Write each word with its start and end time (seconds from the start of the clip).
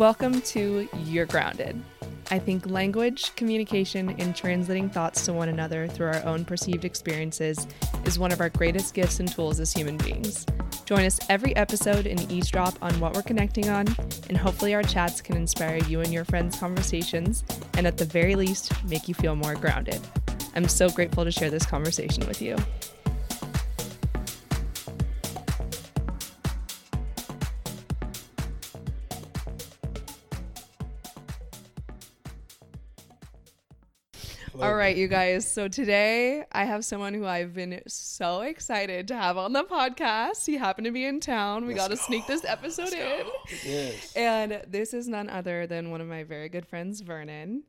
Welcome 0.00 0.40
to 0.40 0.88
You're 1.04 1.26
Grounded. 1.26 1.78
I 2.30 2.38
think 2.38 2.64
language, 2.70 3.36
communication, 3.36 4.16
and 4.18 4.34
translating 4.34 4.88
thoughts 4.88 5.26
to 5.26 5.34
one 5.34 5.50
another 5.50 5.88
through 5.88 6.06
our 6.06 6.24
own 6.24 6.46
perceived 6.46 6.86
experiences 6.86 7.66
is 8.06 8.18
one 8.18 8.32
of 8.32 8.40
our 8.40 8.48
greatest 8.48 8.94
gifts 8.94 9.20
and 9.20 9.30
tools 9.30 9.60
as 9.60 9.74
human 9.74 9.98
beings. 9.98 10.46
Join 10.86 11.04
us 11.04 11.20
every 11.28 11.54
episode 11.54 12.06
and 12.06 12.32
eavesdrop 12.32 12.78
on 12.80 12.98
what 12.98 13.12
we're 13.12 13.20
connecting 13.20 13.68
on, 13.68 13.94
and 14.30 14.38
hopefully, 14.38 14.74
our 14.74 14.82
chats 14.82 15.20
can 15.20 15.36
inspire 15.36 15.76
you 15.84 16.00
and 16.00 16.14
your 16.14 16.24
friends' 16.24 16.58
conversations, 16.58 17.44
and 17.74 17.86
at 17.86 17.98
the 17.98 18.06
very 18.06 18.36
least, 18.36 18.72
make 18.86 19.06
you 19.06 19.12
feel 19.12 19.36
more 19.36 19.54
grounded. 19.54 20.00
I'm 20.54 20.66
so 20.66 20.88
grateful 20.88 21.26
to 21.26 21.30
share 21.30 21.50
this 21.50 21.66
conversation 21.66 22.26
with 22.26 22.40
you. 22.40 22.56
Right, 34.90 34.96
you 34.96 35.06
guys. 35.06 35.48
So 35.48 35.68
today 35.68 36.44
I 36.50 36.64
have 36.64 36.84
someone 36.84 37.14
who 37.14 37.24
I've 37.24 37.54
been 37.54 37.80
so 37.86 38.40
excited 38.40 39.06
to 39.08 39.14
have 39.14 39.36
on 39.38 39.52
the 39.52 39.62
podcast. 39.62 40.44
He 40.44 40.56
happened 40.56 40.86
to 40.86 40.90
be 40.90 41.04
in 41.04 41.20
town. 41.20 41.64
We 41.66 41.74
got 41.74 41.90
to 41.90 41.96
sneak 41.96 42.26
this 42.26 42.44
episode 42.44 42.92
in. 42.92 43.26
Yes. 43.64 44.12
And 44.16 44.62
this 44.66 44.92
is 44.92 45.06
none 45.06 45.30
other 45.30 45.68
than 45.68 45.92
one 45.92 46.00
of 46.00 46.08
my 46.08 46.24
very 46.24 46.48
good 46.48 46.66
friends, 46.66 47.02
Vernon. 47.02 47.62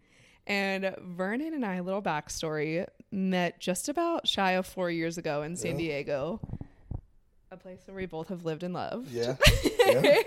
And 0.47 0.95
Vernon 0.99 1.53
and 1.53 1.63
I, 1.63 1.75
a 1.75 1.83
little 1.83 2.01
backstory, 2.01 2.87
met 3.11 3.59
just 3.59 3.87
about 3.87 4.27
shy 4.27 4.53
of 4.53 4.65
four 4.65 4.89
years 4.89 5.19
ago 5.19 5.43
in 5.43 5.55
San 5.55 5.73
Yeah. 5.73 5.77
Diego, 5.77 6.39
a 7.51 7.57
place 7.57 7.81
where 7.85 7.95
we 7.95 8.07
both 8.07 8.29
have 8.29 8.45
lived 8.45 8.63
and 8.63 8.73
loved. 8.73 9.11
Yeah. 9.11 9.35
yeah. 9.85 10.23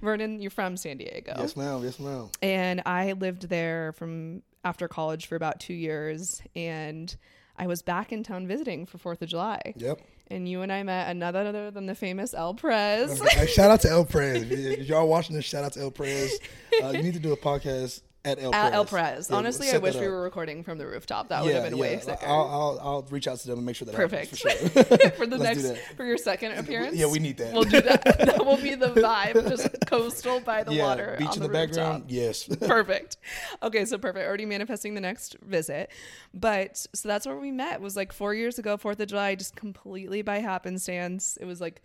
Vernon, 0.00 0.40
you're 0.40 0.50
from 0.50 0.76
San 0.76 0.96
Diego. 0.96 1.34
Yes, 1.38 1.56
ma'am. 1.56 1.84
Yes, 1.84 2.00
ma'am. 2.00 2.30
and 2.42 2.82
I 2.84 3.12
lived 3.12 3.48
there 3.48 3.92
from 3.92 4.42
after 4.64 4.88
college 4.88 5.26
for 5.26 5.36
about 5.36 5.60
two 5.60 5.74
years, 5.74 6.42
and 6.54 7.14
I 7.56 7.66
was 7.66 7.82
back 7.82 8.12
in 8.12 8.22
town 8.22 8.46
visiting 8.46 8.86
for 8.86 8.98
Fourth 8.98 9.22
of 9.22 9.28
July. 9.28 9.74
Yep. 9.76 10.00
And 10.28 10.48
you 10.48 10.62
and 10.62 10.72
I 10.72 10.82
met 10.82 11.10
another 11.10 11.40
other 11.40 11.70
than 11.70 11.86
the 11.86 11.94
famous 11.94 12.32
El 12.32 12.54
Prez. 12.54 13.20
Shout 13.48 13.70
out 13.70 13.80
to 13.82 13.90
El 13.90 14.04
Prez. 14.06 14.50
If 14.50 14.88
y'all 14.88 15.06
watching 15.06 15.36
this, 15.36 15.44
shout 15.44 15.64
out 15.64 15.74
to 15.74 15.80
El 15.80 15.90
Prez. 15.90 16.38
Uh, 16.82 16.88
you 16.88 17.02
need 17.02 17.14
to 17.14 17.20
do 17.20 17.32
a 17.32 17.36
podcast 17.36 18.00
at 18.24 18.38
El 18.40 18.50
Prez. 18.50 18.64
At 18.64 18.72
El 18.72 18.84
Prez. 18.84 19.30
Yeah, 19.30 19.36
Honestly, 19.36 19.70
I 19.70 19.78
wish 19.78 19.96
we 19.96 20.06
were 20.06 20.22
recording 20.22 20.62
from 20.62 20.78
the 20.78 20.86
rooftop. 20.86 21.28
That 21.28 21.42
would 21.44 21.54
have 21.54 21.64
been 21.64 21.78
way 21.78 21.98
sicker. 21.98 22.24
I'll, 22.26 22.48
I'll, 22.48 22.80
I'll 22.82 23.02
reach 23.10 23.26
out 23.26 23.38
to 23.38 23.46
them 23.48 23.58
and 23.58 23.66
make 23.66 23.76
sure 23.76 23.86
that 23.86 23.94
Perfect. 23.94 24.38
happens 24.40 24.72
for 24.72 24.84
sure. 24.84 25.10
for 25.10 25.26
the 25.26 25.38
Let's 25.38 25.62
next 25.62 25.82
for 25.96 26.04
your 26.04 26.18
second 26.18 26.52
appearance. 26.52 26.96
Yeah, 26.96 27.10
we 27.10 27.18
need 27.18 27.36
that. 27.38 27.52
We'll 27.52 27.64
do 27.64 27.80
that. 27.80 28.04
that 28.18 28.44
will 28.44 28.56
be 28.56 28.74
the 28.74 28.88
vibe, 28.88 29.48
just 29.48 29.68
coastal 29.86 30.40
by 30.40 30.62
the 30.62 30.74
yeah, 30.74 30.84
water, 30.84 31.16
beach 31.18 31.36
in 31.36 31.42
the, 31.42 31.48
rooftop. 31.48 31.52
background. 31.52 32.04
Yes. 32.08 32.44
perfect. 32.44 33.16
Okay, 33.62 33.84
so 33.84 33.98
perfect. 33.98 34.26
Already 34.26 34.46
manifesting 34.46 34.94
the 34.94 35.00
next 35.00 35.36
visit. 35.42 35.90
But 36.32 36.86
so 36.94 37.08
that's 37.08 37.26
where 37.26 37.38
we 37.38 37.50
met. 37.50 37.80
Was 37.80 37.96
like 37.96 38.12
four 38.12 38.34
years 38.34 38.58
ago, 38.58 38.76
Fourth 38.76 39.00
of 39.00 39.08
July, 39.08 39.34
just 39.34 39.56
completely 39.56 40.22
by 40.22 40.38
happenstance. 40.38 41.36
It 41.40 41.44
was 41.44 41.60
like 41.60 41.82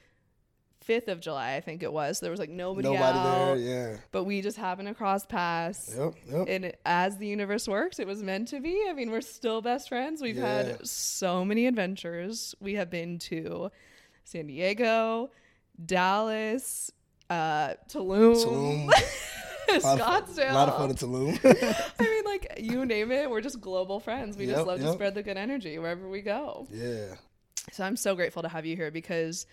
fifth 0.87 1.07
of 1.09 1.19
July, 1.19 1.53
I 1.55 1.61
think 1.61 1.83
it 1.83 1.91
was. 1.93 2.19
There 2.21 2.31
was 2.31 2.39
like 2.39 2.49
nobody, 2.49 2.87
Nobody 2.87 3.03
out, 3.19 3.55
there. 3.55 3.57
Yeah. 3.57 3.97
but 4.11 4.23
we 4.23 4.41
just 4.41 4.57
happened 4.57 4.87
to 4.87 4.93
cross 4.95 5.25
paths. 5.25 5.93
Yep. 5.95 6.13
Yep. 6.31 6.45
And 6.49 6.73
as 6.85 7.17
the 7.17 7.27
universe 7.27 7.67
works, 7.67 7.99
it 7.99 8.07
was 8.07 8.23
meant 8.23 8.47
to 8.47 8.59
be. 8.59 8.85
I 8.89 8.93
mean, 8.93 9.11
we're 9.11 9.21
still 9.21 9.61
best 9.61 9.89
friends. 9.89 10.21
We've 10.21 10.37
Yeah. 10.37 10.63
had 10.63 10.87
so 10.87 11.45
many 11.45 11.67
adventures. 11.67 12.55
We 12.59 12.75
have 12.75 12.89
been 12.89 13.19
to 13.19 13.69
San 14.23 14.47
Diego, 14.47 15.29
Dallas, 15.85 16.91
uh, 17.29 17.73
Tulum, 17.89 18.35
Tulum. 18.43 18.87
Lot 19.69 19.75
of 19.75 19.81
fun- 19.83 19.99
Scottsdale. 19.99 20.51
A 20.51 20.53
lot 20.53 20.69
of 20.69 20.77
fun 20.77 20.89
in 20.91 20.95
Tulum. 20.95 21.39
I 21.99 22.03
mean, 22.03 22.23
like 22.23 22.53
you 22.61 22.85
name 22.85 23.11
it, 23.11 23.29
we're 23.29 23.41
just 23.41 23.59
global 23.59 23.99
friends. 23.99 24.37
We 24.37 24.45
just 24.45 24.59
Yep, 24.59 24.67
love 24.67 24.79
to 24.79 24.93
spread 24.93 25.13
the 25.15 25.23
good 25.23 25.37
energy 25.37 25.77
wherever 25.77 26.07
we 26.07 26.21
go. 26.21 26.67
yeah. 26.71 27.15
So 27.73 27.83
I'm 27.83 27.97
so 27.97 28.15
grateful 28.15 28.43
to 28.43 28.47
have 28.47 28.65
you 28.65 28.77
here 28.77 28.91
because 28.91 29.45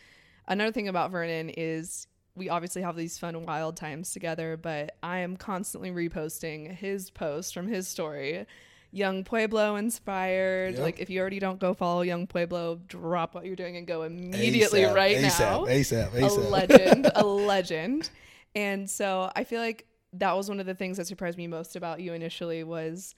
another 0.49 0.73
thing 0.73 0.89
about 0.89 1.11
Vernon 1.11 1.49
is 1.51 2.07
we 2.37 2.49
obviously 2.49 2.83
have 2.83 2.97
these 2.97 3.19
fun, 3.19 3.45
wild 3.45 3.77
times 3.77 4.13
together, 4.13 4.57
but 4.57 4.97
I 5.03 5.19
am 5.21 5.37
constantly 5.37 5.91
reposting 5.91 6.75
his 6.75 7.11
post 7.11 7.55
from 7.55 7.69
his 7.69 7.87
story. 7.87 8.47
Yung 8.91 9.25
Pueblo 9.25 9.75
inspired. 9.77 10.75
Yep. 10.75 10.83
Like, 10.83 11.01
if 11.01 11.11
you 11.11 11.21
already 11.21 11.39
don't 11.41 11.59
go 11.59 11.75
follow 11.75 12.03
Yung 12.03 12.27
Pueblo, 12.29 12.81
drop 12.87 13.35
what 13.35 13.45
you're 13.45 13.57
doing 13.57 13.77
and 13.77 13.87
go 13.87 14.03
immediately 14.03 14.83
ASAP, 14.83 14.95
right 14.95 15.17
ASAP, 15.17 15.39
now 15.41 15.65
ASAP. 15.65 16.11
ASAP. 16.13 16.37
a 16.37 16.41
legend, 16.49 17.11
a 17.15 17.25
legend. 17.27 18.11
And 18.55 18.89
so 18.89 19.31
I 19.35 19.43
feel 19.45 19.61
like 19.61 19.87
that 20.15 20.37
was 20.37 20.49
one 20.49 20.61
of 20.61 20.67
the 20.67 20.75
things 20.75 20.97
that 20.99 21.09
surprised 21.09 21.37
me 21.37 21.49
most 21.49 21.75
about 21.75 21.99
you 22.01 22.13
initially 22.13 22.63
was 22.63 23.17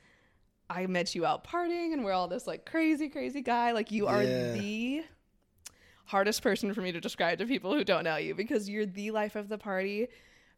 I 0.70 0.86
met 0.86 1.14
you 1.14 1.26
out 1.26 1.46
partying 1.46 1.92
and 1.92 2.04
we're 2.04 2.12
all 2.12 2.26
this 2.28 2.46
like 2.46 2.64
crazy, 2.64 3.10
crazy 3.10 3.42
guy. 3.42 3.72
Like 3.72 3.90
you 3.90 4.06
are 4.06 4.22
Yeah. 4.22 4.52
the 4.52 5.04
hardest 6.06 6.42
person 6.42 6.72
for 6.72 6.80
me 6.80 6.92
to 6.92 7.00
describe 7.00 7.38
to 7.38 7.46
people 7.46 7.72
who 7.72 7.84
don't 7.84 8.04
know 8.04 8.16
you 8.16 8.34
because 8.34 8.68
you're 8.68 8.86
the 8.86 9.10
life 9.10 9.36
of 9.36 9.48
the 9.48 9.58
party. 9.58 10.08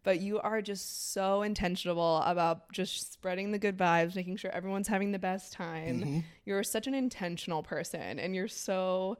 But 0.04 0.20
you 0.20 0.38
are 0.38 0.62
just 0.62 1.12
so 1.12 1.42
intentional 1.42 2.22
about 2.22 2.72
just 2.72 3.12
spreading 3.12 3.50
the 3.50 3.58
good 3.58 3.76
vibes, 3.76 4.14
making 4.14 4.37
sure 4.37 4.50
everyone's 4.53 4.88
having 4.88 5.10
the 5.10 5.19
best 5.19 5.53
time. 5.53 6.00
Mm-hmm. 6.00 6.19
You're 6.47 6.62
such 6.62 6.87
an 6.87 6.94
intentional 6.94 7.62
person 7.62 8.19
and 8.19 8.34
you're 8.34 8.48
so 8.48 9.19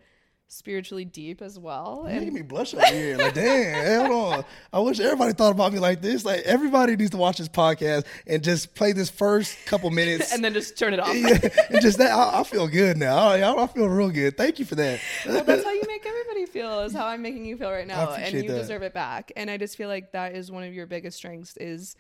spiritually 0.49 1.05
deep 1.05 1.43
as 1.43 1.59
well. 1.59 2.01
You're 2.05 2.13
And 2.13 2.21
making 2.21 2.35
me 2.35 2.43
blush 2.43 2.75
over 2.75 2.85
here. 2.87 3.17
Like, 3.19 3.35
damn, 3.35 4.11
hold 4.11 4.35
on. 4.35 4.45
I 4.73 4.81
wish 4.81 4.99
everybody 4.99 5.35
thought 5.35 5.53
about 5.53 5.73
me 5.73 5.79
like 5.79 6.01
this. 6.01 6.25
Like, 6.25 6.41
everybody 6.41 6.97
needs 6.97 7.11
to 7.11 7.19
watch 7.19 7.37
this 7.39 7.49
podcast 7.49 8.07
and 8.27 8.43
just 8.43 8.75
play 8.75 8.93
this 8.93 9.11
first 9.11 9.57
couple 9.67 9.91
minutes. 9.91 10.33
and 10.35 10.43
then 10.43 10.55
just 10.55 10.79
turn 10.79 10.95
it 10.95 11.01
off. 11.01 11.15
yeah, 11.15 11.39
and 11.71 11.81
just 11.83 11.99
that, 11.99 12.13
I, 12.13 12.41
I 12.41 12.43
feel 12.45 12.67
good 12.67 12.97
now. 12.97 13.29
I, 13.29 13.63
I 13.63 13.67
feel 13.67 13.89
real 13.89 14.11
good. 14.11 14.37
Thank 14.37 14.59
you 14.59 14.65
for 14.65 14.75
that. 14.77 15.01
well, 15.27 15.45
that's 15.45 15.65
how 15.65 15.73
you 15.73 15.83
make 15.87 16.07
everybody 16.07 16.47
feel. 16.47 16.81
Is 16.81 16.95
how 16.95 17.07
I'm 17.07 17.23
making 17.23 17.45
you 17.45 17.57
feel 17.57 17.71
right 17.71 17.87
now, 17.87 18.13
and 18.13 18.35
you 18.35 18.49
that. 18.49 18.59
deserve 18.59 18.83
it 18.83 18.95
back. 18.95 19.31
And 19.37 19.51
I 19.51 19.59
just 19.59 19.77
feel 19.77 19.89
like 19.89 20.13
that 20.13 20.35
is 20.35 20.51
one 20.51 20.65
of 20.65 20.73
your 20.73 20.87
biggest 20.87 21.19
strengths 21.19 21.57
is 21.59 21.95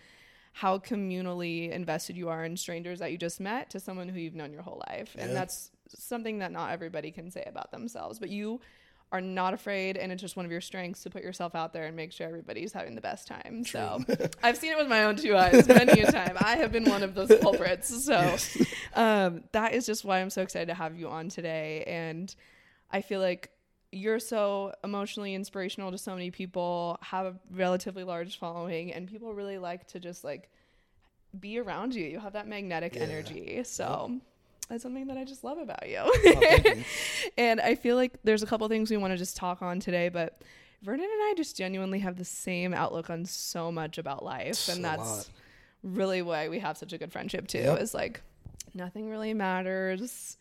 how 0.52 0.78
communally 0.78 1.70
invested 1.70 2.16
you 2.16 2.30
are 2.30 2.44
in 2.44 2.56
strangers 2.56 2.98
that 2.98 3.12
you 3.12 3.18
just 3.18 3.38
met 3.38 3.70
to 3.70 3.78
someone 3.78 4.08
who 4.08 4.18
you've 4.18 4.34
known 4.34 4.52
your 4.52 4.62
whole 4.62 4.82
life, 4.88 5.14
and 5.18 5.36
that's 5.36 5.70
something 5.96 6.38
that 6.38 6.52
not 6.52 6.70
everybody 6.70 7.10
can 7.10 7.30
say 7.30 7.44
about 7.46 7.70
themselves. 7.70 8.18
But 8.18 8.30
you 8.30 8.60
are 9.10 9.20
not 9.22 9.54
afraid, 9.54 9.96
and 9.96 10.12
it's 10.12 10.20
just 10.20 10.36
one 10.36 10.44
of 10.44 10.52
your 10.52 10.60
strengths 10.60 11.02
to 11.02 11.08
put 11.10 11.22
yourself 11.22 11.54
out 11.54 11.72
there 11.72 11.84
and 11.86 11.96
make 11.96 12.12
sure 12.12 12.26
everybody's 12.26 12.72
having 12.74 12.94
the 12.94 13.00
best 13.00 13.26
time. 13.26 13.64
So 13.64 14.04
I've 14.42 14.58
seen 14.58 14.72
it 14.72 14.76
with 14.78 14.88
my 14.88 15.04
own 15.04 15.16
two 15.16 15.34
eyes 15.34 15.66
many 15.66 16.00
a 16.00 16.12
time. 16.12 16.36
I 16.38 16.56
have 16.56 16.70
been 16.72 16.84
one 16.84 17.02
of 17.02 17.14
those 17.14 17.32
culprits. 17.40 18.04
So 18.04 18.36
um, 18.94 19.44
that 19.52 19.72
is 19.72 19.86
just 19.86 20.04
why 20.04 20.20
I'm 20.20 20.28
so 20.30 20.42
excited 20.42 20.66
to 20.66 20.74
have 20.74 20.98
you 20.98 21.08
on 21.08 21.30
today. 21.30 21.84
And 21.86 22.34
I 22.90 23.00
feel 23.00 23.20
like 23.20 23.50
you're 23.92 24.20
so 24.20 24.74
emotionally 24.84 25.34
inspirational 25.34 25.90
to 25.90 25.96
so 25.96 26.12
many 26.12 26.30
people, 26.30 26.98
have 27.00 27.24
a 27.24 27.34
relatively 27.50 28.04
large 28.04 28.38
following, 28.38 28.92
and 28.92 29.08
people 29.08 29.32
really 29.32 29.56
like 29.56 29.86
to 29.88 30.00
just 30.00 30.22
like 30.22 30.50
be 31.40 31.58
around 31.58 31.94
you. 31.94 32.04
You 32.04 32.18
have 32.20 32.34
that 32.34 32.46
magnetic 32.46 32.94
Yeah. 32.94 33.04
energy. 33.04 33.62
So 33.64 34.20
that's 34.68 34.82
something 34.82 35.06
that 35.06 35.16
I 35.16 35.24
just 35.24 35.44
love 35.44 35.58
about 35.58 35.88
you. 35.88 35.98
Oh, 36.02 36.74
and 37.38 37.60
I 37.60 37.74
feel 37.74 37.96
like 37.96 38.14
there's 38.24 38.42
a 38.42 38.46
couple 38.46 38.68
things 38.68 38.90
we 38.90 38.96
want 38.96 39.12
to 39.12 39.16
just 39.16 39.36
talk 39.36 39.62
on 39.62 39.80
today, 39.80 40.08
but 40.08 40.42
Vernon 40.82 41.04
and 41.04 41.22
I 41.22 41.34
just 41.36 41.56
genuinely 41.56 41.98
have 42.00 42.16
the 42.16 42.24
same 42.24 42.72
outlook 42.74 43.10
on 43.10 43.24
so 43.24 43.72
much 43.72 43.98
about 43.98 44.24
life. 44.24 44.68
And 44.68 44.84
that's 44.84 45.00
lot. 45.00 45.30
really 45.82 46.22
why 46.22 46.48
we 46.48 46.58
have 46.60 46.76
such 46.76 46.92
a 46.92 46.98
good 46.98 47.10
friendship 47.12 47.48
too. 47.48 47.58
Yep. 47.58 47.80
Is 47.80 47.94
like 47.94 48.20
nothing 48.74 49.08
really 49.08 49.34
matters. 49.34 50.36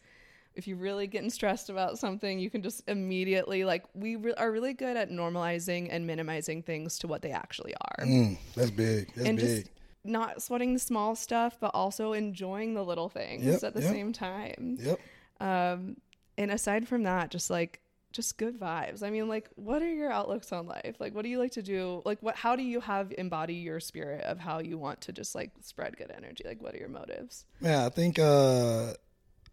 If 0.55 0.67
you're 0.67 0.77
really 0.77 1.05
getting 1.07 1.29
stressed 1.29 1.69
about 1.69 1.99
something, 1.99 2.39
you 2.39 2.49
can 2.49 2.63
just 2.63 2.83
immediately 2.87 3.63
like 3.63 3.85
we 3.93 4.15
re- 4.15 4.33
are 4.37 4.51
really 4.51 4.73
good 4.73 4.97
at 4.97 5.09
normalizing 5.11 5.87
and 5.91 6.05
minimizing 6.07 6.63
things 6.63 6.97
to 6.99 7.07
what 7.07 7.21
they 7.21 7.29
actually 7.31 7.75
are, 7.75 8.05
Mm, 8.05 8.37
that's 8.55 8.71
big. 8.71 9.07
That's 9.15 9.27
and 9.29 9.37
big. 9.37 9.45
just 9.65 9.69
not 10.07 10.41
sweating 10.41 10.73
the 10.73 10.79
small 10.79 11.15
stuff, 11.15 11.57
but 11.59 11.71
also 11.73 12.13
enjoying 12.13 12.73
the 12.73 12.83
little 12.83 13.09
things 13.09 13.45
Yep, 13.45 13.63
at 13.63 13.73
the 13.73 13.81
yep. 13.81 13.91
same 13.91 14.13
time. 14.13 14.77
yep. 14.79 14.99
Um, 15.39 15.97
and 16.37 16.51
aside 16.51 16.87
from 16.87 17.03
that, 17.03 17.31
just 17.31 17.49
like 17.49 17.81
just 18.13 18.37
good 18.37 18.59
vibes. 18.59 19.03
I 19.03 19.09
mean, 19.09 19.27
like, 19.27 19.49
what 19.55 19.81
are 19.81 19.93
your 19.93 20.11
outlooks 20.11 20.51
on 20.51 20.65
life? 20.65 20.95
Like, 20.99 21.13
what 21.13 21.23
do 21.23 21.29
you 21.29 21.39
like 21.39 21.51
to 21.51 21.61
do? 21.61 22.01
Like, 22.05 22.17
what? 22.21 22.35
How 22.35 22.55
do 22.55 22.63
you 22.63 22.79
have 22.79 23.13
embody 23.17 23.55
your 23.55 23.79
spirit 23.79 24.23
of 24.23 24.39
how 24.39 24.59
you 24.59 24.77
want 24.77 25.01
to 25.01 25.11
just 25.11 25.35
like 25.35 25.51
spread 25.61 25.97
good 25.97 26.11
energy? 26.15 26.43
Like, 26.45 26.61
what 26.61 26.73
are 26.73 26.77
your 26.77 26.89
motives? 26.89 27.45
Yeah, 27.61 27.85
I 27.85 27.89
think 27.89 28.17
uh, 28.17 28.93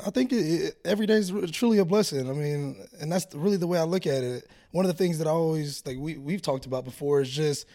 I 0.04 0.10
think 0.10 0.32
it, 0.32 0.36
it, 0.36 0.76
every 0.84 1.06
day 1.06 1.14
is 1.14 1.32
truly 1.50 1.78
a 1.78 1.84
blessing. 1.84 2.28
I 2.28 2.32
mean, 2.32 2.86
and 3.00 3.10
that's 3.10 3.34
really 3.34 3.56
the 3.56 3.66
way 3.66 3.78
I 3.78 3.84
look 3.84 4.06
at 4.06 4.24
it. 4.24 4.48
One 4.70 4.84
of 4.84 4.90
the 4.90 4.96
things 4.96 5.18
that 5.18 5.26
I 5.26 5.30
always 5.30 5.84
like 5.86 5.96
we 5.98 6.16
we've 6.16 6.42
talked 6.42 6.66
about 6.66 6.84
before 6.84 7.20
is 7.20 7.30
just 7.30 7.66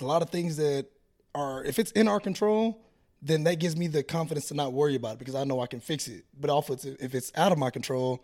a 0.00 0.04
lot 0.04 0.22
of 0.22 0.30
things 0.30 0.56
that 0.56 0.86
are 1.36 1.62
if 1.64 1.78
it's 1.78 1.90
in 1.92 2.08
our 2.08 2.20
control, 2.20 2.82
then 3.22 3.44
that 3.44 3.56
gives 3.58 3.76
me 3.76 3.86
the 3.86 4.02
confidence 4.02 4.46
to 4.48 4.54
not 4.54 4.72
worry 4.72 4.94
about 4.94 5.14
it 5.14 5.18
because 5.18 5.34
I 5.34 5.44
know 5.44 5.60
I 5.60 5.66
can 5.66 5.80
fix 5.80 6.08
it. 6.08 6.24
But 6.40 6.50
also, 6.50 6.72
if 6.74 6.84
it's- 6.84 6.96
if 7.06 7.14
it's 7.14 7.32
out 7.36 7.52
of 7.52 7.58
my 7.58 7.70
control, 7.70 8.22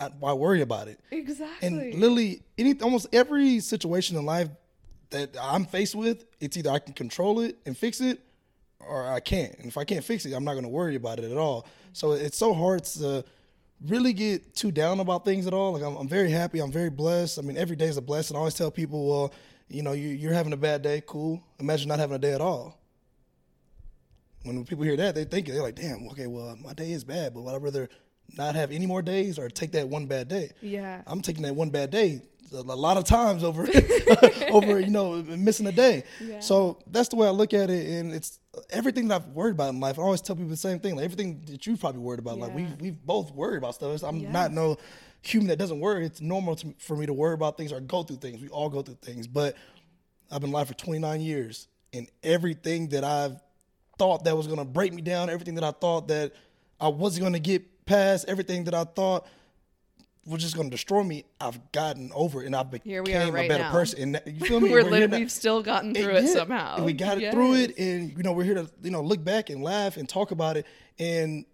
I, 0.00 0.06
why 0.18 0.32
worry 0.32 0.62
about 0.62 0.88
it? 0.88 0.98
Exactly. 1.10 1.66
And 1.68 1.94
literally, 2.00 2.42
any 2.58 2.78
almost 2.80 3.06
every 3.12 3.60
situation 3.60 4.16
in 4.16 4.24
life 4.26 4.48
that 5.10 5.36
I'm 5.40 5.64
faced 5.64 5.94
with, 5.94 6.24
it's 6.40 6.56
either 6.56 6.70
I 6.70 6.78
can 6.78 6.94
control 6.94 7.40
it 7.40 7.56
and 7.66 7.76
fix 7.76 8.00
it, 8.00 8.20
or 8.80 9.06
I 9.06 9.20
can't. 9.20 9.54
And 9.58 9.66
if 9.66 9.76
I 9.76 9.84
can't 9.84 10.04
fix 10.04 10.24
it, 10.26 10.32
I'm 10.32 10.44
not 10.44 10.52
going 10.52 10.64
to 10.64 10.68
worry 10.70 10.96
about 10.96 11.18
it 11.18 11.30
at 11.30 11.36
all. 11.36 11.66
So 11.92 12.12
it's 12.12 12.38
so 12.38 12.52
hard 12.54 12.84
to 12.84 13.24
really 13.86 14.12
get 14.12 14.54
too 14.54 14.72
down 14.72 15.00
about 15.00 15.24
things 15.24 15.46
at 15.46 15.52
all. 15.52 15.72
Like 15.72 15.82
I'm, 15.82 15.96
I'm 15.96 16.08
very 16.08 16.30
happy. 16.30 16.60
I'm 16.60 16.72
very 16.72 16.90
blessed. 16.90 17.38
I 17.38 17.42
mean, 17.42 17.56
every 17.56 17.76
day 17.76 17.86
is 17.86 17.96
a 17.96 18.02
blessing. 18.02 18.36
I 18.36 18.38
always 18.40 18.54
tell 18.54 18.70
people, 18.70 19.08
well, 19.08 19.32
you 19.74 19.82
know, 19.82 19.92
you, 19.92 20.08
you're 20.08 20.32
having 20.34 20.52
a 20.52 20.56
bad 20.56 20.82
day. 20.82 21.02
Cool. 21.06 21.42
Imagine 21.58 21.88
not 21.88 21.98
having 21.98 22.16
a 22.16 22.18
day 22.18 22.32
at 22.32 22.40
all. 22.40 22.78
When 24.44 24.64
people 24.64 24.84
hear 24.84 24.96
that, 24.96 25.14
they 25.14 25.24
think 25.24 25.46
they're 25.46 25.62
like, 25.62 25.76
"Damn, 25.76 26.08
okay, 26.08 26.26
well, 26.26 26.56
my 26.62 26.72
day 26.72 26.90
is 26.92 27.04
bad, 27.04 27.32
but 27.32 27.42
would 27.42 27.54
I 27.54 27.58
rather 27.58 27.88
not 28.36 28.54
have 28.56 28.72
any 28.72 28.86
more 28.86 29.00
days 29.02 29.38
or 29.38 29.48
take 29.48 29.72
that 29.72 29.88
one 29.88 30.06
bad 30.06 30.26
day?" 30.28 30.50
Yeah. 30.60 31.02
I'm 31.06 31.20
taking 31.22 31.42
that 31.44 31.54
one 31.54 31.70
bad 31.70 31.90
day 31.90 32.22
a 32.52 32.60
lot 32.60 32.98
of 32.98 33.04
times 33.04 33.42
over 33.44 33.66
over 34.50 34.78
you 34.80 34.90
know 34.90 35.22
missing 35.22 35.66
a 35.68 35.72
day. 35.72 36.02
Yeah. 36.20 36.40
So 36.40 36.78
that's 36.88 37.08
the 37.08 37.16
way 37.16 37.26
I 37.28 37.30
look 37.30 37.54
at 37.54 37.70
it, 37.70 37.86
and 37.88 38.12
it's 38.12 38.40
everything 38.70 39.08
that 39.08 39.22
I've 39.22 39.28
worried 39.28 39.52
about 39.52 39.70
in 39.72 39.80
life. 39.80 39.98
I 39.98 40.02
always 40.02 40.20
tell 40.20 40.34
people 40.34 40.50
the 40.50 40.56
same 40.56 40.80
thing. 40.80 40.96
Like 40.96 41.04
everything 41.04 41.40
that 41.46 41.64
you've 41.66 41.80
probably 41.80 42.00
worried 42.00 42.18
about. 42.18 42.38
yeah. 42.38 42.44
Like 42.46 42.54
we 42.56 42.66
we've 42.80 43.06
both 43.06 43.30
worried 43.32 43.58
about 43.58 43.76
stuff. 43.76 44.02
I'm 44.02 44.16
Yeah. 44.16 44.32
not 44.32 44.52
no 44.52 44.76
human 45.22 45.48
that 45.48 45.58
doesn't 45.58 45.80
worry. 45.80 46.04
It's 46.04 46.20
normal 46.20 46.56
to, 46.56 46.74
for 46.78 46.96
me 46.96 47.06
to 47.06 47.12
worry 47.12 47.34
about 47.34 47.56
things 47.56 47.72
or 47.72 47.80
go 47.80 48.02
through 48.02 48.16
things. 48.16 48.40
We 48.40 48.48
all 48.48 48.68
go 48.68 48.82
through 48.82 48.98
things, 49.02 49.26
but 49.26 49.56
I've 50.30 50.40
been 50.40 50.50
alive 50.50 50.68
for 50.68 50.74
29 50.74 51.20
years, 51.20 51.68
and 51.92 52.08
everything 52.22 52.88
that 52.88 53.04
I've 53.04 53.40
thought 53.98 54.24
that 54.24 54.36
was 54.36 54.46
going 54.46 54.58
to 54.58 54.64
break 54.64 54.92
me 54.92 55.02
down, 55.02 55.30
everything 55.30 55.54
that 55.56 55.64
I 55.64 55.70
thought 55.70 56.08
that 56.08 56.32
I 56.80 56.88
wasn't 56.88 57.22
going 57.22 57.34
to 57.34 57.38
get 57.40 57.84
past, 57.86 58.28
everything 58.28 58.64
that 58.64 58.74
I 58.74 58.84
thought 58.84 59.26
was 60.24 60.40
just 60.40 60.54
going 60.54 60.68
to 60.68 60.70
destroy 60.70 61.02
me, 61.02 61.24
I've 61.40 61.72
gotten 61.72 62.10
over 62.14 62.42
it, 62.42 62.46
and 62.46 62.54
I've 62.54 62.70
became 62.70 62.90
Here 62.90 63.02
we 63.02 63.14
are 63.14 63.30
right 63.30 63.46
a 63.46 63.48
better 63.48 63.64
now. 63.64 63.72
person. 63.72 64.16
And 64.16 64.22
you 64.26 64.46
feel 64.46 64.60
me? 64.60 64.70
We're 64.70 64.88
now. 65.06 65.16
we've 65.18 65.32
still 65.32 65.62
gotten 65.62 65.94
through 65.94 66.14
it 66.16 66.28
somehow. 66.28 66.82
we 66.84 66.92
got 66.92 67.20
it 67.20 67.32
through 67.32 67.54
it, 67.54 67.78
and 67.78 68.16
you 68.16 68.22
know 68.22 68.32
we're 68.32 68.44
here 68.44 68.54
to 68.54 68.70
you 68.82 68.90
know 68.90 69.02
look 69.02 69.22
back 69.22 69.50
and 69.50 69.62
laugh 69.62 69.96
and 69.96 70.08
talk 70.08 70.30
about 70.30 70.56
it, 70.56 70.66
and 70.98 71.44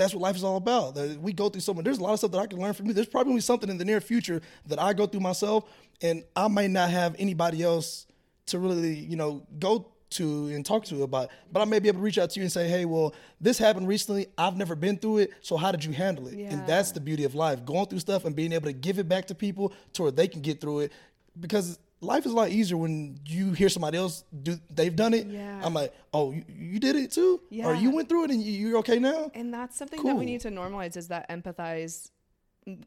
that's 0.00 0.14
what 0.14 0.22
life 0.22 0.34
is 0.34 0.42
all 0.42 0.56
about. 0.56 0.96
We 1.18 1.34
go 1.34 1.50
through 1.50 1.60
something. 1.60 1.84
There's 1.84 1.98
a 1.98 2.02
lot 2.02 2.14
of 2.14 2.18
stuff 2.20 2.30
that 2.30 2.38
I 2.38 2.46
can 2.46 2.58
learn 2.58 2.72
from 2.72 2.86
you. 2.86 2.94
There's 2.94 3.06
probably 3.06 3.40
something 3.40 3.68
in 3.68 3.76
the 3.76 3.84
near 3.84 4.00
future 4.00 4.40
that 4.66 4.80
I 4.80 4.94
go 4.94 5.06
through 5.06 5.20
myself, 5.20 5.64
and 6.00 6.24
I 6.34 6.48
might 6.48 6.70
not 6.70 6.88
have 6.90 7.14
anybody 7.18 7.62
else 7.62 8.06
to 8.46 8.58
really 8.58 8.94
you 8.94 9.16
know 9.16 9.46
go 9.58 9.86
to 10.10 10.48
and 10.48 10.64
talk 10.64 10.84
to 10.86 11.02
about. 11.02 11.28
But 11.52 11.60
I 11.60 11.66
may 11.66 11.78
be 11.78 11.88
able 11.88 11.98
to 11.98 12.02
reach 12.02 12.18
out 12.18 12.30
to 12.30 12.40
you 12.40 12.44
and 12.44 12.50
say, 12.50 12.66
hey, 12.66 12.86
well, 12.86 13.14
this 13.40 13.58
happened 13.58 13.86
recently. 13.86 14.26
I've 14.38 14.56
never 14.56 14.74
been 14.74 14.96
through 14.96 15.18
it, 15.18 15.30
so 15.42 15.56
how 15.58 15.70
did 15.70 15.84
you 15.84 15.92
handle 15.92 16.26
it? 16.28 16.34
Yeah. 16.34 16.52
And 16.52 16.66
that's 16.66 16.92
the 16.92 17.00
beauty 17.00 17.24
of 17.24 17.34
life, 17.34 17.64
going 17.64 17.86
through 17.86 18.00
stuff 18.00 18.24
and 18.24 18.34
being 18.34 18.52
able 18.52 18.66
to 18.66 18.72
give 18.72 18.98
it 18.98 19.08
back 19.08 19.26
to 19.26 19.34
people 19.34 19.72
to 19.92 20.02
where 20.02 20.10
they 20.10 20.28
can 20.28 20.40
get 20.40 20.60
through 20.60 20.80
it, 20.80 20.92
because. 21.38 21.78
Life 22.02 22.24
is 22.24 22.32
a 22.32 22.34
lot 22.34 22.48
easier 22.48 22.76
when 22.78 23.20
you 23.26 23.52
hear 23.52 23.68
somebody 23.68 23.98
else 23.98 24.24
do. 24.42 24.58
They've 24.70 24.94
done 24.96 25.12
it. 25.12 25.26
Yeah. 25.26 25.60
I'm 25.62 25.74
like, 25.74 25.92
oh, 26.14 26.32
you, 26.32 26.44
you 26.48 26.78
did 26.80 26.96
it 26.96 27.12
too, 27.12 27.40
or 27.62 27.74
you 27.74 27.90
went 27.90 28.08
through 28.08 28.24
it 28.24 28.30
and 28.30 28.42
you, 28.42 28.52
you're 28.68 28.78
okay 28.78 28.98
now. 28.98 29.30
And 29.34 29.52
that's 29.52 29.76
something 29.76 30.02
that 30.04 30.16
we 30.16 30.24
need 30.24 30.40
to 30.42 30.50
normalize 30.50 30.96
is 30.96 31.08
that 31.08 31.28
empathize 31.28 32.10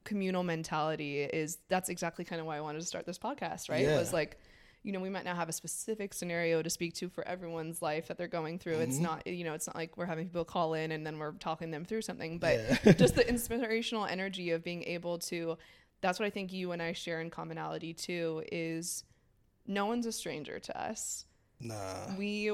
communal 0.03 0.43
mentality 0.43 1.21
is 1.23 1.57
that's 1.67 1.89
exactly 1.89 2.23
kind 2.25 2.39
of 2.39 2.47
why 2.47 2.57
I 2.57 2.61
wanted 2.61 2.79
to 2.81 2.87
start 2.87 3.05
this 3.05 3.17
podcast, 3.19 3.69
right? 3.69 3.81
Yeah. 3.81 3.95
It 3.95 3.99
was 3.99 4.13
like, 4.13 4.39
you 4.83 4.91
know, 4.91 4.99
we 4.99 5.09
might 5.09 5.25
not 5.25 5.35
have 5.35 5.47
a 5.49 5.53
specific 5.53 6.13
scenario 6.13 6.61
to 6.61 6.69
speak 6.69 6.93
to 6.95 7.09
for 7.09 7.25
everyone's 7.27 7.81
life 7.81 8.07
that 8.07 8.17
they're 8.17 8.27
going 8.27 8.59
through. 8.59 8.79
It's 8.79 8.95
Mm-hmm. 8.95 9.03
not, 9.03 9.27
you 9.27 9.43
know, 9.45 9.53
it's 9.53 9.65
not 9.67 9.75
like 9.75 9.95
we're 9.97 10.05
having 10.05 10.27
people 10.27 10.43
call 10.45 10.73
in 10.73 10.91
and 10.91 11.05
then 11.05 11.19
we're 11.19 11.31
talking 11.33 11.71
them 11.71 11.85
through 11.85 12.01
something, 12.01 12.37
but 12.37 12.59
Yeah. 12.83 12.91
just 12.93 13.15
the 13.19 13.27
inspirational 13.27 14.05
energy 14.05 14.51
of 14.51 14.63
being 14.63 14.83
able 14.83 15.19
to 15.19 15.57
that's 16.03 16.19
what 16.19 16.27
I 16.27 16.29
think 16.29 16.53
you 16.53 16.71
and 16.73 16.81
I 16.81 16.91
share 16.91 17.19
in 17.21 17.31
commonality 17.31 17.93
too 17.93 18.43
is 18.51 19.03
no 19.65 19.85
one's 19.87 20.05
a 20.05 20.11
stranger 20.11 20.59
to 20.59 20.79
us 20.79 21.25
Nah. 21.59 22.15
we 22.17 22.51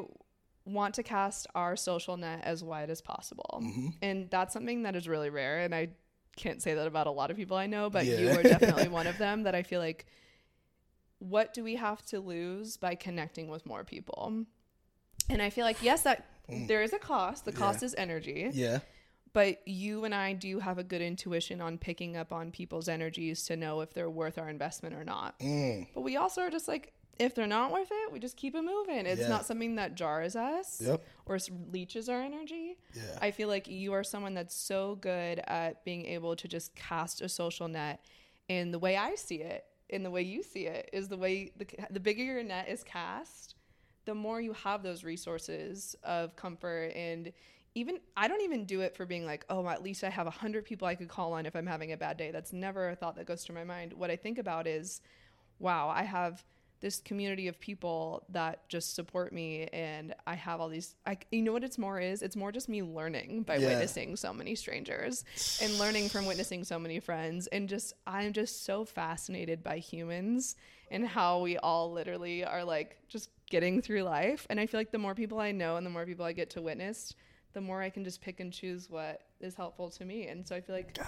want 0.66 0.94
to 0.96 1.04
cast 1.04 1.48
our 1.56 1.75
social 1.75 2.16
net 2.16 2.42
as 2.44 2.63
wide 2.63 2.90
as 2.90 3.01
possible. 3.01 3.60
Mm-hmm. 3.63 3.88
And 4.01 4.30
that's 4.30 4.54
something 4.54 4.84
that 4.84 4.96
is 4.96 5.07
really 5.07 5.30
rare. 5.31 5.60
And 5.60 5.74
I 5.74 5.90
can't 6.36 6.62
say 6.62 6.75
that 6.75 6.86
about 6.88 7.07
a 7.07 7.12
lot 7.12 7.31
of 7.31 7.38
people 7.38 7.57
I 7.57 7.66
know, 7.66 7.90
but 7.90 8.06
you 8.06 8.30
are 8.30 8.44
definitely 8.44 8.88
one 9.00 9.07
of 9.07 9.18
them 9.18 9.44
that 9.44 9.56
I 9.56 9.63
feel 9.63 9.80
like, 9.80 10.06
what 11.18 11.54
do 11.54 11.63
we 11.63 11.75
have 11.75 12.06
to 12.07 12.19
lose 12.19 12.78
by 12.78 12.96
connecting 12.96 13.50
with 13.50 13.66
more 13.66 13.84
people? 13.84 14.46
And 15.30 15.42
I 15.42 15.50
feel 15.50 15.66
like, 15.66 15.81
yes, 15.81 16.04
that 16.04 16.25
there 16.48 16.81
is 16.84 16.94
a 16.94 17.00
cost. 17.00 17.46
The 17.46 17.51
cost 17.51 17.84
is 17.84 17.96
energy 17.98 18.46
Mm. 18.50 18.51
Yeah. 18.54 18.80
But 19.34 19.68
you 19.68 20.06
and 20.06 20.14
I 20.16 20.34
do 20.34 20.60
have 20.60 20.78
a 20.78 20.84
good 20.84 21.02
intuition 21.02 21.62
on 21.62 21.78
picking 21.78 22.18
up 22.18 22.31
on 22.34 22.52
people's 22.52 22.88
energies 22.90 23.44
to 23.46 23.56
know 23.56 23.81
if 23.81 23.94
they're 23.94 24.10
worth 24.10 24.38
our 24.38 24.50
investment 24.50 24.96
or 24.96 25.04
not. 25.04 25.40
Mm. 25.40 25.88
But 25.94 26.02
we 26.02 26.18
also 26.18 26.42
are 26.42 26.50
just 26.50 26.68
like, 26.68 26.94
if 27.20 27.36
they're 27.36 27.48
not 27.48 27.72
worth 27.72 27.90
it, 27.92 28.12
we 28.14 28.20
just 28.20 28.38
keep 28.38 28.56
it 28.56 28.62
moving. 28.62 29.06
It's 29.06 29.22
Yeah. 29.22 29.28
not 29.28 29.46
something 29.46 29.76
that 29.76 29.96
jars 29.96 30.36
us 30.38 30.81
Yep. 30.81 31.04
or 31.26 31.38
leeches 31.72 32.08
our 32.10 32.22
energy. 32.22 32.78
Yeah. 32.96 33.20
I 33.22 33.31
feel 33.31 33.50
like 33.50 33.68
you 33.68 33.92
are 33.94 34.04
someone 34.06 34.34
that's 34.34 34.56
so 34.56 34.96
good 34.96 35.40
at 35.46 35.84
being 35.84 36.06
able 36.06 36.36
to 36.38 36.48
just 36.48 36.74
cast 36.75 37.22
a 37.22 37.28
social 37.30 37.68
net. 37.68 38.00
And 38.48 38.74
the 38.74 38.80
way 38.80 38.96
I 38.96 39.16
see 39.16 39.42
it, 39.42 39.66
and 39.92 40.06
the 40.06 40.12
way 40.12 40.22
you 40.22 40.42
see 40.44 40.66
it, 40.66 40.90
is 40.94 41.08
the 41.10 41.18
way 41.18 41.52
the, 41.58 41.68
the 41.92 42.00
bigger 42.00 42.24
your 42.24 42.42
net 42.44 42.70
is 42.70 42.84
cast, 42.84 43.56
the 44.06 44.16
more 44.16 44.40
you 44.40 44.54
have 44.54 44.82
those 44.82 45.04
resources 45.04 45.96
of 46.04 46.36
comfort 46.38 46.94
and 46.96 47.32
even 47.75 48.00
I 48.18 48.27
don't 48.27 48.42
even 48.42 48.66
do 48.66 48.81
it 48.81 48.95
for 48.95 49.06
being 49.06 49.25
like, 49.25 49.45
oh, 49.50 49.68
at 49.68 49.83
least 49.83 50.04
I 50.04 50.10
have 50.10 50.27
a 50.27 50.31
hundred 50.31 50.66
people 50.66 50.88
I 50.88 50.95
could 50.95 51.07
call 51.07 51.33
on 51.33 51.45
if 51.45 51.56
I'm 51.56 51.68
having 51.68 51.92
a 51.92 51.98
bad 51.98 52.18
day. 52.18 52.31
That's 52.31 52.54
never 52.54 52.89
a 52.89 52.95
thought 52.95 53.16
that 53.18 53.25
goes 53.25 53.44
through 53.44 53.56
my 53.56 53.63
mind. 53.63 53.94
What 53.94 54.12
I 54.12 54.16
think 54.16 54.38
about 54.38 54.68
is, 54.68 55.01
wow, 55.60 55.89
I 55.89 56.04
have 56.04 56.44
this 56.81 57.01
community 57.01 57.50
of 57.50 57.60
people 57.60 58.25
that 58.30 58.68
just 58.69 58.95
support 58.95 59.33
me, 59.33 59.68
and 59.74 60.16
I 60.25 60.36
have 60.36 60.62
all 60.62 60.69
these. 60.69 60.95
I, 61.06 61.18
you 61.30 61.42
know 61.42 61.51
what 61.51 61.66
it's 61.66 61.77
more 61.77 62.00
is? 62.00 62.21
It's 62.21 62.38
more 62.38 62.54
just 62.54 62.69
me 62.69 62.81
learning 62.81 63.44
by 63.44 63.57
Yeah. 63.57 63.68
witnessing 63.68 64.15
so 64.15 64.31
many 64.31 64.56
strangers 64.56 65.25
and 65.62 65.77
learning 65.77 66.07
from 66.07 66.25
witnessing 66.25 66.63
so 66.63 66.80
many 66.80 67.01
friends, 67.01 67.48
and 67.48 67.68
just 67.68 67.94
I'm 68.07 68.31
just 68.31 68.63
so 68.63 68.86
fascinated 68.86 69.62
by 69.62 69.80
humans 69.80 70.56
and 70.89 71.06
how 71.06 71.39
we 71.39 71.57
all 71.57 71.92
literally 71.92 72.45
are 72.45 72.63
like 72.63 72.98
just 73.10 73.30
getting 73.50 73.81
through 73.81 74.04
life. 74.04 74.48
And 74.50 74.60
I 74.60 74.65
feel 74.65 74.80
like 74.80 74.92
the 74.92 74.98
more 74.98 75.15
people 75.15 75.39
I 75.39 75.51
know 75.51 75.75
and 75.75 75.86
the 75.86 75.89
more 75.92 76.06
people 76.06 76.25
I 76.25 76.31
get 76.31 76.51
to 76.51 76.62
witness, 76.62 77.13
the 77.54 77.62
more 77.62 77.81
I 77.81 77.90
can 77.90 78.04
just 78.04 78.22
pick 78.22 78.40
and 78.40 78.54
choose 78.54 78.90
what 78.90 79.22
is 79.42 79.56
helpful 79.56 79.90
to 79.90 80.06
me. 80.06 80.28
And 80.28 80.48
so 80.48 80.56
I 80.56 80.62
feel 80.62 80.75
like 80.75 81.00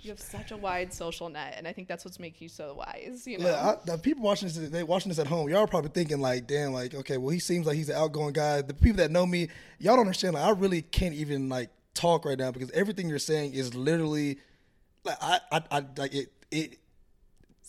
you 0.00 0.10
have 0.10 0.20
such 0.20 0.50
a 0.50 0.56
wide 0.56 0.92
social 0.94 1.28
net, 1.28 1.54
and 1.58 1.68
I 1.68 1.72
think 1.72 1.88
that's 1.88 2.04
what's 2.04 2.18
making 2.18 2.44
you 2.44 2.48
so 2.48 2.74
wise. 2.74 3.26
You 3.26 3.38
know, 3.38 3.44
Look, 3.44 3.56
I, 3.56 3.76
the 3.84 3.98
people 3.98 4.22
watching 4.22 4.48
this, 4.48 4.56
they 4.56 4.82
watching 4.82 5.10
this 5.10 5.18
at 5.18 5.26
home. 5.26 5.48
Y'all 5.48 5.58
are 5.60 5.66
probably 5.66 5.90
thinking 5.90 6.20
like, 6.20 6.46
"Damn, 6.46 6.72
like, 6.72 6.94
okay, 6.94 7.18
well, 7.18 7.30
he 7.30 7.38
seems 7.38 7.66
like 7.66 7.76
he's 7.76 7.90
an 7.90 7.96
outgoing 7.96 8.32
guy." 8.32 8.62
The 8.62 8.74
people 8.74 8.98
that 8.98 9.10
know 9.10 9.26
me, 9.26 9.48
y'all 9.78 9.96
don't 9.96 10.06
understand. 10.06 10.34
Like, 10.34 10.44
I 10.44 10.50
really 10.50 10.82
can't 10.82 11.14
even 11.14 11.48
like 11.48 11.70
talk 11.94 12.24
right 12.24 12.38
now 12.38 12.50
because 12.50 12.70
everything 12.70 13.08
you're 13.08 13.18
saying 13.18 13.52
is 13.52 13.74
literally, 13.74 14.38
like, 15.04 15.18
I, 15.20 15.40
I, 15.52 15.62
I 15.70 15.84
like 15.96 16.14
it, 16.14 16.32
it. 16.50 16.78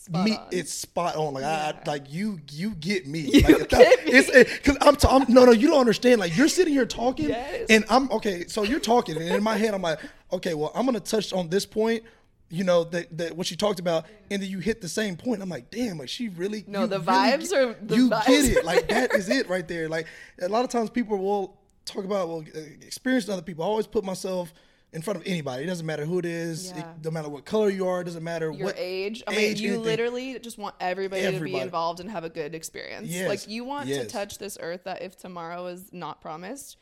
Spot 0.04 0.24
me, 0.24 0.32
on. 0.36 0.46
it's 0.50 0.72
spot 0.72 1.14
on. 1.16 1.34
Like 1.34 1.44
I, 1.44 1.48
Yeah. 1.48 1.80
I, 1.86 1.88
like 1.90 2.12
you, 2.12 2.40
you 2.50 2.70
get 2.74 3.06
me. 3.06 3.20
You 3.20 3.40
like, 3.42 3.68
get 3.68 4.04
me. 4.04 4.12
It's 4.12 4.30
because 4.58 4.76
I'm, 4.80 4.96
t- 4.96 5.06
I'm. 5.08 5.24
No, 5.32 5.44
no, 5.44 5.52
you 5.52 5.68
don't 5.68 5.78
understand. 5.78 6.18
Like 6.20 6.36
you're 6.36 6.48
sitting 6.48 6.74
here 6.74 6.86
talking, 6.86 7.28
Yes. 7.28 7.66
and 7.70 7.84
I'm 7.88 8.10
okay. 8.10 8.46
So 8.48 8.64
you're 8.64 8.80
talking, 8.80 9.16
and 9.16 9.28
in 9.28 9.42
my 9.44 9.56
head, 9.56 9.74
I'm 9.74 9.82
like, 9.82 10.00
okay, 10.32 10.54
well, 10.54 10.72
I'm 10.74 10.86
gonna 10.86 10.98
touch 11.00 11.32
on 11.32 11.48
this 11.50 11.64
point. 11.66 12.02
You 12.50 12.64
know 12.64 12.84
that, 12.84 13.16
that 13.16 13.36
what 13.36 13.46
she 13.46 13.54
talked 13.56 13.78
about, 13.80 14.06
and 14.30 14.42
then 14.42 14.50
you 14.50 14.58
hit 14.58 14.80
the 14.80 14.88
same 14.88 15.16
point. 15.16 15.40
I'm 15.40 15.48
like, 15.48 15.70
damn, 15.70 15.98
like 15.98 16.08
she 16.08 16.28
really. 16.30 16.64
No, 16.66 16.86
the 16.86 16.98
vibes 16.98 17.52
are- 17.52 17.76
the 17.80 17.96
you 17.96 18.10
vibes 18.10 18.26
get 18.26 18.56
it. 18.56 18.64
Like 18.64 18.88
that 18.88 19.14
is 19.14 19.28
it 19.38 19.48
right 19.48 19.66
there. 19.68 19.88
Like 19.88 20.06
a 20.40 20.48
lot 20.48 20.64
of 20.64 20.70
times 20.70 20.90
people 20.90 21.16
will 21.16 21.56
talk 21.84 22.04
about 22.04 22.28
well, 22.28 22.44
experience 22.82 23.28
other 23.28 23.40
people. 23.40 23.64
I 23.64 23.68
always 23.68 23.86
put 23.86 24.02
myself 24.04 24.52
in 24.92 25.00
front 25.02 25.18
of 25.18 25.26
anybody. 25.26 25.64
It 25.64 25.66
doesn't 25.66 25.86
matter 25.86 26.04
who 26.04 26.18
it 26.18 26.26
is. 26.26 26.70
It 26.70 26.76
Yeah. 26.76 26.92
doesn't 27.00 27.14
matter 27.14 27.28
what 27.28 27.44
color 27.44 27.70
you 27.70 27.88
are. 27.88 28.02
It 28.02 28.04
doesn't 28.04 28.22
matter 28.22 28.50
your 28.52 28.66
what 28.66 28.74
age. 28.78 29.22
I 29.26 29.30
mean, 29.30 29.40
age, 29.40 29.60
you 29.60 29.68
anything. 29.70 29.84
literally 29.84 30.38
just 30.38 30.58
want 30.58 30.74
everybody, 30.80 31.22
to 31.22 31.40
be 31.40 31.56
involved 31.56 32.00
and 32.00 32.10
have 32.10 32.24
a 32.24 32.28
good 32.30 32.54
experience. 32.54 33.08
Yes, 33.08 33.28
Like 33.28 33.48
you 33.48 33.64
want 33.64 33.88
to 33.88 34.06
touch 34.06 34.38
this 34.38 34.58
earth 34.60 34.84
that 34.84 35.02
if 35.02 35.16
tomorrow 35.16 35.66
is 35.66 35.92
not 35.92 36.20
promised, 36.20 36.76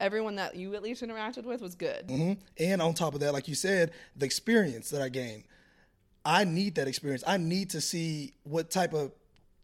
everyone 0.00 0.34
that 0.36 0.56
you 0.56 0.74
at 0.74 0.82
least 0.82 1.02
interacted 1.02 1.44
with 1.44 1.60
was 1.60 1.74
good. 1.76 2.10
hmm 2.10 2.32
And 2.58 2.82
on 2.82 2.94
top 2.94 3.14
of 3.14 3.20
that, 3.20 3.32
like 3.32 3.46
you 3.46 3.54
said, 3.54 3.92
the 4.16 4.26
experience 4.26 4.90
that 4.90 5.00
I 5.00 5.08
gained. 5.08 5.44
I 6.24 6.44
need 6.44 6.76
that 6.76 6.86
experience. 6.88 7.24
I 7.26 7.36
need 7.36 7.70
to 7.70 7.80
see 7.80 8.34
what 8.44 8.70
type 8.70 8.92
of 8.94 9.12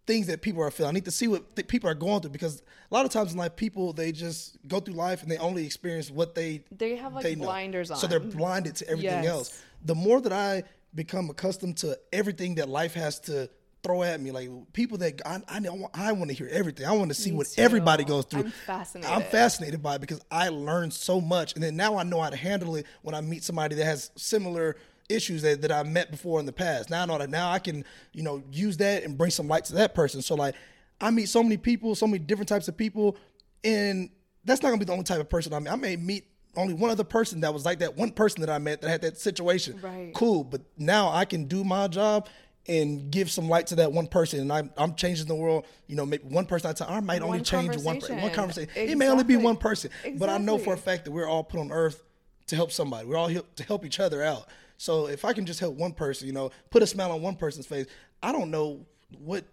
things 0.09 0.27
that 0.27 0.43
people 0.43 0.61
are 0.63 0.71
feeling. 0.73 0.91
I 0.91 0.95
need 0.95 1.05
to 1.05 1.13
see 1.13 1.29
what 1.29 1.55
th- 1.55 1.69
people 1.69 1.89
are 1.89 1.95
going 1.95 2.21
through 2.23 2.31
because 2.33 2.63
a 2.91 2.95
lot 2.95 3.05
of 3.05 3.13
times 3.13 3.31
in 3.33 3.39
life, 3.39 3.55
people 3.55 3.93
they 3.93 4.11
just 4.11 4.57
go 4.67 4.81
through 4.81 4.95
life 4.95 5.23
and 5.23 5.31
they 5.31 5.37
only 5.39 5.65
experience 5.65 6.11
what 6.11 6.35
they 6.35 6.65
They 6.77 6.97
have 6.97 7.15
like 7.15 7.23
they 7.23 7.37
know. 7.37 7.45
blinders 7.45 7.91
on. 7.93 7.99
So 7.99 8.09
they're 8.09 8.19
blinded 8.19 8.75
to 8.77 8.89
everything 8.89 9.23
Yes. 9.23 9.33
else. 9.33 9.63
The 9.85 9.95
more 9.95 10.21
that 10.23 10.33
I 10.33 10.65
become 10.95 11.31
accustomed 11.31 11.77
to 11.79 11.97
everything 12.13 12.57
that 12.57 12.69
life 12.69 12.95
has 12.95 13.21
to 13.21 13.49
throw 13.85 14.03
at 14.03 14.21
me, 14.21 14.33
like 14.33 14.49
people 14.73 14.99
that 14.99 15.21
I 15.25 15.41
I, 15.47 15.59
know- 15.61 15.89
I 15.95 16.11
want 16.13 16.31
to 16.31 16.35
hear 16.37 16.49
everything. 16.51 16.85
I 16.87 16.93
want 16.93 17.11
to 17.11 17.15
see 17.15 17.31
Me 17.31 17.37
what 17.37 17.47
too. 17.47 17.63
everybody 17.63 18.03
goes 18.05 18.25
through. 18.25 18.45
I'm 18.47 18.51
fascinated. 18.51 19.11
I'm 19.15 19.23
fascinated 19.23 19.83
by 19.83 19.95
it 19.97 20.01
because 20.01 20.21
I 20.31 20.49
learned 20.49 20.93
so 20.95 21.21
much, 21.21 21.55
and 21.55 21.63
then 21.63 21.77
now 21.77 21.97
I 21.97 22.03
know 22.03 22.21
how 22.21 22.31
to 22.31 22.37
handle 22.37 22.75
it 22.77 22.87
when 23.03 23.15
I 23.15 23.21
meet 23.21 23.45
somebody 23.45 23.77
that 23.77 23.85
has 23.85 24.11
similar 24.17 24.75
issues 25.09 25.43
that, 25.43 25.63
that 25.63 25.73
I 25.73 25.83
met 25.83 26.11
before 26.11 26.41
in 26.41 26.47
the 26.47 26.53
past. 26.53 26.91
Now 26.91 27.03
I 27.03 27.07
know 27.07 27.19
that 27.19 27.31
now 27.31 27.51
I 27.51 27.59
can 27.59 27.85
you 28.13 28.23
know 28.23 28.43
use 28.53 28.77
that 28.79 29.05
and 29.05 29.17
bring 29.17 29.31
some 29.31 29.49
light 29.49 29.65
to 29.67 29.75
that 29.75 29.95
person. 29.95 30.23
So 30.23 30.35
like. 30.35 30.55
I 31.01 31.11
meet 31.11 31.29
so 31.29 31.43
many 31.45 31.57
people, 31.57 31.95
so 31.95 32.09
many 32.09 32.19
different 32.19 32.49
types 32.49 32.67
of 32.67 32.77
people, 32.77 33.17
and 33.63 34.11
that's 34.45 34.63
not 34.63 34.71
gonna 34.71 34.81
be 34.81 34.85
the 34.85 34.93
only 34.93 35.05
type 35.05 35.21
of 35.21 35.29
person 35.29 35.53
I 35.53 35.61
meet. 35.61 35.71
I 35.71 35.77
may 35.77 35.97
meet 35.97 36.25
only 36.57 36.75
one 36.75 36.91
other 36.91 37.05
person 37.05 37.41
that 37.41 37.55
was 37.55 37.65
like 37.65 37.79
that 37.81 37.97
one 37.97 38.11
person 38.11 38.41
that 38.41 38.51
I 38.51 38.59
met 38.59 38.81
that 38.81 38.89
had 38.89 39.03
that 39.03 39.19
situation. 39.19 39.79
Right. 39.81 40.13
Cool, 40.15 40.45
but 40.45 40.63
now 40.77 41.11
I 41.11 41.25
can 41.25 41.45
do 41.45 41.63
my 41.63 41.87
job 41.89 42.29
and 42.67 43.11
give 43.11 43.31
some 43.31 43.49
light 43.49 43.69
to 43.69 43.77
that 43.77 43.93
one 43.93 44.07
person, 44.07 44.41
and 44.41 44.53
I'm 44.53 44.71
I'm 44.77 44.95
changing 44.95 45.27
the 45.27 45.35
world. 45.35 45.67
You 45.87 45.97
know, 45.97 46.05
maybe 46.05 46.25
one 46.25 46.47
person 46.47 46.69
at 46.71 46.81
a 46.81 46.85
time. 46.85 46.93
I 46.93 47.01
might 47.01 47.23
only 47.23 47.41
change 47.43 47.77
one 47.77 47.85
one 47.85 48.01
conversation. 48.01 48.35
conversation. 48.35 48.71
It 48.75 48.99
may 48.99 49.09
only 49.09 49.25
be 49.25 49.37
one 49.37 49.57
person, 49.57 49.91
but 50.17 50.29
I 50.29 50.39
know 50.39 50.59
for 50.59 50.75
a 50.75 50.79
fact 50.79 51.05
that 51.05 51.13
we're 51.13 51.29
all 51.29 51.45
put 51.45 51.61
on 51.61 51.71
earth 51.71 52.03
to 52.49 52.57
help 52.57 52.73
somebody. 52.73 53.07
We're 53.07 53.17
all 53.17 53.29
here 53.29 53.43
to 53.57 53.63
help 53.63 53.85
each 53.85 54.01
other 54.01 54.23
out. 54.23 54.47
So 54.79 55.09
if 55.09 55.25
I 55.25 55.33
can 55.35 55.45
just 55.45 55.61
help 55.61 55.75
one 55.75 55.93
person, 55.93 56.27
you 56.27 56.33
know, 56.33 56.51
put 56.71 56.83
a 56.83 56.87
smile 56.87 57.13
on 57.13 57.21
one 57.21 57.37
person's 57.37 57.67
face, 57.67 57.87
I 58.23 58.33
don't 58.33 58.51
know 58.51 58.87
what 59.19 59.45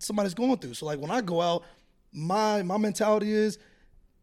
somebody's 0.00 0.34
going 0.34 0.56
through. 0.58 0.74
So 0.74 0.86
like 0.86 0.98
when 0.98 1.10
I 1.10 1.20
go 1.20 1.40
out, 1.40 1.62
my 2.12 2.62
my 2.62 2.76
mentality 2.78 3.32
is 3.32 3.58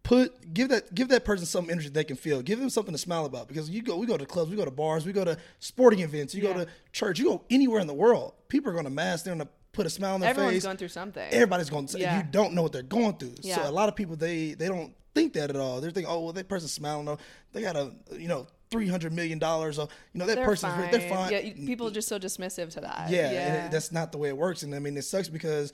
put 0.03 0.53
give 0.53 0.69
that 0.69 0.93
give 0.93 1.09
that 1.09 1.23
person 1.25 1.45
some 1.45 1.69
energy 1.69 1.89
they 1.89 2.03
can 2.03 2.15
feel. 2.15 2.41
Give 2.41 2.59
them 2.59 2.69
something 2.69 2.93
to 2.93 2.97
smile 2.97 3.25
about 3.25 3.47
because 3.47 3.69
you 3.69 3.81
go 3.81 3.95
we 3.97 4.05
go 4.07 4.17
to 4.17 4.25
clubs, 4.25 4.49
we 4.49 4.57
go 4.57 4.65
to 4.65 4.71
bars, 4.71 5.05
we 5.05 5.13
go 5.13 5.23
to 5.23 5.37
sporting 5.59 5.99
events, 5.99 6.33
you 6.33 6.43
Yeah. 6.43 6.53
go 6.53 6.65
to 6.65 6.71
church, 6.91 7.19
you 7.19 7.25
go 7.25 7.43
anywhere 7.49 7.79
in 7.79 7.87
the 7.87 7.93
world. 7.93 8.33
People 8.47 8.69
are 8.71 8.73
going 8.73 8.85
to 8.85 8.91
mask, 8.91 9.25
they're 9.25 9.35
going 9.35 9.45
to 9.45 9.51
put 9.71 9.85
a 9.85 9.89
smile 9.89 10.15
on 10.15 10.19
their 10.21 10.31
Everyone's 10.31 10.55
face. 10.55 10.63
Everyone's 10.63 10.65
going 10.65 10.77
through 10.77 10.87
something. 10.87 11.29
Everybody's 11.31 11.69
going 11.69 11.85
to 11.85 11.91
say 11.93 11.99
Yeah. 12.01 12.17
you 12.17 12.23
don't 12.31 12.53
know 12.53 12.63
what 12.63 12.71
they're 12.71 12.81
going 12.81 13.13
through. 13.17 13.35
So 13.43 13.69
a 13.69 13.71
lot 13.71 13.87
of 13.89 13.95
people 13.95 14.15
they 14.15 14.53
they 14.55 14.67
don't 14.67 14.93
think 15.13 15.33
that 15.33 15.49
at 15.51 15.55
all. 15.55 15.79
They're 15.81 15.91
thinking, 15.91 16.11
oh 16.11 16.21
well, 16.21 16.33
that 16.33 16.47
person's 16.47 16.71
smiling. 16.73 17.07
Oh, 17.07 17.17
they 17.53 17.61
got 17.61 17.75
a 17.75 17.91
you 18.17 18.27
know 18.27 18.47
three 18.71 18.87
hundred 18.87 19.13
million 19.13 19.39
dollars. 19.39 19.79
Or 19.79 19.87
you 20.13 20.19
know 20.19 20.25
that 20.25 20.35
they're 20.35 20.45
person's 20.45 20.73
fine. 20.73 20.91
they're 20.91 21.09
fine. 21.09 21.31
Yeah, 21.31 21.53
people 21.65 21.87
are 21.87 21.91
just 21.91 22.07
so 22.07 22.19
dismissive 22.19 22.71
to 22.73 22.81
that. 22.81 23.09
Yeah, 23.09 23.29
and 23.29 23.65
it, 23.67 23.71
that's 23.71 23.91
not 23.91 24.11
the 24.11 24.17
way 24.17 24.29
it 24.29 24.37
works. 24.37 24.63
And 24.63 24.73
I 24.75 24.79
mean, 24.79 24.97
it 24.97 25.03
sucks 25.03 25.29
because 25.29 25.73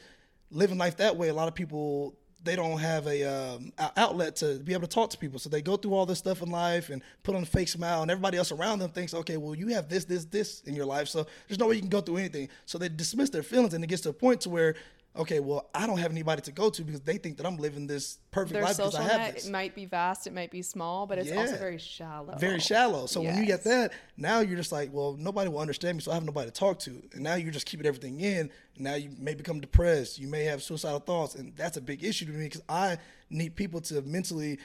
living 0.51 0.77
life 0.77 0.97
that 0.97 1.17
way, 1.17 1.29
a 1.29 1.33
lot 1.33 1.47
of 1.47 1.55
people 1.55 2.15
they 2.45 2.55
don't 2.55 2.77
have 2.77 3.07
a 3.07 3.23
um, 3.23 3.73
outlet 3.97 4.35
to 4.37 4.59
be 4.59 4.73
able 4.73 4.83
to 4.83 4.87
talk 4.87 5.09
to 5.09 5.17
people. 5.17 5.39
So 5.39 5.49
they 5.49 5.61
go 5.61 5.75
through 5.75 5.93
all 5.95 6.05
this 6.05 6.19
stuff 6.19 6.41
in 6.43 6.51
life 6.51 6.89
and 6.91 7.01
put 7.23 7.35
on 7.35 7.41
a 7.41 7.45
fake 7.45 7.67
smile, 7.67 8.03
and 8.03 8.11
everybody 8.11 8.37
else 8.37 8.51
around 8.51 8.79
them 8.79 8.91
thinks, 8.91 9.13
okay, 9.13 9.37
well, 9.37 9.55
you 9.55 9.69
have 9.69 9.89
this, 9.89 10.05
this, 10.05 10.25
this 10.25 10.61
in 10.61 10.75
your 10.75 10.85
life, 10.85 11.07
so 11.07 11.25
there's 11.47 11.59
no 11.59 11.67
way 11.67 11.75
you 11.75 11.81
can 11.81 11.89
go 11.89 12.01
through 12.01 12.17
anything. 12.17 12.47
So 12.65 12.77
they 12.77 12.87
dismiss 12.87 13.31
their 13.31 13.43
feelings, 13.43 13.73
and 13.73 13.83
it 13.83 13.87
gets 13.87 14.03
to 14.03 14.09
a 14.09 14.13
point 14.13 14.41
to 14.41 14.49
where. 14.49 14.75
Okay, 15.17 15.39
well, 15.39 15.69
I 15.73 15.87
don't 15.87 15.97
have 15.97 16.11
anybody 16.11 16.41
to 16.41 16.51
go 16.51 16.69
to 16.69 16.83
because 16.83 16.99
they 17.01 17.17
think 17.17 17.37
that 17.37 17.45
I'm 17.45 17.55
living 17.55 17.87
this 17.87 18.19
perfect 18.31 18.53
Their 18.53 18.63
life 18.63 18.75
because 18.75 18.95
I 18.95 19.03
have 19.03 19.19
net 19.19 19.35
this 19.35 19.47
it 19.47 19.51
might 19.51 19.73
be 19.73 19.85
vast, 19.85 20.27
it 20.27 20.33
might 20.33 20.51
be 20.51 20.61
small, 20.61 21.07
but 21.07 21.17
it's 21.17 21.31
also 21.31 21.55
very 21.55 21.77
shallow. 21.77 22.35
very 22.37 22.59
shallow. 22.59 23.05
So 23.05 23.21
when 23.21 23.37
you 23.37 23.45
get 23.45 23.63
that, 23.63 23.93
now 24.17 24.39
you're 24.41 24.57
just 24.57 24.73
like, 24.73 24.91
well, 24.91 25.15
nobody 25.17 25.49
will 25.49 25.59
understand 25.59 25.97
me, 25.97 26.01
so 26.01 26.11
I 26.11 26.15
have 26.15 26.25
nobody 26.25 26.49
to 26.49 26.53
talk 26.53 26.79
to. 26.79 27.01
And 27.13 27.21
now 27.21 27.35
you're 27.35 27.51
just 27.51 27.65
keeping 27.65 27.85
everything 27.85 28.19
in. 28.19 28.49
Now 28.77 28.95
you 28.95 29.09
may 29.17 29.35
become 29.35 29.61
depressed. 29.61 30.19
You 30.19 30.27
may 30.27 30.43
have 30.43 30.61
suicidal 30.61 30.99
thoughts, 30.99 31.35
and 31.35 31.55
that's 31.55 31.77
a 31.77 31.81
big 31.81 32.03
issue 32.03 32.25
to 32.25 32.31
me 32.31 32.45
because 32.45 32.63
I 32.67 32.97
need 33.29 33.55
people 33.55 33.79
to 33.81 34.01
mentally 34.01 34.59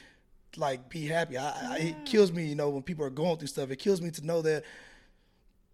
like 0.57 0.89
be 0.89 1.07
happy. 1.07 1.37
I, 1.37 1.75
I, 1.75 1.77
it 1.77 2.05
kills 2.05 2.31
me, 2.31 2.45
you 2.45 2.55
know, 2.55 2.69
when 2.69 2.83
people 2.83 3.05
are 3.05 3.09
going 3.09 3.37
through 3.37 3.47
stuff. 3.47 3.71
It 3.71 3.77
kills 3.77 4.01
me 4.01 4.11
to 4.11 4.25
know 4.25 4.41
that 4.41 4.63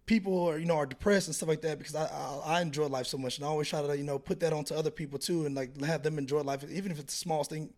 people 0.08 0.48
are 0.48 0.58
you 0.58 0.64
know 0.64 0.74
are 0.76 0.86
depressed 0.86 1.28
and 1.28 1.36
stuff 1.36 1.48
like 1.48 1.60
that 1.60 1.78
because 1.78 1.94
I, 1.94 2.06
I 2.06 2.56
I 2.56 2.60
enjoy 2.62 2.86
life 2.86 3.06
so 3.06 3.18
much 3.18 3.36
and 3.36 3.44
I 3.44 3.48
always 3.48 3.68
try 3.68 3.80
to 3.82 3.96
you 3.96 4.02
know 4.02 4.18
put 4.18 4.40
that 4.40 4.52
onto 4.52 4.74
other 4.74 4.90
people 4.90 5.18
too 5.20 5.46
and 5.46 5.54
like 5.54 5.80
have 5.84 6.02
them 6.02 6.18
enjoy 6.18 6.40
life 6.40 6.64
even 6.68 6.90
if 6.90 6.98
it's 6.98 7.14
the 7.14 7.18
smallest 7.18 7.50
thing 7.50 7.70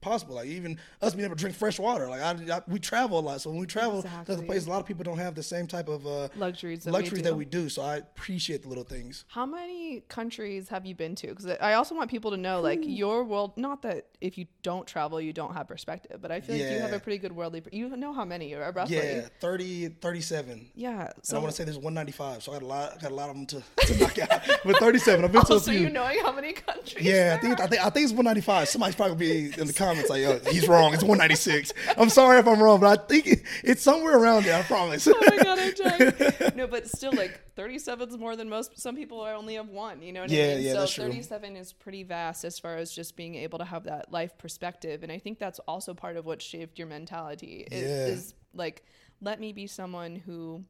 possible 0.00 0.34
like 0.34 0.46
even 0.48 0.78
us 1.00 1.14
being 1.14 1.24
able 1.24 1.34
to 1.34 1.40
drink 1.40 1.56
fresh 1.56 1.78
water 1.78 2.10
like 2.10 2.20
I, 2.20 2.56
I 2.56 2.60
we 2.68 2.78
travel 2.78 3.18
a 3.18 3.20
lot 3.20 3.40
so 3.40 3.48
when 3.50 3.58
we 3.58 3.64
travel 3.66 4.02
to 4.02 4.08
other 4.08 4.20
Exactly. 4.20 4.46
places 4.46 4.66
a 4.66 4.70
lot 4.70 4.80
of 4.80 4.86
people 4.86 5.02
don't 5.02 5.16
have 5.16 5.34
the 5.34 5.42
same 5.42 5.66
type 5.66 5.88
of 5.88 6.06
uh, 6.06 6.28
Luxuries 6.36 6.84
that 6.84 6.90
we 6.90 6.98
luxuries 6.98 7.22
do. 7.22 7.28
that 7.30 7.34
we 7.34 7.46
do 7.46 7.70
so 7.70 7.80
I 7.82 7.96
appreciate 7.96 8.62
the 8.62 8.68
little 8.68 8.84
things 8.84 9.24
How 9.28 9.46
many 9.46 10.00
countries 10.08 10.68
have 10.68 10.84
you 10.84 10.94
been 10.94 11.14
to? 11.16 11.28
Because 11.28 11.46
I 11.46 11.72
also 11.74 11.94
want 11.94 12.10
people 12.10 12.30
to 12.32 12.36
know, 12.36 12.60
like, 12.60 12.80
your 12.84 13.24
world. 13.24 13.56
Not 13.56 13.80
that 13.82 14.08
if 14.24 14.38
you 14.38 14.46
don't 14.62 14.86
travel, 14.86 15.20
you 15.20 15.32
don't 15.32 15.52
have 15.54 15.68
perspective, 15.68 16.18
but 16.22 16.30
I 16.32 16.40
feel 16.40 16.56
like 16.56 16.64
you 16.72 16.78
have 16.80 16.92
a 16.94 16.98
pretty 16.98 17.18
good 17.18 17.32
worldly. 17.32 17.62
You 17.72 17.94
know 17.96 18.12
how 18.14 18.24
many, 18.24 18.54
uh, 18.54 18.72
roughly? 18.72 18.96
yeah 18.96 19.28
30 19.40 19.88
37 20.00 20.70
Yeah. 20.74 20.90
and 20.90 21.00
I 21.08 21.12
So, 21.22 21.38
want 21.40 21.50
to 21.50 21.56
say 21.56 21.64
there's 21.64 21.76
195 21.76 22.42
so 22.42 22.52
I 22.52 22.54
got 22.56 22.62
a 22.62 22.66
lot 22.66 22.92
I 22.96 23.00
got 23.02 23.12
a 23.12 23.14
lot 23.14 23.28
of 23.30 23.36
them 23.36 23.46
to, 23.46 23.62
to 23.86 24.00
knock 24.00 24.18
out 24.18 24.30
but 24.64 24.78
37 24.78 25.24
I've 25.24 25.32
been 25.32 25.42
to 25.44 25.52
a 25.52 25.54
also, 25.54 25.70
few 25.70 25.80
you 25.80 25.90
knowing 25.90 26.18
how 26.20 26.32
many 26.32 26.52
countries? 26.52 27.04
Yeah, 27.04 27.36
I 27.36 27.40
think 27.40 27.60
I 27.60 27.66
think 27.66 27.80
I 27.84 27.90
think 27.90 28.04
it's 28.04 28.12
195. 28.12 28.68
Somebody's 28.68 28.96
probably 28.96 29.16
be 29.50 29.60
in 29.60 29.66
the 29.66 29.72
comments 29.72 30.08
like, 30.10 30.22
"Yo, 30.22 30.38
he's 30.50 30.66
wrong. 30.68 30.94
It's 30.94 31.02
196." 31.02 31.72
I'm 31.98 32.08
sorry 32.08 32.38
if 32.38 32.46
I'm 32.48 32.62
wrong, 32.62 32.80
but 32.80 32.98
I 32.98 33.02
think 33.06 33.26
it, 33.26 33.42
it's 33.62 33.82
somewhere 33.82 34.16
around 34.18 34.44
there. 34.44 34.58
I 34.58 34.62
promise. 34.62 35.06
oh 35.06 35.14
my 35.20 35.36
god, 35.42 35.58
I'm 35.58 35.74
dying. 36.18 36.52
No, 36.56 36.66
but 36.66 36.88
still, 36.88 37.12
like 37.12 37.40
37 37.56 38.08
is 38.08 38.18
more 38.18 38.36
than 38.36 38.48
most. 38.48 38.78
Some 38.80 38.96
people 38.96 39.20
only 39.20 39.54
have 39.54 39.68
one. 39.68 40.02
You 40.02 40.12
know 40.12 40.22
what 40.22 40.30
Yeah, 40.30 40.44
I 40.44 40.54
mean? 40.56 40.62
yeah, 40.64 40.72
so 40.72 40.78
that's 40.80 40.92
true. 40.92 41.04
37 41.04 41.56
is 41.56 41.72
pretty 41.72 42.02
vast 42.02 42.44
as 42.44 42.58
far 42.58 42.76
as 42.76 42.92
just 42.92 43.16
being 43.16 43.34
able 43.36 43.58
to 43.58 43.64
have 43.64 43.84
that 43.84 44.10
life 44.12 44.36
perspective, 44.38 45.02
and 45.02 45.12
I 45.12 45.18
think 45.18 45.38
that's 45.38 45.58
also 45.60 45.94
part 45.94 46.16
of 46.16 46.24
what 46.26 46.42
shaped 46.42 46.78
your 46.78 46.88
mentality. 46.88 47.66
Is, 47.70 47.82
Yeah. 47.82 48.12
is 48.14 48.34
like, 48.52 48.84
let 49.20 49.40
me 49.40 49.52
be 49.52 49.66
someone 49.66 50.16
who. 50.16 50.64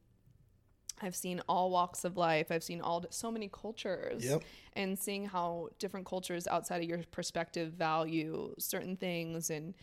I've 1.02 1.16
seen 1.16 1.42
all 1.48 1.70
walks 1.72 2.04
of 2.04 2.16
life. 2.16 2.52
I've 2.52 2.62
seen 2.62 2.80
all 2.80 3.04
so 3.10 3.28
many 3.28 3.48
cultures, 3.52 4.24
Yep. 4.24 4.44
and 4.74 4.96
seeing 4.96 5.26
how 5.26 5.70
different 5.80 6.06
cultures 6.06 6.46
outside 6.46 6.82
of 6.84 6.88
your 6.88 7.02
perspective 7.10 7.72
value 7.72 8.54
certain 8.60 8.96
things, 8.96 9.50
and 9.50 9.74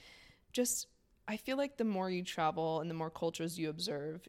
just 0.53 0.87
I 1.27 1.35
feel 1.35 1.57
like 1.57 1.75
the 1.77 1.83
more 1.83 2.09
you 2.09 2.23
travel 2.23 2.79
and 2.79 2.89
the 2.89 2.93
more 2.95 3.09
cultures 3.09 3.59
you 3.59 3.69
observe, 3.69 4.25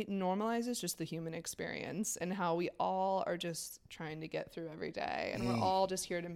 it 0.00 0.10
normalizes 0.10 0.80
just 0.80 0.98
the 0.98 1.04
human 1.04 1.34
experience 1.34 2.16
and 2.16 2.32
how 2.32 2.54
we 2.54 2.68
all 2.78 3.22
are 3.26 3.36
just 3.36 3.80
trying 3.88 4.20
to 4.20 4.28
get 4.28 4.52
through 4.52 4.68
every 4.68 4.90
day 4.92 5.30
and 5.34 5.42
Mm. 5.42 5.46
we're 5.46 5.64
all 5.64 5.86
just 5.86 6.04
here 6.06 6.20
to 6.20 6.28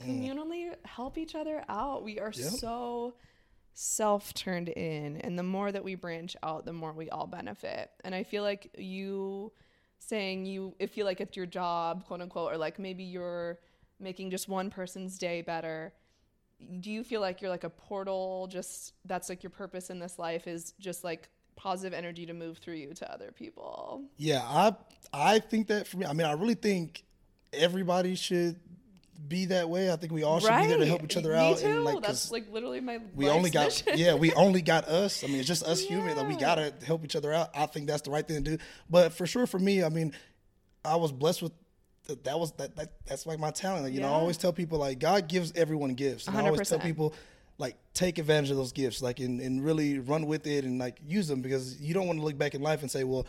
communally 0.00 0.74
help 0.84 1.18
each 1.18 1.34
other 1.34 1.64
out. 1.68 2.02
We 2.02 2.18
are 2.18 2.32
Yep. 2.32 2.50
so 2.52 3.14
self 3.76 4.32
turned 4.34 4.68
in 4.68 5.16
and 5.18 5.36
the 5.38 5.42
more 5.42 5.72
that 5.72 5.82
we 5.82 5.96
branch 5.96 6.36
out 6.44 6.64
the 6.64 6.72
more 6.72 6.92
we 6.92 7.10
all 7.10 7.26
benefit. 7.26 7.90
And 8.04 8.14
I 8.14 8.22
feel 8.22 8.42
like 8.42 8.70
you 8.78 9.52
saying 9.98 10.44
you 10.46 10.74
if 10.78 10.96
you 10.96 11.04
like 11.04 11.20
it's 11.20 11.36
your 11.36 11.46
job, 11.46 12.04
quote 12.06 12.20
unquote, 12.20 12.52
or 12.52 12.56
like 12.58 12.78
maybe 12.78 13.04
you're 13.04 13.58
making 13.98 14.30
just 14.30 14.48
one 14.48 14.70
person's 14.70 15.18
day 15.18 15.40
better 15.42 15.92
do 16.80 16.90
you 16.90 17.02
feel 17.02 17.20
like 17.20 17.40
you're 17.40 17.50
like 17.50 17.64
a 17.64 17.70
portal 17.70 18.46
just 18.50 18.92
that's 19.04 19.28
like 19.28 19.42
your 19.42 19.50
purpose 19.50 19.90
in 19.90 19.98
this 19.98 20.18
life 20.18 20.46
is 20.46 20.72
just 20.78 21.02
like 21.04 21.28
positive 21.56 21.92
energy 21.92 22.26
to 22.26 22.32
move 22.34 22.58
through 22.58 22.74
you 22.74 22.92
to 22.94 23.12
other 23.12 23.30
people 23.32 24.02
Yeah, 24.16 24.42
I 24.42 24.74
I 25.12 25.38
think 25.38 25.68
that 25.68 25.86
for 25.86 25.96
me, 25.98 26.06
I 26.06 26.12
mean, 26.12 26.26
I 26.26 26.32
really 26.32 26.54
think 26.54 27.04
everybody 27.52 28.14
should 28.16 28.58
be 29.28 29.46
that 29.46 29.68
way. 29.70 29.90
I 29.90 29.96
think 29.96 30.12
we 30.12 30.22
all 30.24 30.40
should 30.40 30.48
be 30.60 30.66
there 30.66 30.78
to 30.78 30.86
help 30.86 31.04
each 31.04 31.16
other 31.16 31.30
Me 31.32 31.38
out. 31.38 31.58
too. 31.58 31.66
And 31.68 31.84
like, 31.84 32.02
that's 32.02 32.30
like 32.32 32.50
literally 32.50 32.80
my 32.80 32.98
we 33.14 33.28
only 33.28 33.48
got 33.50 33.66
mission. 33.66 33.96
yeah, 33.96 34.14
we 34.14 34.32
only 34.32 34.60
got 34.72 34.84
us. 34.88 35.22
I 35.24 35.28
mean, 35.28 35.38
it's 35.38 35.48
just 35.48 35.62
us 35.62 35.80
human. 35.80 36.16
Like 36.16 36.28
we 36.28 36.36
gotta 36.36 36.74
help 36.84 37.04
each 37.04 37.16
other 37.16 37.32
out. 37.32 37.50
I 37.54 37.66
think 37.66 37.86
that's 37.86 38.02
the 38.02 38.10
right 38.10 38.26
thing 38.26 38.42
to 38.44 38.56
do. 38.56 38.62
But 38.90 39.12
for 39.12 39.26
sure, 39.26 39.46
for 39.46 39.58
me, 39.58 39.82
I 39.84 39.88
mean, 39.88 40.12
I 40.84 40.96
was 40.96 41.12
blessed 41.12 41.42
with. 41.42 41.52
th- 42.08 42.18
That 42.24 42.38
was 42.38 42.52
that, 42.52 42.74
that 42.76 42.92
that's 43.06 43.24
like 43.24 43.38
my 43.38 43.52
talent. 43.52 43.84
Like, 43.84 43.94
you 43.94 44.00
know, 44.00 44.08
I 44.08 44.16
always 44.16 44.36
tell 44.36 44.52
people 44.52 44.78
like 44.78 44.98
God 44.98 45.28
gives 45.28 45.52
everyone 45.54 45.94
gifts. 45.94 46.26
And 46.26 46.36
I 46.36 46.42
always 46.44 46.68
tell 46.68 46.80
people 46.80 47.14
like 47.58 47.76
take 47.94 48.18
advantage 48.18 48.50
of 48.50 48.56
those 48.56 48.72
gifts, 48.72 49.00
like 49.02 49.20
and, 49.20 49.40
and 49.40 49.64
really 49.64 49.98
run 49.98 50.26
with 50.26 50.46
it 50.46 50.64
and 50.64 50.78
like 50.78 50.98
use 51.06 51.28
them 51.28 51.40
because 51.40 51.80
you 51.80 51.94
don't 51.94 52.06
want 52.06 52.18
to 52.18 52.24
look 52.24 52.36
back 52.38 52.54
in 52.54 52.62
life 52.62 52.82
and 52.82 52.90
say, 52.90 53.04
well, 53.04 53.26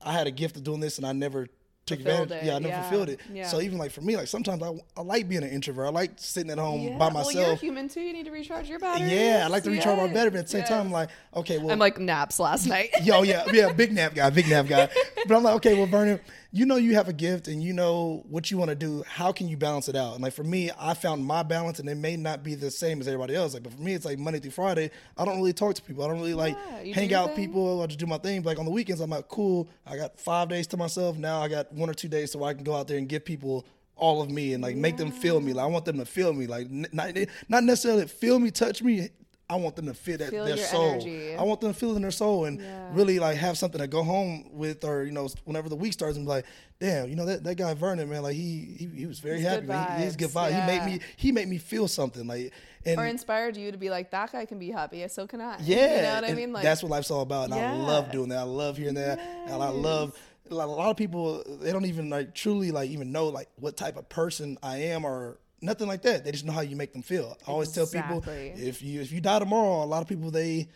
I 0.00 0.12
had 0.12 0.26
a 0.26 0.30
gift 0.30 0.56
of 0.56 0.62
doing 0.62 0.80
this 0.80 0.98
and 0.98 1.06
I 1.06 1.12
never 1.12 1.48
took 1.86 1.98
Fulfilled 2.00 2.22
advantage. 2.24 2.44
it, 2.44 2.46
Yeah, 2.46 2.54
I 2.56 2.58
never 2.58 2.68
yeah, 2.68 2.82
fulfilled 2.82 3.08
it. 3.08 3.20
yeah. 3.32 3.48
So 3.48 3.60
even 3.62 3.78
like 3.78 3.90
for 3.90 4.02
me, 4.02 4.14
like 4.16 4.28
sometimes 4.28 4.62
I, 4.62 4.72
I 4.96 5.00
like 5.02 5.26
being 5.28 5.42
an 5.42 5.48
introvert. 5.50 5.86
I 5.86 5.90
like 5.90 6.12
sitting 6.16 6.50
at 6.50 6.58
home 6.58 6.82
Yeah, 6.82 6.98
by 6.98 7.08
well, 7.08 7.32
you're 7.32 7.56
human 7.56 7.88
too. 7.88 8.02
You 8.02 8.12
need 8.12 8.26
to 8.26 8.30
recharge 8.30 8.68
your 8.68 8.78
batteries. 8.78 9.10
Yeah, 9.10 9.42
I 9.44 9.48
like 9.48 9.62
to 9.64 9.70
recharge 9.70 9.96
my 9.98 10.06
battery, 10.12 10.30
but 10.32 10.38
at 10.40 10.44
the 10.44 10.50
same 10.50 10.64
time, 10.64 10.86
I'm 10.86 10.92
like, 10.92 11.08
okay, 11.34 11.56
well, 11.58 11.70
I'm 11.70 11.78
like 11.78 11.98
naps 11.98 12.38
last 12.38 12.66
night. 12.66 12.90
yo, 13.02 13.22
yeah, 13.22 13.44
yeah, 13.52 13.72
big 13.72 13.92
nap 13.92 14.14
guy, 14.14 14.28
big 14.30 14.48
nap 14.48 14.66
guy. 14.66 14.88
But 15.26 15.36
I'm 15.36 15.42
like, 15.42 15.56
okay, 15.56 15.74
well, 15.74 15.86
Vernon, 15.86 16.20
you 16.50 16.64
know 16.64 16.76
you 16.76 16.94
have 16.94 17.08
a 17.08 17.12
gift 17.12 17.46
and 17.46 17.62
you 17.62 17.72
know 17.74 18.24
what 18.28 18.50
you 18.50 18.56
want 18.56 18.70
to 18.70 18.74
do. 18.74 19.02
How 19.06 19.32
can 19.32 19.48
you 19.48 19.56
balance 19.58 19.86
it 19.88 19.94
out? 19.96 20.14
And 20.14 20.22
like 20.22 20.32
for 20.32 20.44
me, 20.44 20.70
I 20.78 20.94
found 20.94 21.24
my 21.24 21.42
balance, 21.42 21.78
and 21.78 21.88
it 21.88 21.96
may 21.96 22.16
not 22.16 22.42
be 22.42 22.54
the 22.54 22.70
same 22.70 23.00
as 23.00 23.06
everybody 23.08 23.34
else. 23.34 23.52
Like, 23.52 23.62
but 23.64 23.72
for 23.74 23.80
me, 23.82 23.92
it's 23.92 24.06
like 24.06 24.18
Monday 24.18 24.40
through 24.40 24.52
Friday. 24.52 24.90
I 25.18 25.24
don't 25.26 25.36
really 25.36 25.52
talk 25.52 25.74
to 25.74 25.82
people. 25.82 26.04
I 26.04 26.08
don't 26.08 26.18
really 26.18 26.34
like 26.34 26.56
Yeah, 26.82 26.94
hang 26.94 27.12
out 27.12 27.34
thing. 27.34 27.46
people. 27.46 27.82
I 27.82 27.86
just 27.86 27.98
do 27.98 28.06
my 28.06 28.18
thing. 28.18 28.40
But 28.40 28.50
like 28.50 28.58
on 28.58 28.64
the 28.64 28.70
weekends, 28.70 29.00
I'm 29.02 29.10
like, 29.10 29.28
cool. 29.28 29.68
I 29.86 29.96
got 29.96 30.18
five 30.18 30.48
days 30.48 30.66
to 30.68 30.76
myself. 30.78 31.18
Now 31.18 31.42
I 31.42 31.48
got 31.48 31.70
one 31.72 31.90
or 31.90 31.94
two 31.94 32.08
days 32.08 32.32
so 32.32 32.42
I 32.44 32.54
can 32.54 32.64
go 32.64 32.74
out 32.74 32.88
there 32.88 32.96
and 32.98 33.08
give 33.08 33.24
people 33.26 33.66
all 33.94 34.22
of 34.22 34.30
me 34.30 34.54
and 34.54 34.62
like 34.62 34.76
make 34.76 34.96
them 34.96 35.10
feel 35.10 35.40
me. 35.40 35.52
Like 35.52 35.64
I 35.64 35.66
want 35.66 35.84
them 35.84 35.98
to 35.98 36.06
feel 36.06 36.32
me. 36.32 36.46
Like 36.46 36.70
not 36.70 37.14
not 37.48 37.64
necessarily 37.64 38.06
feel 38.06 38.38
me, 38.38 38.50
touch 38.50 38.82
me. 38.82 39.10
I 39.50 39.56
want 39.56 39.76
them 39.76 39.86
to 39.86 39.94
feel 39.94 40.18
that 40.18 40.28
Feel 40.30 40.44
their 40.44 40.56
soul. 40.58 40.82
energy. 40.92 41.34
I 41.34 41.42
want 41.42 41.60
them 41.62 41.72
to 41.72 41.78
feel 41.78 41.92
it 41.92 41.96
in 41.96 42.02
their 42.02 42.10
soul 42.10 42.44
and 42.44 42.60
Yeah. 42.60 42.88
really 42.92 43.18
like 43.18 43.38
have 43.38 43.56
something 43.56 43.80
to 43.80 43.86
go 43.86 44.02
home 44.02 44.50
with, 44.52 44.84
or 44.84 45.04
you 45.04 45.12
know, 45.12 45.28
whenever 45.44 45.68
the 45.70 45.76
week 45.76 45.94
starts, 45.94 46.16
and 46.18 46.26
be 46.26 46.28
like, 46.30 46.44
damn, 46.80 47.08
you 47.08 47.16
know 47.16 47.24
that, 47.24 47.44
that 47.44 47.54
guy 47.56 47.72
Vernon, 47.74 48.10
man, 48.10 48.22
like 48.22 48.34
he 48.36 48.76
he, 48.78 48.86
he 48.94 49.06
was 49.06 49.20
very 49.20 49.38
He's 49.38 49.46
happy. 49.46 49.66
good. 49.66 49.74
He, 49.96 50.04
he's 50.04 50.16
good 50.16 50.30
vibe. 50.30 50.52
He 50.60 50.66
made 50.66 50.84
me 50.84 51.00
he 51.16 51.32
made 51.32 51.48
me 51.48 51.56
feel 51.58 51.88
something 51.88 52.26
like 52.26 52.52
and 52.84 53.00
or 53.00 53.06
inspired 53.06 53.56
you 53.56 53.72
to 53.72 53.78
be 53.78 53.88
like 53.90 54.10
that 54.10 54.32
guy 54.32 54.44
can 54.44 54.58
be 54.58 54.70
happy. 54.70 55.02
I 55.02 55.06
so 55.06 55.26
can 55.26 55.40
I. 55.40 55.56
yeah, 55.60 55.96
You 55.96 56.02
know 56.02 56.14
what 56.16 56.24
I 56.24 56.34
mean? 56.34 56.52
Like 56.52 56.62
that's 56.62 56.82
what 56.82 56.90
life's 56.90 57.10
all 57.10 57.22
about, 57.22 57.44
and 57.46 57.54
I 57.54 57.72
love 57.72 58.10
doing 58.12 58.28
that. 58.28 58.38
I 58.38 58.42
love 58.42 58.76
hearing 58.76 58.94
that, 58.94 59.18
and 59.18 59.62
I 59.62 59.68
love. 59.70 60.14
A 60.50 60.54
lot 60.54 60.68
a 60.68 60.70
lot 60.72 60.90
of 60.90 60.96
people 60.96 61.42
they 61.60 61.72
don't 61.72 61.84
even 61.84 62.08
like 62.08 62.34
truly 62.34 62.70
like 62.70 62.88
even 62.88 63.12
know 63.12 63.26
like 63.28 63.48
what 63.56 63.76
type 63.76 63.98
of 63.98 64.08
person 64.08 64.56
I 64.62 64.78
am 64.78 65.04
or 65.04 65.36
nothing 65.60 65.86
like 65.88 66.02
that. 66.02 66.24
They 66.24 66.32
just 66.32 66.44
know 66.44 66.52
how 66.52 66.60
you 66.60 66.76
make 66.76 66.92
them 66.92 67.02
feel. 67.02 67.36
I 67.46 67.50
always 67.50 67.70
tell 67.72 67.86
people 67.86 68.22
if 68.26 68.82
you 68.82 69.00
if 69.00 69.12
you 69.12 69.20
die 69.20 69.38
tomorrow, 69.38 69.82
a 69.82 69.86
lot 69.86 70.02
of 70.02 70.08
people 70.08 70.30
they 70.30 70.68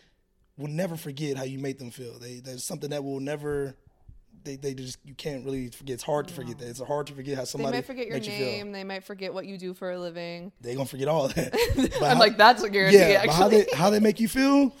will 0.57 0.67
never 0.67 0.95
forget 0.95 1.37
how 1.37 1.43
you 1.43 1.59
made 1.59 1.79
them 1.79 1.91
feel. 1.91 2.19
They 2.19 2.39
there's 2.39 2.63
something 2.63 2.89
that 2.91 3.03
will 3.03 3.19
never 3.19 3.75
they, 4.45 4.57
they 4.57 4.73
just 4.73 4.97
you 5.05 5.13
can't 5.13 5.45
really 5.45 5.69
forget. 5.69 5.93
It's 5.93 6.03
hard 6.03 6.27
to 6.27 6.33
forget 6.33 6.59
that. 6.59 6.67
It's 6.67 6.81
hard 6.81 7.07
to 7.07 7.13
forget 7.13 7.35
how 7.35 7.41
They 7.43 7.45
somebody 7.45 7.77
might 7.77 7.85
forget 7.85 8.07
your 8.07 8.15
makes 8.15 8.27
you 8.27 8.33
feel. 8.33 8.45
name. 8.45 8.71
They 8.73 8.83
might 8.83 9.03
forget 9.05 9.33
what 9.33 9.45
you 9.45 9.57
do 9.57 9.73
for 9.73 9.91
a 9.91 9.97
living. 9.99 10.51
They 10.59 10.73
gonna 10.75 10.85
forget 10.85 11.07
all 11.07 11.29
that. 11.29 11.55
I'm 12.01 12.07
how- 12.15 12.19
like, 12.19 12.37
that's 12.37 12.61
a 12.61 12.69
guarantee, 12.69 12.97
yeah, 12.97 13.25
but 13.25 13.33
how 13.33 13.45
actually. 13.45 13.61
they 13.63 13.77
how 13.77 13.89
they 13.89 13.99
make 14.01 14.19
you 14.19 14.27
feel, 14.27 14.75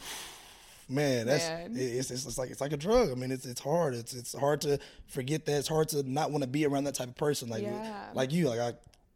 man, 0.89 1.27
that's 1.27 1.47
Man. 1.47 1.71
it's, 1.75 2.11
it's 2.11 2.25
it's 2.25 2.37
like 2.37 2.49
it's 2.51 2.61
like 2.61 2.73
a 2.73 2.77
drug. 2.77 3.11
I 3.11 3.15
mean, 3.15 3.31
it's 3.31 3.45
it's 3.45 3.61
hard. 3.61 3.93
It's 3.95 4.13
it's 4.13 4.37
hard 4.37 4.61
to 4.61 4.79
forget 5.07 5.45
that. 5.45 5.59
It's 5.59 5.67
hard 5.67 5.89
to 5.89 6.03
not 6.03 6.31
want 6.31 6.43
to 6.43 6.49
be 6.49 6.65
around 6.65 6.83
that 6.85 6.95
type 6.95 7.07
of 7.09 7.15
person. 7.15 7.49
Like 7.49 7.63
Yeah. 7.63 8.09
like 8.13 8.31
you. 8.33 8.49
Like 8.49 8.59
I 8.59 8.73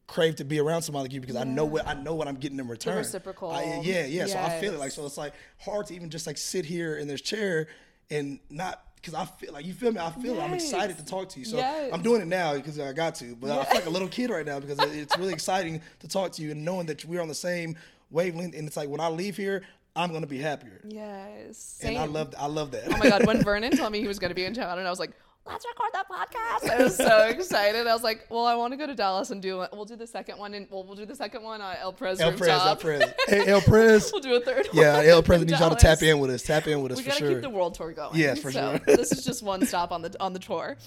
crave 0.08 0.38
to 0.38 0.46
be 0.46 0.60
around 0.60 0.82
somebody 0.82 1.04
like 1.04 1.14
you 1.14 1.20
because 1.22 1.36
I 1.36 1.44
know 1.44 1.66
what 1.66 1.86
I 1.88 1.94
know 1.94 2.16
what 2.16 2.28
I'm 2.28 2.36
getting 2.38 2.60
in 2.60 2.68
return. 2.68 2.98
reciprocal. 2.98 3.52
I- 3.52 3.82
yeah, 3.84 4.06
yeah. 4.06 4.26
So 4.26 4.40
I 4.40 4.60
feel 4.60 4.74
it. 4.74 4.80
Like 4.80 4.92
so, 4.92 5.06
it's 5.06 5.18
like 5.18 5.34
hard 5.60 5.86
to 5.88 5.96
even 5.96 6.10
just 6.10 6.26
like 6.28 6.38
sit 6.38 6.66
here 6.66 6.98
in 6.98 7.08
this 7.08 7.22
chair 7.22 7.68
and 8.10 8.40
not. 8.50 8.84
Because 8.96 9.14
I 9.14 9.26
feel 9.26 9.54
like 9.54 9.66
you 9.66 9.74
feel 9.74 9.92
me. 9.92 10.00
I 10.00 10.10
feel 10.12 10.38
it. 10.38 10.42
I'm 10.42 10.54
excited 10.56 10.98
to 10.98 11.06
talk 11.06 11.30
to 11.30 11.40
you. 11.40 11.46
So 11.46 11.58
Yes. 11.58 11.92
I'm 11.94 12.02
doing 12.02 12.20
it 12.22 12.28
now 12.28 12.56
because 12.56 12.80
I 12.80 12.92
got 12.94 13.16
to. 13.16 13.36
But 13.36 13.52
I 13.52 13.64
feel 13.66 13.76
like 13.76 13.86
a 13.86 13.90
little 13.92 14.08
kid 14.08 14.30
right 14.32 14.46
now 14.46 14.60
because 14.60 14.80
it's 14.96 15.16
really 15.18 15.34
exciting 15.40 15.82
to 16.00 16.08
talk 16.08 16.32
to 16.34 16.42
you 16.42 16.52
and 16.52 16.66
knowing 16.66 16.88
that 16.88 17.06
we're 17.06 17.22
on 17.22 17.28
the 17.28 17.36
same 17.36 17.76
wavelength. 18.10 18.56
And 18.56 18.68
it's 18.68 18.76
like 18.76 18.90
when 18.90 19.00
I 19.00 19.08
leave 19.08 19.38
here, 19.38 19.62
I'm 19.96 20.12
gonna 20.12 20.26
be 20.28 20.40
happier. 20.40 20.82
Yes. 20.84 21.58
Same. 21.58 21.92
And 21.92 21.98
I 22.00 22.06
love 22.06 22.34
I 22.38 22.48
love 22.48 22.72
that. 22.72 22.84
Oh 22.88 22.98
my 22.98 23.08
god, 23.10 23.26
when 23.28 23.44
Vernon 23.44 23.78
told 23.78 23.92
me 23.92 24.00
he 24.02 24.08
was 24.08 24.20
going 24.20 24.30
to 24.30 24.36
be 24.36 24.46
in 24.46 24.54
town, 24.54 24.80
and 24.80 24.88
I 24.88 24.90
was 24.90 25.00
like, 25.00 25.12
"Let's 25.48 25.66
record 25.66 25.90
that 25.94 26.08
podcast!" 26.10 26.70
I 26.70 26.84
was 26.84 26.96
so 26.96 27.28
excited. 27.28 27.88
I 27.88 27.94
was 27.94 28.04
like, 28.04 28.28
"Well, 28.30 28.46
I 28.46 28.56
want 28.56 28.74
to 28.74 28.78
go 28.78 28.86
to 28.86 28.96
Dallas 28.96 29.32
and 29.32 29.42
do 29.42 29.62
it. 29.62 29.70
We'll 29.74 29.86
do 29.86 29.96
the 29.96 30.08
second 30.08 30.38
one, 30.38 30.54
and 30.54 30.68
well, 30.70 30.84
we'll 30.84 30.96
do 30.96 31.06
the 31.06 31.16
second 31.16 31.44
one 31.44 31.62
at 31.62 31.80
El 31.82 31.94
Prez 31.94 32.20
El 32.20 32.34
Prez, 32.34 32.50
El 32.50 32.58
rooftop. 32.58 32.80
Prez. 32.80 33.14
Hey, 33.28 33.48
El 33.48 33.62
Prez. 33.62 34.12
we'll 34.14 34.22
do 34.22 34.36
a 34.36 34.42
third. 34.42 34.68
Yeah, 34.74 34.98
one 34.98 35.06
Yeah, 35.06 35.12
El 35.12 35.24
Prez 35.24 35.42
in 35.42 35.48
needs 35.48 35.60
y'all 35.60 35.70
to 35.70 35.76
tap 35.76 36.02
in 36.04 36.20
with 36.20 36.32
us. 36.32 36.44
Tap 36.44 36.68
in 36.68 36.82
with 36.82 36.92
us 36.92 36.98
We 36.98 37.04
for 37.04 37.10
gotta 37.10 37.20
sure. 37.20 37.30
keep 37.34 37.42
the 37.42 37.50
world 37.50 37.76
tour 37.76 37.92
going. 37.94 38.20
Yes, 38.20 38.40
for 38.42 38.52
so 38.52 38.78
sure. 38.86 38.96
this 38.96 39.12
is 39.12 39.24
just 39.24 39.44
one 39.44 39.66
stop 39.66 39.92
on 39.92 40.02
the 40.02 40.16
on 40.20 40.34
the 40.34 40.40
tour, 40.40 40.78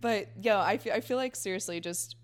but 0.00 0.28
yo, 0.40 0.58
I 0.58 0.78
feel 0.78 0.92
I 0.92 1.00
feel 1.00 1.16
like 1.16 1.36
seriously, 1.36 1.80
just 1.80 2.16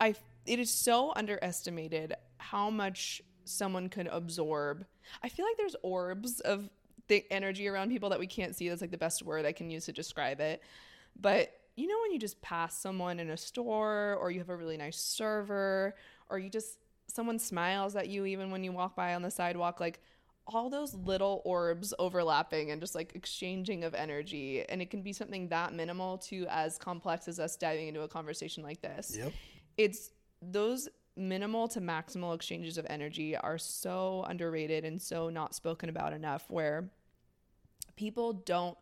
I 0.00 0.14
it 0.46 0.58
is 0.58 0.70
so 0.70 1.12
underestimated 1.14 2.14
how 2.38 2.70
much 2.70 3.22
someone 3.44 3.88
could 3.88 4.08
absorb. 4.08 4.84
I 5.22 5.28
feel 5.28 5.44
like 5.44 5.56
there's 5.56 5.76
orbs 5.82 6.40
of 6.40 6.68
the 7.08 7.24
energy 7.30 7.68
around 7.68 7.90
people 7.90 8.10
that 8.10 8.18
we 8.18 8.26
can't 8.26 8.54
see. 8.56 8.68
That's 8.68 8.80
like 8.80 8.90
the 8.90 8.98
best 8.98 9.22
word 9.22 9.46
I 9.46 9.52
can 9.52 9.70
use 9.70 9.86
to 9.86 9.92
describe 9.92 10.40
it. 10.40 10.62
But 11.20 11.52
you 11.76 11.86
know 11.86 11.96
when 12.02 12.12
you 12.12 12.18
just 12.18 12.40
pass 12.42 12.78
someone 12.78 13.20
in 13.20 13.30
a 13.30 13.36
store 13.36 14.16
or 14.20 14.30
you 14.30 14.38
have 14.38 14.48
a 14.48 14.56
really 14.56 14.76
nice 14.76 14.98
server 14.98 15.94
or 16.30 16.38
you 16.38 16.48
just 16.50 16.78
someone 17.08 17.38
smiles 17.38 17.94
at 17.96 18.08
you 18.08 18.24
even 18.26 18.50
when 18.50 18.64
you 18.64 18.72
walk 18.72 18.96
by 18.96 19.14
on 19.14 19.22
the 19.22 19.30
sidewalk 19.30 19.78
like 19.78 20.00
all 20.46 20.70
those 20.70 20.94
little 20.94 21.42
orbs 21.44 21.92
overlapping 21.98 22.70
and 22.70 22.80
just 22.80 22.94
like 22.94 23.14
exchanging 23.14 23.84
of 23.84 23.94
energy 23.94 24.64
and 24.68 24.80
it 24.80 24.90
can 24.90 25.02
be 25.02 25.12
something 25.12 25.48
that 25.48 25.72
minimal 25.72 26.18
to 26.18 26.46
as 26.48 26.78
complex 26.78 27.28
as 27.28 27.38
us 27.38 27.56
diving 27.56 27.88
into 27.88 28.02
a 28.02 28.08
conversation 28.08 28.62
like 28.62 28.80
this 28.80 29.14
Yep. 29.16 29.32
it's 29.76 30.10
those 30.42 30.88
minimal 31.16 31.68
to 31.68 31.80
maximal 31.80 32.34
exchanges 32.34 32.78
of 32.78 32.86
energy 32.88 33.36
are 33.36 33.58
so 33.58 34.24
underrated 34.28 34.84
and 34.84 35.00
so 35.00 35.28
not 35.30 35.54
spoken 35.54 35.88
about 35.88 36.12
enough 36.12 36.44
where 36.48 36.90
people 37.96 38.32
don't 38.32 38.76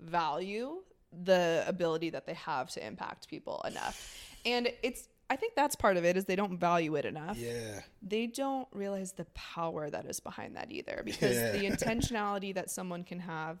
value 0.00 0.82
the 1.12 1.64
ability 1.66 2.10
that 2.10 2.26
they 2.26 2.34
have 2.34 2.68
to 2.70 2.84
impact 2.86 3.28
people 3.28 3.62
enough 3.66 4.14
and 4.44 4.68
it's 4.82 5.08
i 5.30 5.36
think 5.36 5.54
that's 5.54 5.76
part 5.76 5.96
of 5.96 6.04
it 6.04 6.16
is 6.16 6.24
they 6.24 6.36
don't 6.36 6.58
value 6.58 6.94
it 6.96 7.04
enough 7.04 7.36
Yeah. 7.38 7.80
they 8.02 8.26
don't 8.26 8.68
realize 8.72 9.12
the 9.12 9.24
power 9.34 9.88
that 9.88 10.04
is 10.06 10.20
behind 10.20 10.56
that 10.56 10.70
either 10.72 11.02
because 11.04 11.36
Yeah. 11.36 11.52
the 11.52 11.64
intentionality 11.70 12.54
that 12.54 12.70
someone 12.70 13.04
can 13.04 13.20
have 13.20 13.58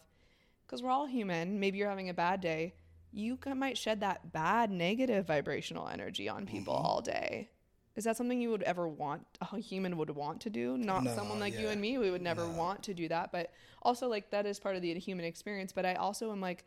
because 0.66 0.82
we're 0.82 0.90
all 0.90 1.06
human 1.06 1.60
maybe 1.60 1.78
you're 1.78 1.88
having 1.88 2.08
a 2.08 2.14
bad 2.14 2.40
day 2.40 2.74
you 3.12 3.38
might 3.54 3.78
shed 3.78 4.00
that 4.00 4.32
bad 4.32 4.70
negative 4.70 5.26
vibrational 5.26 5.88
energy 5.88 6.28
on 6.28 6.46
people 6.46 6.74
Mm-hmm. 6.74 6.84
all 6.86 7.00
day 7.00 7.50
is 7.94 8.04
that 8.04 8.14
something 8.18 8.38
you 8.42 8.50
would 8.50 8.62
ever 8.64 8.86
want 8.86 9.24
a 9.40 9.58
human 9.58 9.96
would 9.96 10.10
want 10.10 10.40
to 10.42 10.50
do 10.50 10.76
not 10.76 11.04
No, 11.04 11.14
someone 11.14 11.40
like 11.40 11.58
you 11.58 11.68
and 11.68 11.80
me 11.80 11.96
we 11.96 12.10
would 12.10 12.20
never 12.22 12.46
want 12.46 12.82
to 12.82 12.92
do 12.92 13.08
that 13.08 13.32
but 13.32 13.52
also 13.82 14.08
like 14.08 14.30
that 14.32 14.44
is 14.44 14.58
part 14.58 14.76
of 14.76 14.82
the 14.82 14.92
human 14.98 15.24
experience 15.24 15.72
but 15.72 15.86
i 15.86 15.94
also 15.94 16.30
am 16.32 16.40
like 16.40 16.66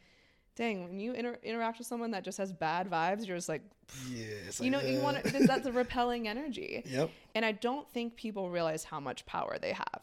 dang 0.60 0.84
when 0.84 1.00
you 1.00 1.13
inter- 1.13 1.39
interact 1.41 1.80
with 1.80 1.88
someone 1.88 2.12
that 2.12 2.24
just 2.24 2.38
has 2.38 2.52
bad 2.54 2.88
vibes 2.91 3.26
you're 3.26 3.38
just 3.38 3.50
like 3.50 3.63
Yeah. 4.12 4.26
it's 4.48 4.60
you 4.60 4.69
know 4.69 4.82
you 4.82 5.00
uh, 5.00 5.04
want 5.04 5.24
to 5.24 5.48
that's 5.48 5.65
a 5.65 5.72
repelling 5.84 6.28
energy 6.28 6.84
Yep. 6.86 7.10
and 7.34 7.43
I 7.45 7.54
don't 7.54 7.89
think 7.91 8.15
people 8.15 8.50
realize 8.52 8.84
how 8.84 9.00
much 9.00 9.26
power 9.26 9.58
they 9.60 9.72
have. 9.74 10.02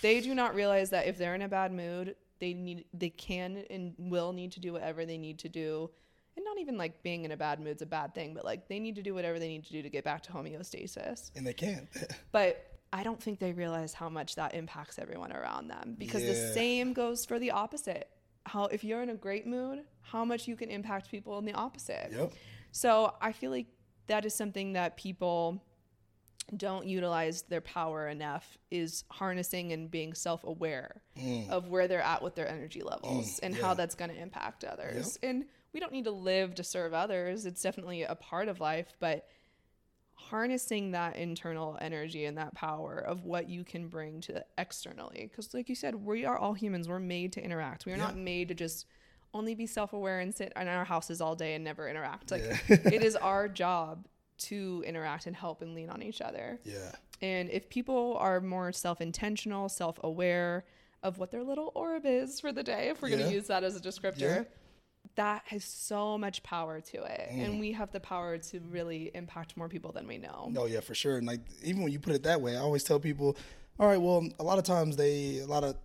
They 0.00 0.20
do 0.22 0.34
not 0.34 0.54
realize 0.54 0.88
that 0.90 1.06
if 1.06 1.18
they're 1.18 1.34
in 1.34 1.42
a 1.42 1.48
bad 1.48 1.72
mood, 1.72 2.14
they 2.38 2.54
need 2.54 2.84
they 2.94 3.10
can 3.10 3.64
and 3.68 3.94
will 3.98 4.32
need 4.32 4.52
to 4.52 4.60
do 4.60 4.72
whatever 4.72 5.04
they 5.04 5.18
need 5.18 5.38
to 5.40 5.48
do. 5.50 5.90
And 6.36 6.44
not 6.46 6.58
even 6.58 6.78
like 6.78 7.02
being 7.02 7.24
in 7.26 7.32
a 7.32 7.36
bad 7.36 7.60
mood's 7.60 7.82
a 7.82 7.86
bad 7.86 8.14
thing, 8.14 8.32
but 8.32 8.44
like 8.44 8.68
they 8.68 8.78
need 8.78 8.94
to 8.94 9.02
do 9.02 9.12
whatever 9.12 9.38
they 9.38 9.48
need 9.48 9.64
to 9.66 9.72
do 9.72 9.82
to 9.82 9.90
get 9.90 10.04
back 10.04 10.22
to 10.22 10.32
homeostasis. 10.32 11.30
And 11.36 11.46
they 11.46 11.52
can't. 11.52 11.88
But 12.32 12.64
I 12.92 13.02
don't 13.02 13.22
think 13.22 13.38
they 13.40 13.52
realize 13.52 13.92
how 13.92 14.08
much 14.08 14.36
that 14.36 14.54
impacts 14.54 14.98
everyone 14.98 15.32
around 15.32 15.68
them 15.68 15.96
because 15.98 16.22
the 16.22 16.34
same 16.54 16.92
goes 16.92 17.26
for 17.26 17.38
the 17.38 17.50
opposite. 17.50 18.08
How 18.46 18.64
if 18.66 18.82
you're 18.84 19.02
in 19.02 19.10
a 19.10 19.14
great 19.14 19.46
mood, 19.46 19.84
how 20.02 20.24
much 20.24 20.48
you 20.48 20.56
can 20.56 20.70
impact 20.70 21.10
people 21.10 21.38
in 21.38 21.44
the 21.44 21.52
opposite. 21.52 22.10
yep. 22.12 22.32
So 22.72 23.14
I 23.20 23.32
feel 23.32 23.50
like 23.50 23.66
that 24.06 24.24
is 24.24 24.34
something 24.34 24.72
that 24.74 24.96
people 24.96 25.62
don't 26.56 26.86
utilize 26.86 27.42
their 27.42 27.60
power 27.60 28.08
enough 28.08 28.58
is 28.70 29.04
harnessing 29.10 29.72
and 29.72 29.90
being 29.90 30.14
self-aware 30.14 31.00
mm. 31.16 31.48
of 31.48 31.68
where 31.68 31.86
they're 31.86 32.02
at 32.02 32.22
with 32.22 32.34
their 32.34 32.48
energy 32.48 32.82
levels 32.82 33.36
mm. 33.36 33.40
and 33.44 33.54
how 33.54 33.74
that's 33.74 33.94
going 33.94 34.10
to 34.10 34.20
impact 34.20 34.64
others. 34.64 35.18
And 35.22 35.44
we 35.72 35.78
don't 35.78 35.92
need 35.92 36.04
to 36.04 36.10
live 36.10 36.56
to 36.56 36.64
serve 36.64 36.92
others. 36.92 37.46
It's 37.46 37.62
definitely 37.62 38.02
a 38.02 38.16
part 38.16 38.48
of 38.48 38.58
life, 38.58 38.94
but 38.98 39.28
harnessing 40.30 40.92
that 40.92 41.16
internal 41.16 41.76
energy 41.80 42.24
and 42.24 42.38
that 42.38 42.54
power 42.54 42.98
of 42.98 43.24
what 43.24 43.48
you 43.48 43.64
can 43.64 43.88
bring 43.88 44.20
to 44.22 44.44
externally. 44.58 45.28
Because 45.30 45.52
like 45.54 45.68
you 45.68 45.74
said 45.74 45.94
we 45.94 46.24
are 46.24 46.38
all 46.38 46.54
humans. 46.54 46.88
We're 46.88 46.98
made 47.00 47.32
to 47.34 47.42
interact. 47.44 47.86
We 47.86 47.92
are 47.92 47.96
not 47.96 48.16
made 48.16 48.48
to 48.48 48.54
just 48.54 48.86
only 49.34 49.54
be 49.54 49.66
self-aware 49.66 50.20
and 50.20 50.34
sit 50.34 50.52
in 50.56 50.68
our 50.68 50.84
houses 50.84 51.20
all 51.20 51.34
day 51.36 51.54
and 51.54 51.64
never 51.64 51.88
interact. 51.88 52.30
Like 52.30 52.42
Yeah. 52.44 52.58
it 52.96 53.02
is 53.02 53.16
our 53.30 53.48
job 53.48 54.06
to 54.38 54.82
interact 54.86 55.26
and 55.26 55.36
help 55.36 55.62
and 55.62 55.74
lean 55.74 55.90
on 55.90 56.02
each 56.02 56.20
other. 56.20 56.58
Yeah. 56.64 56.92
and 57.20 57.50
if 57.50 57.68
people 57.68 58.16
are 58.18 58.40
more 58.40 58.72
self-intentional 58.72 59.68
self-aware 59.68 60.64
of 61.02 61.18
what 61.18 61.30
their 61.30 61.42
little 61.44 61.70
orb 61.74 62.02
is 62.06 62.40
for 62.40 62.50
the 62.52 62.62
day 62.62 62.88
if 62.88 63.02
we're 63.02 63.08
going 63.10 63.22
to 63.28 63.32
use 63.32 63.46
that 63.48 63.62
as 63.64 63.76
a 63.76 63.80
descriptor 63.80 64.20
Yeah. 64.20 64.42
That 65.16 65.42
has 65.46 65.64
so 65.64 66.16
much 66.16 66.42
power 66.42 66.80
to 66.80 66.98
it 67.04 67.28
Mm. 67.32 67.44
and 67.44 67.60
we 67.60 67.72
have 67.72 67.90
the 67.92 68.00
power 68.00 68.38
to 68.38 68.60
really 68.70 69.10
impact 69.14 69.56
more 69.56 69.68
people 69.68 69.92
than 69.92 70.06
we 70.06 70.18
know 70.18 70.52
Oh 70.56 70.66
yeah, 70.66 70.80
for 70.80 70.94
sure. 70.94 71.16
And 71.18 71.26
like 71.26 71.40
even 71.62 71.82
when 71.82 71.92
you 71.92 71.98
put 71.98 72.14
it 72.14 72.22
that 72.24 72.40
way, 72.40 72.56
I 72.56 72.60
always 72.60 72.84
tell 72.84 72.98
people, 73.00 73.36
all 73.78 73.86
right, 73.86 74.00
well, 74.00 74.26
a 74.38 74.42
lot 74.44 74.58
of 74.58 74.64
times 74.64 74.96
they, 74.96 75.38
a 75.38 75.46
lot 75.46 75.64
of 75.64 75.76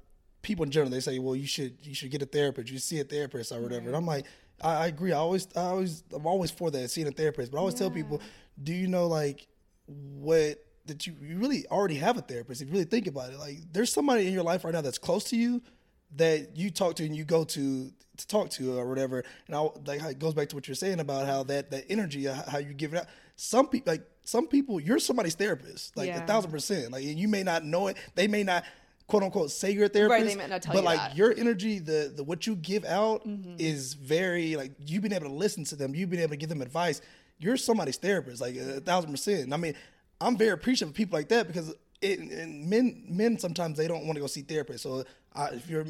people 0.42 0.64
in 0.64 0.72
general, 0.72 0.92
they 0.92 1.00
say, 1.00 1.18
well, 1.20 1.36
you 1.36 1.48
should, 1.48 1.78
you 1.82 1.94
should 1.96 2.12
get 2.12 2.22
a 2.22 2.26
therapist, 2.26 2.70
you 2.72 2.78
see 2.80 3.00
a 3.00 3.04
therapist 3.04 3.52
or 3.52 3.62
whatever. 3.62 3.88
And 3.88 3.96
I'm 3.96 4.06
like, 4.06 4.26
I, 4.62 4.84
I 4.84 4.88
agree. 4.88 5.12
I 5.12 5.18
always, 5.18 5.48
I 5.56 5.62
always, 5.62 6.04
I'm 6.14 6.26
always 6.28 6.52
for 6.52 6.70
that, 6.72 6.90
seeing 6.92 7.08
a 7.08 7.12
therapist. 7.12 7.52
But 7.52 7.58
I 7.58 7.60
always 7.62 7.76
tell 7.76 7.90
people, 7.90 8.22
do 8.62 8.74
you 8.74 8.88
know 8.88 9.08
like 9.08 9.48
what 9.88 10.64
that 10.86 11.08
you, 11.08 11.16
you 11.22 11.38
really 11.38 11.66
already 11.68 11.96
have 11.96 12.18
a 12.18 12.22
therapist? 12.22 12.62
If 12.62 12.68
you 12.68 12.74
really 12.74 12.86
think 12.86 13.08
about 13.08 13.32
it, 13.32 13.40
like 13.40 13.58
there's 13.72 13.92
somebody 13.92 14.28
in 14.28 14.34
your 14.34 14.44
life 14.44 14.64
right 14.64 14.74
now 14.74 14.82
that's 14.82 14.98
close 15.00 15.24
to 15.26 15.36
you 15.36 15.62
that 16.16 16.56
you 16.56 16.70
talk 16.70 16.96
to 16.96 17.06
and 17.06 17.16
you 17.16 17.26
go 17.26 17.44
to 17.44 17.92
to 18.18 18.28
talk 18.28 18.50
to 18.52 18.78
or 18.78 18.88
whatever. 18.88 19.24
And 19.48 19.56
I 19.56 19.68
like 19.86 20.00
how 20.02 20.10
it 20.10 20.20
goes 20.20 20.34
back 20.34 20.50
to 20.50 20.56
what 20.56 20.68
you're 20.68 20.76
saying 20.76 21.00
about 21.00 21.26
how 21.28 21.44
that 21.44 21.72
that 21.72 21.86
energy, 21.90 22.28
uh, 22.28 22.36
how 22.50 22.58
you 22.60 22.74
give 22.74 22.94
it 22.94 23.00
out. 23.02 23.08
Some 23.36 23.68
people 23.68 23.94
like 23.94 24.04
some 24.24 24.48
people, 24.48 24.80
you're 24.80 25.00
somebody's 25.00 25.36
therapist, 25.36 25.96
like 25.98 26.08
Yeah. 26.08 26.24
a 26.24 26.28
thousand 26.28 26.52
percent. 26.52 26.92
Like 26.92 27.04
and 27.04 27.18
you 27.20 27.28
may 27.28 27.44
not 27.44 27.64
know 27.64 27.88
it. 27.88 27.98
They 28.16 28.28
may 28.28 28.44
not 28.44 28.64
quote 29.08 29.22
unquote 29.24 29.52
say 29.52 29.72
you're 29.72 29.86
a 29.86 29.90
therapist. 29.90 30.26
they 30.26 30.36
might 30.36 30.50
not 30.50 30.62
tell 30.62 30.74
but 30.74 30.80
you 30.80 30.86
like 30.86 30.98
that. 31.00 31.10
Mm-hmm. 31.12 31.18
your 31.20 31.34
energy, 31.38 31.80
the 31.80 32.14
the 32.16 32.24
what 32.24 32.48
you 32.48 32.56
give 32.56 32.86
out 32.86 33.22
is 33.60 33.94
very 33.94 34.56
like 34.56 34.72
you've 34.80 35.04
been 35.04 35.14
able 35.14 35.28
to 35.28 35.34
listen 35.34 35.64
to 35.66 35.76
them. 35.76 35.94
You've 35.94 36.10
been 36.10 36.20
able 36.22 36.32
to 36.32 36.38
give 36.38 36.50
them 36.50 36.62
advice. 36.62 37.02
You're 37.38 37.58
somebody's 37.58 37.98
therapist, 37.98 38.42
like 38.42 38.56
a 38.56 38.80
thousand 38.80 39.12
percent. 39.12 39.42
And 39.44 39.54
I 39.54 39.58
mean, 39.58 39.76
I'm 40.22 40.38
very 40.38 40.52
appreciative 40.52 40.90
of 40.90 40.96
people 40.96 41.20
like 41.20 41.28
that 41.30 41.48
because 41.48 41.74
it, 42.02 42.20
and 42.20 42.70
men 42.70 43.04
men 43.10 43.38
sometimes 43.38 43.78
they 43.78 43.88
don't 43.88 44.06
want 44.06 44.16
to 44.16 44.22
go 44.22 44.28
see 44.28 44.42
therapists. 44.44 44.80
So 44.80 45.04
I, 45.34 45.48
if 45.50 45.70
you're 45.70 45.86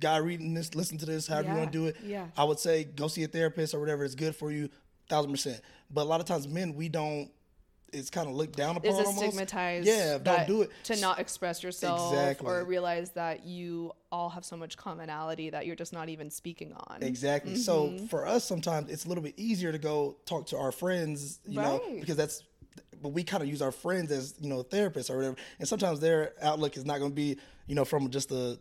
guy 0.00 0.16
reading 0.18 0.54
this, 0.54 0.74
listen 0.74 0.98
to 0.98 1.06
this, 1.06 1.26
however 1.26 1.50
you 1.50 1.54
want 1.56 1.72
to 1.72 1.78
do 1.78 1.86
it. 1.86 1.96
yeah. 2.04 2.26
I 2.36 2.44
would 2.44 2.58
say 2.58 2.84
go 2.84 3.08
see 3.08 3.22
a 3.24 3.28
therapist 3.28 3.74
or 3.74 3.80
whatever 3.80 4.04
is 4.04 4.14
good 4.14 4.34
for 4.36 4.50
you, 4.50 4.68
thousand 5.08 5.30
percent. 5.30 5.60
But 5.90 6.02
a 6.02 6.04
lot 6.04 6.20
of 6.20 6.26
times 6.26 6.48
men 6.48 6.74
we 6.74 6.88
don't. 6.88 7.30
It's 7.92 8.10
kind 8.10 8.28
of 8.28 8.34
looked 8.34 8.56
down 8.56 8.76
upon. 8.76 8.90
is 8.90 8.98
a 8.98 9.04
almost. 9.04 9.18
stigmatized 9.18 9.86
Yeah, 9.86 10.18
don't 10.18 10.48
do 10.48 10.62
it. 10.62 10.70
to 10.84 10.96
not 11.00 11.20
express 11.20 11.62
yourself 11.62 12.12
Exactly. 12.12 12.48
or 12.48 12.64
realize 12.64 13.10
that 13.12 13.44
you 13.46 13.92
all 14.10 14.30
have 14.30 14.44
so 14.44 14.56
much 14.56 14.76
commonality 14.76 15.50
that 15.50 15.64
you're 15.64 15.76
just 15.76 15.92
not 15.92 16.08
even 16.08 16.28
speaking 16.28 16.72
on 16.72 17.04
Exactly. 17.04 17.54
So 17.54 17.86
Mm-hmm. 17.90 18.06
for 18.06 18.26
us, 18.26 18.42
sometimes 18.44 18.90
it's 18.90 19.04
a 19.04 19.08
little 19.08 19.22
bit 19.22 19.34
easier 19.36 19.70
to 19.70 19.78
go 19.78 20.16
talk 20.26 20.46
to 20.48 20.56
our 20.58 20.72
friends, 20.72 21.38
you 21.46 21.60
know, 21.60 21.80
because 22.00 22.16
that's 22.16 22.42
but 23.00 23.10
we 23.10 23.22
kind 23.22 23.44
of 23.44 23.48
use 23.48 23.62
our 23.62 23.70
friends 23.70 24.10
as 24.10 24.34
you 24.40 24.48
know 24.48 24.64
therapists 24.64 25.08
or 25.08 25.16
whatever, 25.18 25.36
and 25.60 25.68
sometimes 25.68 26.00
their 26.00 26.32
outlook 26.42 26.76
is 26.76 26.84
not 26.84 26.98
going 26.98 27.12
to 27.12 27.14
be 27.14 27.38
you 27.68 27.76
know 27.76 27.84
from 27.84 28.10
just 28.10 28.32
a 28.32 28.58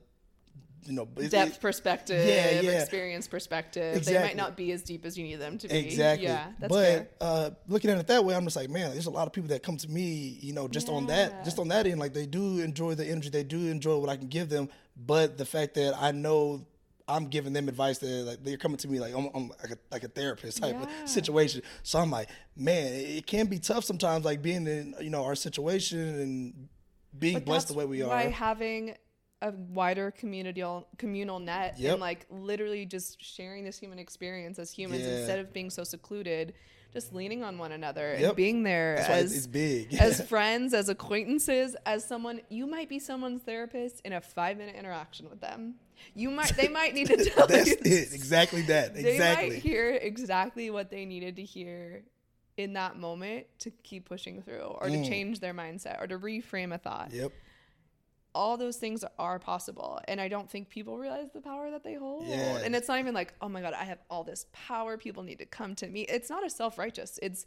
you 0.85 0.93
know 0.93 1.05
Depth 1.05 1.55
it- 1.55 1.61
perspective, 1.61 2.25
Yeah, 2.27 2.61
yeah. 2.61 2.81
experience 2.81 3.27
perspective. 3.27 4.03
They 4.05 4.19
might 4.19 4.35
not 4.35 4.55
be 4.57 4.71
as 4.71 4.81
deep 4.81 5.05
as 5.05 5.17
you 5.17 5.23
need 5.23 5.35
them 5.35 5.57
to 5.59 5.67
be. 5.67 5.77
Exactly. 5.77 6.27
Yeah, 6.27 6.47
that's 6.59 6.71
but 6.73 7.13
uh, 7.21 7.49
looking 7.67 7.89
at 7.89 7.97
it 7.97 8.07
that 8.07 8.23
way, 8.25 8.35
I'm 8.35 8.43
just 8.43 8.55
like, 8.55 8.69
man, 8.69 8.91
there's 8.91 9.05
a 9.05 9.11
lot 9.11 9.27
of 9.27 9.33
people 9.33 9.49
that 9.49 9.63
come 9.63 9.77
to 9.77 9.89
me, 9.89 10.37
you 10.41 10.53
know, 10.53 10.67
just 10.67 10.89
on 10.89 11.05
that, 11.07 11.43
just 11.45 11.59
on 11.59 11.67
that 11.69 11.85
end, 11.87 11.99
like 11.99 12.13
they 12.13 12.25
do 12.25 12.59
enjoy 12.59 12.95
the 12.95 13.05
energy, 13.05 13.29
they 13.29 13.43
do 13.43 13.67
enjoy 13.69 13.97
what 13.97 14.09
I 14.09 14.17
can 14.17 14.27
give 14.27 14.49
them. 14.49 14.69
But 14.95 15.37
the 15.37 15.45
fact 15.45 15.73
that 15.75 15.95
I 15.99 16.11
know 16.11 16.65
I'm 17.07 17.27
giving 17.27 17.51
them 17.51 17.67
advice 17.67 17.97
that 17.97 18.07
like 18.07 18.43
they're 18.43 18.55
coming 18.57 18.77
to 18.77 18.87
me 18.87 18.99
like 18.99 19.13
I'm, 19.13 19.29
I'm 19.35 19.49
like, 19.49 19.71
a, 19.71 19.77
like 19.91 20.03
a 20.03 20.07
therapist 20.07 20.61
type 20.61 20.75
Yeah. 20.79 21.03
of 21.03 21.09
situation. 21.09 21.61
So 21.83 21.99
I'm 21.99 22.09
like, 22.11 22.29
man, 22.55 22.93
it 22.93 23.27
can 23.27 23.47
be 23.47 23.59
tough 23.59 23.83
sometimes, 23.83 24.23
like 24.23 24.41
being 24.41 24.65
in 24.67 24.95
you 25.01 25.09
know 25.09 25.25
our 25.25 25.35
situation 25.35 25.99
and 25.99 26.69
being 27.17 27.33
But 27.35 27.45
blessed 27.45 27.67
the 27.67 27.73
way 27.73 27.85
we 27.85 28.01
Why 28.03 28.25
are. 28.25 28.29
having 28.29 28.95
a 29.43 29.51
wider 29.51 30.09
communal 30.09 30.87
communal 30.97 31.37
net 31.37 31.75
Yep. 31.77 31.91
and 31.91 32.01
like 32.01 32.25
literally 32.29 32.85
just 32.85 33.21
sharing 33.21 33.63
this 33.65 33.77
human 33.77 33.99
experience 33.99 34.57
as 34.57 34.71
humans 34.71 35.03
Yeah. 35.03 35.17
instead 35.17 35.39
of 35.39 35.51
being 35.51 35.69
so 35.69 35.83
secluded, 35.83 36.53
just 36.93 37.13
leaning 37.13 37.43
on 37.43 37.57
one 37.57 37.73
another 37.73 38.15
Yep. 38.17 38.27
and 38.29 38.35
being 38.37 38.63
there 38.63 38.95
That's 38.95 39.09
as 39.09 39.37
it's, 39.37 39.47
big. 39.47 39.93
as 39.99 40.21
friends, 40.29 40.73
as 40.73 40.87
acquaintances, 40.87 41.75
as 41.85 42.05
someone 42.05 42.39
you 42.49 42.65
might 42.65 42.87
be 42.87 42.99
someone's 42.99 43.41
therapist 43.41 43.99
in 44.05 44.13
a 44.13 44.21
five 44.21 44.57
minute 44.57 44.75
interaction 44.75 45.29
with 45.29 45.41
them. 45.41 45.75
You 46.15 46.31
might 46.31 46.55
they 46.55 46.69
might 46.69 46.93
need 46.93 47.07
to 47.07 47.17
tell 47.25 47.45
That's 47.47 47.69
you 47.69 47.77
it. 47.81 48.13
Exactly 48.13 48.61
that. 48.63 48.93
they 48.95 49.11
Exactly. 49.13 49.49
might 49.49 49.59
hear 49.59 49.91
exactly 49.91 50.69
what 50.69 50.89
they 50.89 51.03
needed 51.05 51.35
to 51.35 51.43
hear 51.43 52.03
in 52.55 52.73
that 52.73 52.97
moment 52.97 53.45
to 53.59 53.71
keep 53.83 54.05
pushing 54.05 54.41
through 54.41 54.59
or 54.61 54.87
to 54.87 54.95
mm. 54.95 55.07
change 55.07 55.39
their 55.41 55.53
mindset 55.53 56.01
or 56.01 56.07
to 56.07 56.17
reframe 56.17 56.73
a 56.73 56.77
thought. 56.77 57.11
Yep. 57.11 57.31
All 58.35 58.57
those 58.57 58.77
things 58.77 59.03
are 59.19 59.39
possible. 59.39 60.01
And 60.07 60.19
I 60.19 60.27
don't 60.27 60.49
think 60.49 60.69
people 60.69 60.97
realize 60.97 61.27
the 61.33 61.41
power 61.41 61.69
that 61.71 61.83
they 61.83 61.95
hold. 61.95 62.27
Yeah. 62.27 62.61
And 62.63 62.75
it's 62.75 62.87
not 62.87 62.99
even 62.99 63.13
like, 63.13 63.33
oh 63.41 63.49
my 63.49 63.61
God, 63.61 63.73
I 63.73 63.83
have 63.83 63.99
all 64.09 64.23
this 64.23 64.47
power. 64.51 64.97
People 64.97 65.23
need 65.23 65.39
to 65.39 65.45
come 65.45 65.75
to 65.75 65.87
me. 65.87 66.01
It's 66.01 66.29
not 66.29 66.45
a 66.45 66.49
self 66.49 66.77
righteous. 66.77 67.19
It's 67.21 67.45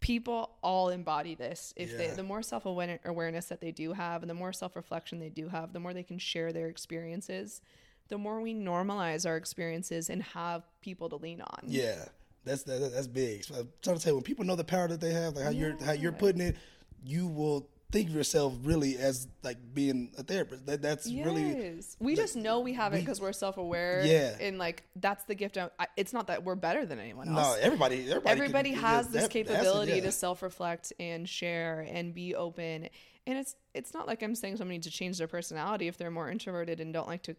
people 0.00 0.50
all 0.62 0.90
embody 0.90 1.34
this. 1.34 1.72
If 1.76 1.96
they, 1.96 2.08
the 2.08 2.22
more 2.22 2.42
self 2.42 2.66
awareness 2.66 3.46
that 3.46 3.60
they 3.60 3.72
do 3.72 3.92
have 3.92 4.22
and 4.22 4.28
the 4.28 4.34
more 4.34 4.52
self 4.52 4.76
reflection 4.76 5.18
they 5.18 5.30
do 5.30 5.48
have, 5.48 5.72
the 5.72 5.80
more 5.80 5.94
they 5.94 6.02
can 6.02 6.18
share 6.18 6.52
their 6.52 6.68
experiences, 6.68 7.62
the 8.08 8.18
more 8.18 8.40
we 8.40 8.52
normalize 8.54 9.26
our 9.26 9.36
experiences 9.36 10.10
and 10.10 10.22
have 10.22 10.62
people 10.82 11.08
to 11.08 11.16
lean 11.16 11.40
on. 11.40 11.60
Yeah, 11.66 12.04
that's 12.44 12.64
that, 12.64 12.92
that's 12.92 13.06
big. 13.06 13.44
So 13.44 13.54
I'm 13.54 13.68
trying 13.82 13.96
to 13.96 14.02
say 14.02 14.12
when 14.12 14.22
people 14.22 14.44
know 14.44 14.56
the 14.56 14.64
power 14.64 14.88
that 14.88 15.00
they 15.00 15.12
have, 15.12 15.36
like 15.36 15.44
how 15.44 15.50
you're 15.50 15.76
how 15.82 15.92
you're 15.92 16.12
putting 16.12 16.42
it, 16.42 16.56
you 17.02 17.26
will 17.26 17.68
think 17.94 18.10
of 18.10 18.14
yourself 18.14 18.52
really 18.62 18.98
as 18.98 19.26
like 19.42 19.56
being 19.72 20.10
a 20.18 20.22
therapist. 20.22 20.66
That 20.66 20.82
that's 20.82 21.06
really 21.06 21.48
Yes. 21.76 21.96
we 22.00 22.14
just 22.16 22.36
know 22.36 22.60
we 22.60 22.74
have 22.74 22.92
it 22.92 23.00
because 23.00 23.20
we're 23.20 23.32
self-aware. 23.32 24.04
Yeah. 24.04 24.36
and 24.40 24.58
like 24.58 24.82
that's 24.96 25.24
the 25.24 25.34
gift. 25.34 25.56
Of, 25.56 25.70
I, 25.78 25.86
it's 25.96 26.12
not 26.12 26.26
that 26.26 26.44
we're 26.44 26.54
better 26.56 26.84
than 26.84 26.98
anyone 26.98 27.28
else. 27.28 27.56
no. 27.56 27.62
Everybody, 27.62 28.00
everybody, 28.10 28.30
Everybody 28.30 28.70
can- 28.72 28.80
has 28.80 29.08
this 29.08 29.22
that- 29.22 29.30
capability 29.30 29.92
yeah. 29.94 30.00
to 30.02 30.12
self-reflect 30.12 30.92
and 31.00 31.26
share 31.28 31.86
and 31.88 32.12
be 32.14 32.34
open. 32.34 32.88
And 33.26 33.38
it's 33.38 33.54
it's 33.72 33.94
not 33.94 34.06
like 34.06 34.22
I'm 34.22 34.34
saying 34.34 34.56
somebody 34.58 34.76
needs 34.76 34.86
to 34.86 34.92
change 34.92 35.16
their 35.18 35.28
personality 35.28 35.88
if 35.88 35.96
they're 35.96 36.10
more 36.10 36.28
introverted 36.30 36.80
and 36.80 36.92
don't 36.92 37.08
like 37.08 37.22
to 37.22 37.36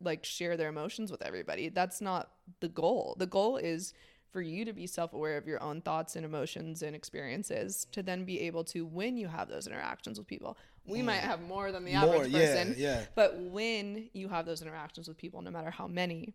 like 0.00 0.24
share 0.24 0.56
their 0.56 0.68
emotions 0.68 1.10
with 1.10 1.22
everybody. 1.22 1.68
That's 1.68 2.00
not 2.00 2.30
the 2.60 2.68
goal. 2.68 3.14
The 3.18 3.26
goal 3.26 3.56
is 3.56 3.94
for 4.32 4.40
you 4.40 4.64
to 4.64 4.72
be 4.72 4.86
self-aware 4.86 5.36
of 5.36 5.46
your 5.46 5.62
own 5.62 5.80
thoughts 5.82 6.16
and 6.16 6.24
emotions 6.24 6.82
and 6.82 6.96
experiences 6.96 7.86
to 7.92 8.02
then 8.02 8.24
be 8.24 8.40
able 8.40 8.64
to 8.64 8.84
when 8.86 9.16
you 9.16 9.28
have 9.28 9.48
those 9.48 9.66
interactions 9.66 10.18
with 10.18 10.26
people. 10.26 10.56
We 10.86 11.02
might 11.02 11.20
have 11.20 11.42
more 11.42 11.70
than 11.70 11.84
the 11.84 11.92
Mm. 11.92 12.00
More, 12.06 12.14
average 12.16 12.32
yeah, 12.32 12.38
person. 12.40 12.74
yeah. 12.78 13.04
But 13.14 13.38
when 13.38 14.08
you 14.14 14.28
have 14.28 14.46
those 14.46 14.62
interactions 14.62 15.06
with 15.06 15.16
people, 15.16 15.42
no 15.42 15.50
matter 15.50 15.70
how 15.70 15.86
many, 15.86 16.34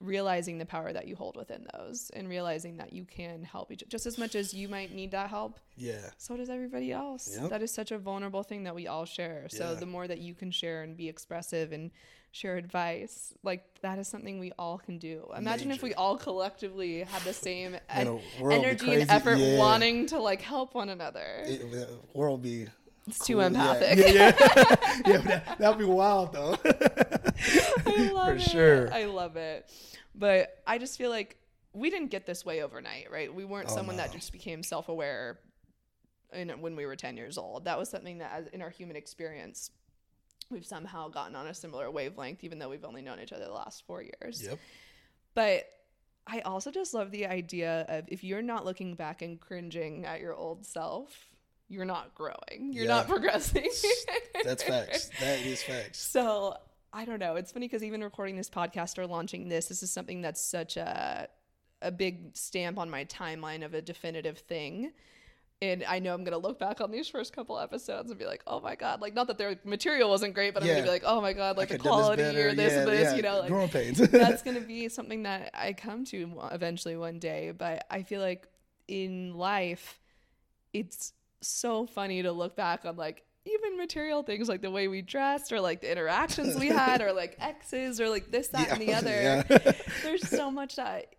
realizing 0.00 0.58
the 0.58 0.66
power 0.66 0.92
that 0.92 1.06
you 1.06 1.14
hold 1.16 1.36
within 1.36 1.66
those 1.74 2.10
and 2.14 2.28
realizing 2.28 2.76
that 2.78 2.92
you 2.92 3.04
can 3.04 3.42
help 3.44 3.70
each 3.70 3.84
just 3.88 4.06
as 4.06 4.18
much 4.18 4.34
as 4.34 4.52
you 4.52 4.68
might 4.68 4.92
need 4.92 5.10
that 5.12 5.30
help 5.30 5.58
Yeah, 5.76 6.10
so 6.18 6.36
does 6.36 6.50
everybody 6.50 6.92
else 6.92 7.36
Yep. 7.40 7.50
that 7.50 7.62
is 7.62 7.70
such 7.72 7.90
a 7.92 7.98
vulnerable 7.98 8.42
thing 8.42 8.64
that 8.64 8.74
we 8.74 8.86
all 8.86 9.04
share 9.04 9.46
so 9.48 9.70
Yeah. 9.72 9.74
the 9.80 9.86
more 9.86 10.06
that 10.08 10.18
you 10.18 10.34
can 10.34 10.50
share 10.50 10.82
and 10.82 10.96
be 10.96 11.08
expressive 11.08 11.72
and 11.72 11.90
share 12.32 12.56
advice 12.56 13.32
like 13.44 13.62
that 13.82 13.98
is 14.00 14.08
something 14.08 14.40
we 14.40 14.50
all 14.58 14.78
can 14.78 14.98
do 14.98 15.30
imagine 15.36 15.70
if 15.70 15.80
we 15.82 15.94
all 15.94 16.16
collectively 16.18 17.04
had 17.04 17.22
the 17.22 17.32
same 17.32 17.76
en- 17.88 18.06
the 18.06 18.12
world 18.42 18.60
be 18.62 18.66
energy 18.66 18.94
and 19.02 19.10
effort 19.10 19.38
Yeah. 19.38 19.58
wanting 19.58 20.06
to 20.06 20.18
like 20.18 20.42
help 20.42 20.74
one 20.74 20.88
another 20.88 21.44
it, 21.46 21.70
the 21.70 21.88
world 22.12 22.42
be 22.42 22.66
it's 23.06 23.18
too 23.24 23.34
cool. 23.34 23.42
Yeah, 23.42 23.46
empathic 23.48 23.98
Yeah, 24.14 24.14
yeah, 24.14 24.76
yeah. 25.06 25.18
That 25.18 25.58
that'd 25.58 25.78
be 25.78 25.84
wild 25.84 26.32
though. 26.32 26.56
I 27.96 28.10
love 28.12 28.26
For 28.28 28.34
it. 28.34 28.40
sure. 28.42 28.92
I 28.94 29.04
love 29.06 29.36
it. 29.36 29.70
But 30.14 30.58
I 30.66 30.78
just 30.78 30.96
feel 30.98 31.10
like 31.10 31.36
we 31.72 31.90
didn't 31.90 32.10
get 32.10 32.24
this 32.26 32.44
way 32.44 32.62
overnight, 32.62 33.10
right? 33.10 33.32
We 33.34 33.44
weren't 33.44 33.68
Oh, 33.70 33.74
someone 33.74 33.96
that 33.96 34.12
just 34.12 34.32
became 34.32 34.62
self-aware 34.62 35.38
when 36.58 36.76
we 36.76 36.86
were 36.86 36.96
10 36.96 37.16
years 37.16 37.38
old. 37.38 37.64
That 37.66 37.78
was 37.78 37.88
something 37.88 38.18
that 38.18 38.32
as, 38.32 38.46
in 38.48 38.62
our 38.62 38.70
human 38.70 38.96
experience 38.96 39.70
we've 40.50 40.66
somehow 40.66 41.08
gotten 41.08 41.34
on 41.34 41.46
a 41.46 41.54
similar 41.54 41.90
wavelength 41.90 42.44
even 42.44 42.58
though 42.58 42.68
we've 42.68 42.84
only 42.84 43.00
known 43.02 43.18
each 43.18 43.32
other 43.32 43.44
the 43.46 43.52
last 43.52 43.82
4 43.86 44.02
years. 44.02 44.42
yep. 44.42 44.58
But 45.34 45.64
I 46.26 46.40
also 46.40 46.70
just 46.70 46.94
love 46.94 47.10
the 47.10 47.26
idea 47.26 47.84
of 47.88 48.04
if 48.08 48.22
you're 48.24 48.42
not 48.42 48.64
looking 48.64 48.94
back 48.94 49.22
and 49.22 49.40
cringing 49.40 50.04
at 50.06 50.20
your 50.20 50.34
old 50.34 50.64
self, 50.66 51.08
you're 51.68 51.84
not 51.84 52.14
growing. 52.14 52.72
You're 52.72 52.86
not 52.88 53.08
progressing. 53.08 53.70
That's 54.44 54.62
facts. 54.62 55.10
That 55.20 55.40
is 55.40 55.62
facts. 55.62 55.98
So 55.98 56.56
I 56.94 57.04
don't 57.04 57.18
know. 57.18 57.34
It's 57.34 57.50
funny 57.50 57.66
because 57.66 57.82
even 57.82 58.02
recording 58.04 58.36
this 58.36 58.48
podcast 58.48 58.98
or 58.98 59.06
launching 59.06 59.48
this, 59.48 59.66
this 59.66 59.82
is 59.82 59.90
something 59.90 60.22
that's 60.22 60.40
such 60.40 60.76
a 60.76 61.28
a 61.82 61.90
big 61.90 62.34
stamp 62.34 62.78
on 62.78 62.88
my 62.88 63.04
timeline 63.04 63.64
of 63.64 63.74
a 63.74 63.82
definitive 63.82 64.38
thing. 64.38 64.92
And 65.60 65.84
I 65.84 65.98
know 65.98 66.14
I'm 66.14 66.22
gonna 66.22 66.38
look 66.38 66.58
back 66.58 66.80
on 66.80 66.92
these 66.92 67.08
first 67.08 67.34
couple 67.34 67.58
episodes 67.58 68.10
and 68.10 68.18
be 68.18 68.26
like, 68.26 68.42
oh 68.46 68.60
my 68.60 68.76
god, 68.76 69.00
like 69.00 69.12
not 69.12 69.26
that 69.26 69.38
their 69.38 69.56
material 69.64 70.08
wasn't 70.08 70.34
great, 70.34 70.54
but 70.54 70.62
I'm 70.62 70.68
gonna 70.68 70.82
be 70.82 70.88
like, 70.88 71.02
oh 71.04 71.20
my 71.20 71.32
god, 71.32 71.56
like 71.56 71.68
the 71.68 71.78
quality 71.78 72.22
better. 72.22 72.50
or 72.50 72.54
this 72.54 72.72
Yeah, 72.72 72.82
or 72.82 72.86
this, 72.86 73.10
yeah. 73.10 73.16
you 73.16 73.22
know, 73.22 73.40
like 73.40 73.48
growing 73.48 73.68
pains. 73.68 73.98
that's 74.10 74.42
going 74.44 74.56
to 74.56 74.66
be 74.66 74.88
something 74.88 75.24
that 75.24 75.50
I 75.52 75.72
come 75.72 76.04
to 76.06 76.38
eventually 76.52 76.96
one 76.96 77.18
day. 77.18 77.52
But 77.56 77.86
I 77.90 78.04
feel 78.04 78.20
like 78.20 78.46
in 78.86 79.34
life, 79.34 79.98
it's 80.72 81.12
so 81.40 81.86
funny 81.86 82.22
to 82.22 82.30
look 82.30 82.54
back 82.54 82.84
on 82.84 82.96
like 82.96 83.24
even 83.46 83.76
material 83.76 84.22
things 84.22 84.48
like 84.48 84.62
the 84.62 84.70
way 84.70 84.88
we 84.88 85.02
dressed 85.02 85.52
or 85.52 85.60
like 85.60 85.80
the 85.80 85.90
interactions 85.90 86.56
we 86.56 86.68
had 86.68 87.02
or 87.02 87.12
like 87.12 87.36
exes 87.40 88.00
or 88.00 88.08
like 88.08 88.30
this, 88.30 88.48
that, 88.48 88.70
and 88.70 88.80
the 88.80 88.92
other. 88.94 89.10
yeah. 89.10 89.42
There's 90.02 90.26
so 90.28 90.50
much 90.50 90.76
that 90.76 91.14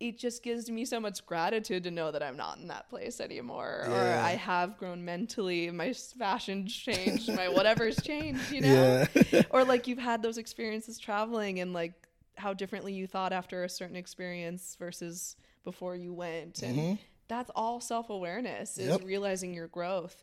it 0.00 0.18
just 0.18 0.42
gives 0.42 0.70
me 0.70 0.84
so 0.84 1.00
much 1.00 1.24
gratitude 1.26 1.84
to 1.84 1.90
know 1.90 2.10
that 2.10 2.22
I'm 2.22 2.36
not 2.36 2.58
in 2.58 2.68
that 2.68 2.88
place 2.88 3.20
anymore 3.20 3.84
or 3.88 3.96
I 3.96 4.30
have 4.32 4.76
grown 4.76 5.04
mentally, 5.04 5.70
my 5.70 5.92
fashion's 5.92 6.74
changed, 6.74 7.32
my 7.32 7.48
whatever's 7.48 7.96
changed, 8.02 8.52
you 8.52 8.60
know? 8.60 9.06
yeah. 9.32 9.42
or 9.50 9.64
like 9.64 9.86
you've 9.86 9.98
had 9.98 10.22
those 10.22 10.38
experiences 10.38 10.98
traveling 10.98 11.60
and 11.60 11.72
like 11.72 11.94
how 12.36 12.54
differently 12.54 12.92
you 12.92 13.06
thought 13.08 13.32
after 13.32 13.64
a 13.64 13.68
certain 13.68 13.96
experience 13.96 14.76
versus 14.78 15.34
before 15.64 15.96
you 15.96 16.14
went 16.14 16.62
and 16.62 16.78
mm-hmm. 16.78 16.94
that's 17.26 17.50
all 17.56 17.80
self-awareness 17.80 18.78
is 18.78 18.88
Yep. 18.88 19.02
realizing 19.04 19.52
your 19.52 19.66
growth 19.66 20.22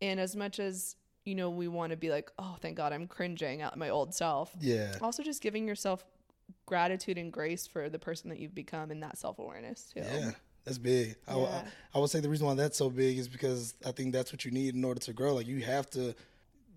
and 0.00 0.20
as 0.20 0.36
much 0.36 0.58
as 0.58 0.96
you 1.24 1.34
know 1.34 1.50
we 1.50 1.68
want 1.68 1.90
to 1.90 1.96
be 1.96 2.10
like 2.10 2.30
oh 2.38 2.56
thank 2.60 2.76
god 2.76 2.92
i'm 2.92 3.06
cringing 3.06 3.62
at 3.62 3.76
my 3.76 3.88
old 3.90 4.14
self 4.14 4.52
yeah. 4.60 4.96
also 5.00 5.22
just 5.22 5.42
giving 5.42 5.66
yourself 5.66 6.04
gratitude 6.66 7.18
and 7.18 7.32
grace 7.32 7.66
for 7.66 7.88
the 7.88 7.98
person 7.98 8.30
that 8.30 8.38
you've 8.38 8.54
become 8.54 8.90
and 8.90 9.02
that 9.02 9.18
self-awareness 9.18 9.92
too 9.94 10.00
Yeah, 10.00 10.30
that's 10.64 10.78
big. 10.78 11.16
I, 11.26 11.34
I, 11.34 11.36
Yeah. 11.38 11.62
I 11.94 11.98
would 11.98 12.10
say 12.10 12.20
the 12.20 12.28
reason 12.28 12.46
why 12.46 12.54
that's 12.54 12.78
so 12.78 12.90
big 12.90 13.18
is 13.18 13.28
because 13.28 13.74
I 13.84 13.92
think 13.92 14.12
that's 14.12 14.32
what 14.32 14.44
you 14.44 14.50
need 14.50 14.74
in 14.74 14.84
order 14.84 15.00
to 15.00 15.12
grow. 15.12 15.34
Like 15.34 15.46
you 15.46 15.60
have 15.60 15.88
to, 15.90 16.14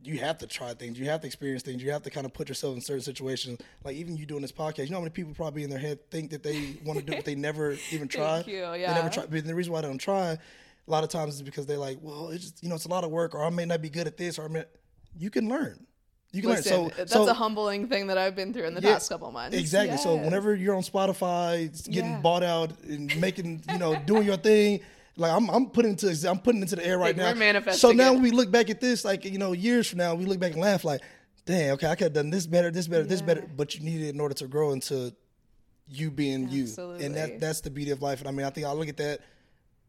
you 0.04 0.20
have 0.20 0.38
to 0.40 0.48
try 0.48 0.74
things. 0.74 1.00
You 1.00 1.06
have 1.06 1.22
to 1.22 1.28
experience 1.28 1.64
things. 1.64 1.84
You 1.84 1.92
have 1.92 2.04
to 2.04 2.10
kind 2.10 2.26
of 2.26 2.34
put 2.34 2.50
yourself 2.50 2.76
in 2.76 2.82
certain 2.82 3.02
situations. 3.02 3.60
Like 3.84 3.96
even 3.96 4.18
you 4.18 4.26
doing 4.26 4.42
this 4.42 4.52
podcast, 4.52 4.86
you 4.86 4.92
know 4.92 4.98
how 4.98 5.02
many 5.02 5.12
people 5.12 5.34
probably 5.34 5.64
in 5.64 5.70
their 5.70 5.80
head 5.80 6.10
think 6.10 6.32
that 6.32 6.44
they 6.44 6.78
want 6.84 7.00
to 7.00 7.06
do 7.06 7.14
what 7.14 7.26
they 7.26 7.36
never 7.50 7.78
even 7.92 8.08
try. 8.08 8.42
Thank 8.42 8.48
you, 8.48 8.62
They 8.62 8.88
never 8.88 9.10
try. 9.10 9.26
But 9.26 9.46
the 9.46 9.56
reason 9.56 9.74
why 9.74 9.82
they 9.82 9.88
don't 9.88 9.98
try, 9.98 10.38
a 10.88 10.92
lot 10.92 11.04
of 11.04 11.10
times 11.10 11.36
is 11.36 11.42
because 11.42 11.66
they're 11.66 11.78
like, 11.78 11.98
well, 12.02 12.30
it's 12.30 12.44
just 12.44 12.64
you 12.64 12.70
know 12.70 12.76
it's 12.76 12.86
a 12.86 12.90
lot 12.90 13.04
of 13.04 13.12
work, 13.12 13.36
or 13.36 13.44
I 13.44 13.50
may 13.50 13.66
not 13.66 13.82
be 13.82 13.90
good 13.90 14.08
at 14.08 14.18
this, 14.18 14.38
or 14.40 14.46
I 14.46 14.48
may. 14.48 14.64
You 15.18 15.30
can 15.30 15.48
learn. 15.48 15.86
You 16.32 16.42
can 16.42 16.50
Listen, 16.52 16.82
learn. 16.82 16.90
So 16.92 16.96
that's 16.98 17.14
so, 17.14 17.28
a 17.30 17.34
humbling 17.34 17.88
thing 17.88 18.08
that 18.08 18.18
I've 18.18 18.36
been 18.36 18.54
through 18.54 18.66
in 18.66 18.74
the 18.74 18.82
Yeah, 18.82 18.94
past 18.94 19.08
couple 19.10 19.32
months. 19.32 19.56
Exactly. 19.56 19.98
So 19.98 20.16
whenever 20.16 20.56
you're 20.56 20.76
on 20.76 20.82
Spotify, 20.82 21.70
getting 21.92 22.10
Yeah. 22.10 22.22
bought 22.22 22.42
out 22.42 22.72
and 22.82 23.16
making, 23.22 23.64
you 23.70 23.78
know, 23.78 23.96
doing 23.96 24.26
your 24.26 24.38
thing, 24.38 24.80
like 25.16 25.32
I'm, 25.32 25.48
I'm 25.52 25.68
putting 25.70 25.92
into, 25.92 26.08
I'm 26.28 26.40
putting 26.40 26.62
into 26.62 26.76
the 26.76 26.84
air 26.86 26.98
right 26.98 27.16
Like, 27.18 27.38
now. 27.38 27.72
So 27.74 27.92
now 27.92 28.16
it. 28.16 28.20
we 28.20 28.32
look 28.32 28.50
back 28.50 28.72
at 28.72 28.82
this, 28.82 29.06
like 29.06 29.26
you 29.26 29.38
know, 29.38 29.52
years 29.52 29.88
from 29.88 30.00
now, 30.00 30.16
we 30.16 30.26
look 30.26 30.40
back 30.40 30.54
and 30.54 30.62
laugh, 30.62 30.84
like, 30.84 31.02
damn, 31.46 31.76
okay, 31.76 31.86
I 31.86 31.94
could 31.94 32.06
have 32.06 32.14
done 32.14 32.32
this 32.32 32.48
better, 32.48 32.72
this 32.72 32.88
better, 32.88 33.04
this 33.04 33.22
better, 33.22 33.48
but 33.56 33.76
you 33.76 33.82
need 33.82 34.02
it 34.02 34.10
in 34.16 34.20
order 34.20 34.34
to 34.34 34.48
grow 34.48 34.72
into 34.72 35.14
you 35.88 36.10
being 36.10 36.50
you, 36.50 36.62
and 36.64 36.70
Absolutely. 36.70 37.08
that 37.10 37.40
that's 37.40 37.62
the 37.62 37.70
beauty 37.70 37.92
of 37.92 38.02
life. 38.02 38.20
And 38.20 38.28
I 38.28 38.32
mean, 38.32 38.46
I 38.46 38.50
think 38.50 38.66
I 38.66 38.72
look 38.72 38.88
at 38.88 38.98
that 38.98 39.20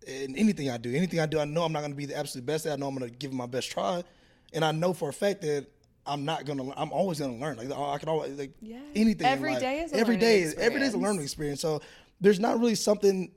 in 0.07 0.37
anything 0.37 0.71
I 0.71 0.77
do. 0.77 0.95
Anything 0.95 1.21
I 1.21 1.27
do, 1.27 1.39
I 1.39 1.45
know 1.45 1.63
I'm 1.65 1.73
not 1.73 1.81
going 1.81 1.93
to 1.93 1.97
be 1.97 2.07
the 2.07 2.17
absolute 2.17 2.45
best 2.47 2.67
at. 2.67 2.73
I 2.73 2.77
know 2.77 2.89
I'm 2.89 2.97
going 2.97 3.11
to 3.11 3.17
give 3.17 3.31
it 3.33 3.35
my 3.35 3.47
best 3.47 3.71
try, 3.71 4.03
and 4.53 4.65
I 4.65 4.73
know 4.73 4.93
for 4.93 5.09
a 5.09 5.13
fact 5.13 5.43
that 5.43 5.67
I'm 6.07 6.27
not 6.27 6.45
gonna. 6.45 6.71
I'm 6.77 6.93
always 6.93 7.19
gonna 7.19 7.37
learn. 7.39 7.57
Like 7.57 7.73
I 7.73 7.97
can 7.97 8.11
always 8.11 8.33
like 8.39 8.51
Yeah. 8.61 8.77
anything. 8.95 9.27
in 9.27 9.33
Every 9.33 9.55
day 9.59 9.81
is 9.81 9.93
a 9.93 9.97
every 9.97 10.19
day. 10.19 10.41
is- 10.43 10.55
Every 10.55 10.79
day 10.79 10.85
is 10.87 10.93
a 10.93 10.99
learning 10.99 11.23
experience. 11.23 11.63
So 11.63 11.81
there's 12.21 12.39
not 12.39 12.61
really 12.61 12.75
something 12.75 13.33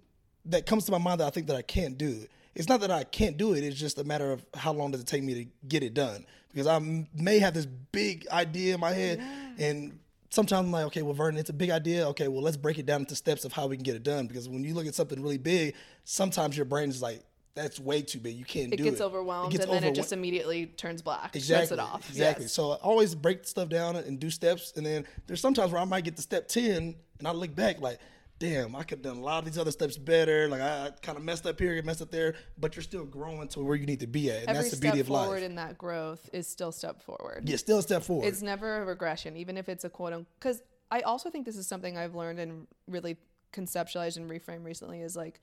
that 0.46 0.66
comes 0.66 0.84
to 0.86 0.92
my 0.92 0.98
mind 0.98 1.22
that 1.22 1.28
I 1.28 1.30
think 1.30 1.48
that 1.48 1.56
I 1.56 1.62
can't 1.62 1.98
do. 1.98 2.26
It's 2.56 2.68
not 2.68 2.82
that 2.82 2.92
I 2.92 3.06
can't 3.06 3.38
do 3.38 3.54
it. 3.54 3.64
It's 3.64 3.80
just 3.80 3.98
a 4.00 4.04
matter 4.04 4.34
of 4.34 4.46
how 4.54 4.74
long 4.74 4.92
does 4.92 5.00
it 5.00 5.08
take 5.08 5.24
me 5.24 5.34
to 5.36 5.46
get 5.70 5.82
it 5.82 5.94
done. 5.94 6.26
Because 6.52 6.68
I 6.68 6.80
may 7.14 7.40
have 7.40 7.54
this 7.54 7.66
big 7.66 8.28
idea 8.30 8.74
in 8.74 8.82
my 8.82 8.92
head, 8.92 9.22
and 9.58 10.00
sometimes 10.30 10.66
I'm 10.66 10.72
like, 10.72 10.86
okay, 10.88 11.02
well, 11.02 11.14
Vernon, 11.14 11.40
it's 11.40 11.50
a 11.50 11.54
big 11.54 11.70
idea. 11.70 12.08
Okay, 12.10 12.28
well, 12.28 12.42
let's 12.42 12.58
break 12.58 12.78
it 12.80 12.86
down 12.86 13.02
into 13.02 13.16
steps 13.16 13.46
of 13.46 13.54
how 13.54 13.68
we 13.68 13.78
can 13.78 13.84
get 13.84 13.96
it 13.96 14.04
done. 14.04 14.28
Because 14.28 14.48
when 14.50 14.64
you 14.64 14.74
look 14.74 14.88
at 14.88 14.96
something 14.96 15.22
really 15.22 15.38
big, 15.38 15.76
sometimes 16.04 16.56
your 16.56 16.66
brain 16.66 16.90
is 16.90 17.02
like, 17.02 17.22
that's 17.56 17.80
way 17.80 18.04
too 18.04 18.20
big. 18.20 18.36
You 18.36 18.46
can't 18.46 18.72
It 18.72 18.78
do 18.78 18.84
gets 18.84 19.00
it. 19.00 19.04
overwhelmed 19.04 19.52
gets 19.52 19.66
and 19.66 19.74
then 19.74 19.84
it 19.84 19.96
just 19.96 20.14
immediately 20.14 20.68
turns 20.68 21.02
black. 21.02 21.36
Exactly. 21.36 21.64
Shuts 21.64 21.72
it 21.72 21.80
off. 21.80 22.08
Exactly. 22.10 22.46
Yes. 22.46 22.54
So 22.54 22.74
I 22.74 22.76
always 22.76 23.16
break 23.16 23.48
stuff 23.48 23.68
down 23.68 23.96
and 23.96 24.20
do 24.20 24.30
steps, 24.30 24.74
and 24.76 24.86
then 24.86 25.06
there's 25.26 25.42
sometimes 25.42 25.72
where 25.72 25.82
I 25.82 25.86
might 25.86 26.04
get 26.04 26.16
to 26.18 26.22
step 26.22 26.48
ten, 26.48 26.96
and 27.18 27.28
I 27.28 27.32
look 27.32 27.56
back 27.56 27.82
like, 27.82 28.00
damn, 28.40 28.76
I 28.76 28.84
could 28.84 29.00
have 29.00 29.02
done 29.02 29.18
a 29.18 29.22
lot 29.22 29.40
of 29.40 29.46
these 29.46 29.58
other 29.58 29.72
steps 29.72 29.98
better. 29.98 30.48
Like 30.48 30.62
I, 30.62 30.92
kind 31.02 31.18
of 31.18 31.24
messed 31.24 31.46
up 31.46 31.60
here, 31.60 31.82
messed 31.84 32.02
up 32.02 32.12
there, 32.12 32.36
but 32.58 32.76
you're 32.76 32.84
still 32.84 33.06
growing 33.06 33.48
to 33.50 33.62
where 33.62 33.76
you 33.76 33.86
need 33.86 34.00
to 34.02 34.08
be 34.08 34.30
at, 34.30 34.42
and 34.42 34.50
Every 34.50 34.62
that's 34.62 34.72
the 34.72 34.76
step 34.78 34.94
beauty 34.94 35.02
of 35.02 35.08
forward 35.08 35.42
life. 35.42 35.44
in 35.44 35.56
that 35.56 35.78
growth 35.78 36.30
is 36.34 36.48
still 36.48 36.72
step 36.72 37.02
forward. 37.02 37.48
yeah, 37.48 37.56
still 37.58 37.80
a 37.80 37.84
step 37.84 38.04
forward. 38.04 38.28
It's 38.28 38.42
never 38.42 38.82
a 38.82 38.86
regression, 38.86 39.38
even 39.38 39.58
if 39.58 39.70
it's 39.70 39.84
a 39.84 39.90
quote 39.90 40.14
unquote. 40.14 40.28
Because 40.40 40.62
I 40.92 41.02
also 41.02 41.30
think 41.30 41.46
this 41.46 41.58
is 41.58 41.68
something 41.68 41.98
I've 41.98 42.16
learned 42.16 42.40
and 42.40 42.68
really 42.88 43.18
conceptualized 43.54 44.18
and 44.18 44.30
reframed 44.30 44.66
recently 44.66 45.02
is 45.02 45.16
like 45.16 45.40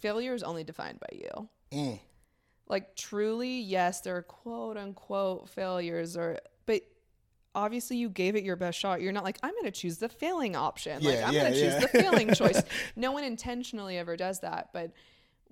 failure 0.00 0.34
is 0.34 0.42
only 0.42 0.64
defined 0.64 1.00
by 1.00 1.18
you. 1.18 1.48
Mm. 1.72 2.00
Like 2.68 2.96
truly, 2.96 3.60
yes, 3.60 4.00
there 4.00 4.16
are 4.16 4.22
quote 4.22 4.76
unquote 4.76 5.48
failures, 5.48 6.16
or 6.16 6.38
but 6.66 6.82
obviously 7.54 7.96
you 7.96 8.08
gave 8.08 8.36
it 8.36 8.44
your 8.44 8.56
best 8.56 8.78
shot. 8.78 9.00
You're 9.00 9.12
not 9.12 9.24
like 9.24 9.38
I'm 9.42 9.52
going 9.52 9.64
to 9.64 9.70
choose 9.70 9.98
the 9.98 10.08
failing 10.08 10.56
option. 10.56 11.02
like 11.02 11.22
I'm 11.22 11.32
yeah, 11.32 11.42
going 11.42 11.52
to 11.52 11.60
choose 11.60 11.72
yeah. 11.74 11.80
the 11.80 11.88
failing 11.88 12.34
choice. 12.34 12.62
No 12.96 13.12
one 13.12 13.24
intentionally 13.24 13.98
ever 13.98 14.16
does 14.16 14.40
that, 14.40 14.70
but 14.72 14.92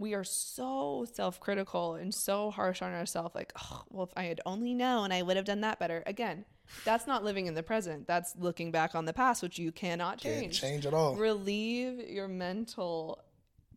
we 0.00 0.14
are 0.14 0.24
so 0.24 1.06
self-critical 1.12 1.94
and 1.96 2.12
so 2.12 2.50
harsh 2.50 2.80
on 2.80 2.92
ourselves 2.92 3.34
like 3.34 3.52
oh, 3.62 3.82
well 3.90 4.04
if 4.04 4.12
i 4.16 4.24
had 4.24 4.40
only 4.46 4.72
known 4.74 5.12
i 5.12 5.20
would 5.20 5.36
have 5.36 5.44
done 5.44 5.60
that 5.60 5.78
better 5.78 6.02
again 6.06 6.44
that's 6.84 7.06
not 7.06 7.22
living 7.22 7.46
in 7.46 7.54
the 7.54 7.62
present 7.62 8.06
that's 8.06 8.34
looking 8.38 8.72
back 8.72 8.94
on 8.94 9.04
the 9.04 9.12
past 9.12 9.42
which 9.42 9.58
you 9.58 9.70
cannot 9.70 10.18
Can't 10.18 10.40
change 10.40 10.60
change 10.60 10.86
at 10.86 10.94
all. 10.94 11.14
relieve 11.16 12.08
your 12.08 12.28
mental 12.28 13.22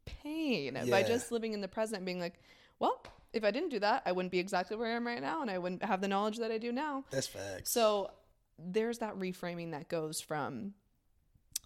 pain 0.06 0.80
by 0.90 1.04
just 1.04 1.32
living 1.32 1.54
in 1.54 1.62
the 1.62 1.68
present 1.68 2.06
being 2.06 2.20
like 2.20 2.40
well 2.80 3.04
if 3.34 3.43
i 3.43 3.52
didn't 3.52 3.69
do 3.69 3.80
that 3.80 4.02
i 4.06 4.12
wouldn't 4.12 4.32
be 4.32 4.39
exactly 4.39 4.78
where 4.78 4.91
i 4.91 4.96
am 4.96 5.06
right 5.06 5.22
now 5.22 5.41
and 5.41 5.50
i 5.52 5.58
wouldn't 5.58 5.84
have 5.84 6.02
the 6.02 6.08
knowledge 6.08 6.38
that 6.38 6.52
i 6.52 6.58
do 6.58 6.72
now 6.72 7.04
That's 7.12 7.28
facts. 7.28 7.72
so 7.72 8.12
there's 8.58 9.00
that 9.00 9.17
reframing 9.17 9.72
that 9.72 9.89
goes 9.89 10.22
from 10.22 10.74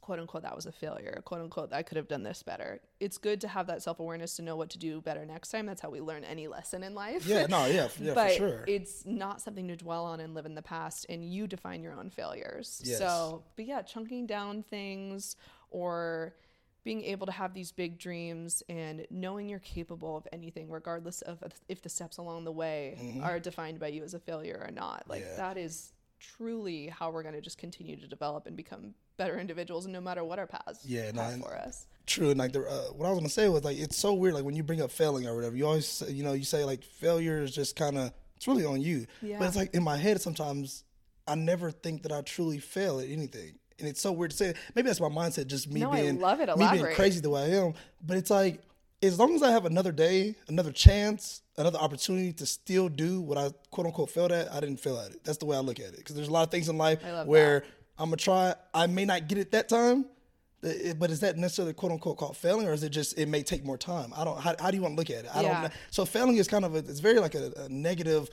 quote 0.08 0.20
unquote 0.20 0.44
that 0.44 0.56
was 0.56 0.66
a 0.66 0.72
failure, 0.72 1.22
quote 1.26 1.42
unquote 1.42 1.74
I 1.74 1.84
could 1.84 1.98
have 1.98 2.08
done 2.08 2.24
this 2.24 2.42
better. 2.42 2.80
It's 3.02 3.18
good 3.18 3.42
to 3.42 3.50
have 3.50 3.68
that 3.68 3.84
self 3.84 4.00
awareness 4.00 4.38
to 4.38 4.42
know 4.42 4.56
what 4.56 4.70
to 4.70 4.78
do 4.78 5.02
better 5.02 5.26
next 5.26 5.50
time. 5.50 5.66
That's 5.66 5.82
how 5.82 5.90
we 5.90 6.00
learn 6.00 6.24
any 6.24 6.48
lesson 6.48 6.82
in 6.82 6.96
life. 6.96 7.26
yeah, 7.28 7.46
no, 7.48 7.66
yeah, 7.66 7.90
yeah, 8.00 8.14
but 8.14 8.32
for 8.32 8.38
sure. 8.38 8.64
it's 8.68 9.06
not 9.06 9.42
something 9.42 9.68
to 9.68 9.76
dwell 9.76 10.06
on 10.06 10.22
and 10.22 10.34
live 10.34 10.46
in 10.46 10.56
the 10.56 10.62
past 10.62 11.06
and 11.10 11.26
you 11.26 11.46
define 11.46 11.84
your 11.84 11.92
own 11.92 12.10
failures. 12.10 12.82
Yes. 12.86 13.00
So 13.00 13.44
but 13.58 13.66
yeah, 13.66 13.82
chunking 13.82 14.28
down 14.28 14.64
things 14.64 15.36
or 15.72 16.36
being 16.88 17.04
able 17.04 17.26
to 17.26 17.32
have 17.34 17.54
these 17.54 17.72
big 17.72 17.98
dreams 18.00 18.64
and 18.70 19.06
knowing 19.10 19.50
you're 19.50 19.60
capable 19.78 20.16
of 20.18 20.26
anything 20.32 20.70
regardless 20.70 21.22
of 21.24 21.36
if 21.68 21.82
the 21.82 21.90
steps 21.90 22.18
along 22.18 22.46
the 22.46 22.52
way 22.52 22.98
are 23.22 23.40
defined 23.40 23.78
by 23.80 23.88
you 23.96 24.04
as 24.04 24.14
a 24.14 24.20
failure 24.20 24.60
or 24.66 24.72
not 24.72 25.04
like 25.08 25.22
Mm-hmm. 25.24 25.32
Yeah. 25.32 25.54
that 25.54 25.58
is 25.58 25.92
truly 26.20 26.88
how 26.88 27.12
we're 27.12 27.24
going 27.24 27.36
to 27.36 27.42
just 27.42 27.58
continue 27.58 27.96
to 27.98 28.08
develop 28.08 28.48
and 28.48 28.56
become 28.56 28.94
better 29.18 29.40
individuals 29.40 29.86
no 29.88 30.00
matter 30.02 30.24
what 30.24 30.40
our 30.40 30.48
paths 30.48 30.80
Yeah, 30.86 31.12
no, 31.12 31.22
have 31.22 31.42
for 31.42 31.56
us 31.56 31.88
True, 32.06 32.30
and 32.30 32.40
like 32.40 32.54
the 32.54 32.62
uh, 32.62 32.94
what 32.98 33.06
I 33.06 33.10
was 33.10 33.20
gonna 33.20 33.30
say 33.30 33.50
was 33.50 33.64
like 33.66 33.78
it's 33.78 33.98
so 33.98 34.14
weird. 34.14 34.34
Like 34.34 34.46
when 34.46 34.56
you 34.56 34.64
bring 34.64 34.82
up 34.82 34.92
failing 34.92 35.28
or 35.28 35.36
whatever, 35.36 35.58
you 35.58 35.66
always 35.66 35.86
say, 35.86 36.10
you 36.12 36.24
know 36.24 36.32
you 36.32 36.46
say 36.46 36.64
like 36.64 36.82
failure 36.86 37.40
is 37.44 37.52
just 37.54 37.76
kind 37.76 37.98
of 37.98 38.14
it's 38.38 38.48
really 38.48 38.64
on 38.64 38.80
you. 38.80 39.08
Yeah. 39.22 39.40
But 39.40 39.48
it's 39.50 39.58
like 39.58 39.74
in 39.76 39.84
my 39.84 39.98
head 39.98 40.22
sometimes 40.22 40.86
I 41.28 41.36
never 41.36 41.70
think 41.70 42.04
that 42.04 42.14
I 42.14 42.22
truly 42.22 42.60
fail 42.60 43.02
at 43.02 43.10
anything, 43.10 43.60
and 43.80 43.88
it's 43.88 44.02
so 44.02 44.12
weird 44.12 44.32
to 44.32 44.38
say. 44.38 44.54
Maybe 44.76 44.88
that's 44.88 45.00
my 45.00 45.08
mindset, 45.10 45.48
just 45.48 45.70
me 45.72 45.82
No, 45.82 45.92
being 45.92 46.20
me 46.58 46.66
being 46.72 46.84
crazy 46.96 47.20
the 47.20 47.30
way 47.30 47.44
I 47.44 47.66
am. 47.66 47.74
But 48.06 48.18
it's 48.18 48.30
like 48.30 48.62
as 49.04 49.20
long 49.20 49.36
as 49.36 49.44
I 49.44 49.52
have 49.52 49.66
another 49.66 49.92
day, 49.92 50.36
another 50.48 50.72
chance, 50.72 51.42
another 51.58 51.78
opportunity 51.78 52.34
to 52.34 52.46
still 52.46 52.90
do 52.90 53.22
what 53.22 53.38
I 53.38 53.52
quote 53.72 53.86
unquote 53.88 54.10
failed 54.10 54.32
at, 54.32 54.52
I 54.52 54.60
didn't 54.60 54.78
fail 54.80 54.98
at 55.00 55.12
it. 55.12 55.24
That's 55.24 55.38
the 55.38 55.46
way 55.46 55.56
I 55.56 55.60
look 55.60 55.80
at 55.80 55.88
it. 55.88 55.98
Because 55.98 56.16
there's 56.16 56.28
a 56.30 56.32
lot 56.32 56.44
of 56.44 56.52
things 56.52 56.70
in 56.70 56.78
life 56.78 57.02
where 57.28 57.64
I'm 58.00 58.10
gonna 58.10 58.18
try. 58.18 58.56
I 58.74 58.88
may 58.88 59.06
not 59.06 59.28
get 59.28 59.38
it 59.38 59.52
that 59.52 59.70
time. 59.70 60.06
But 60.62 61.12
is 61.12 61.20
that 61.20 61.38
necessarily 61.38 61.74
quote 61.74 61.92
unquote 61.92 62.18
called 62.18 62.36
failing, 62.36 62.68
or 62.68 62.74
is 62.74 62.82
it 62.82 62.90
just 62.90 63.18
it 63.20 63.28
may 63.28 63.44
take 63.44 63.64
more 63.64 63.78
time? 63.78 64.12
I 64.18 64.24
don't. 64.26 64.40
How, 64.42 64.56
how 64.60 64.72
do 64.72 64.76
you 64.76 64.82
want 64.82 64.94
to 64.94 64.98
look 64.98 65.12
at 65.12 65.26
it? 65.26 65.32
I 65.34 65.42
Yeah. 65.44 65.54
don't. 65.54 65.64
know. 65.64 65.70
So 65.92 66.04
failing 66.04 66.38
is 66.38 66.48
kind 66.48 66.66
of 66.66 66.74
a, 66.74 66.80
it's 66.80 67.00
very 67.00 67.20
like 67.20 67.36
a, 67.36 67.54
a 67.58 67.70
negative 67.70 68.28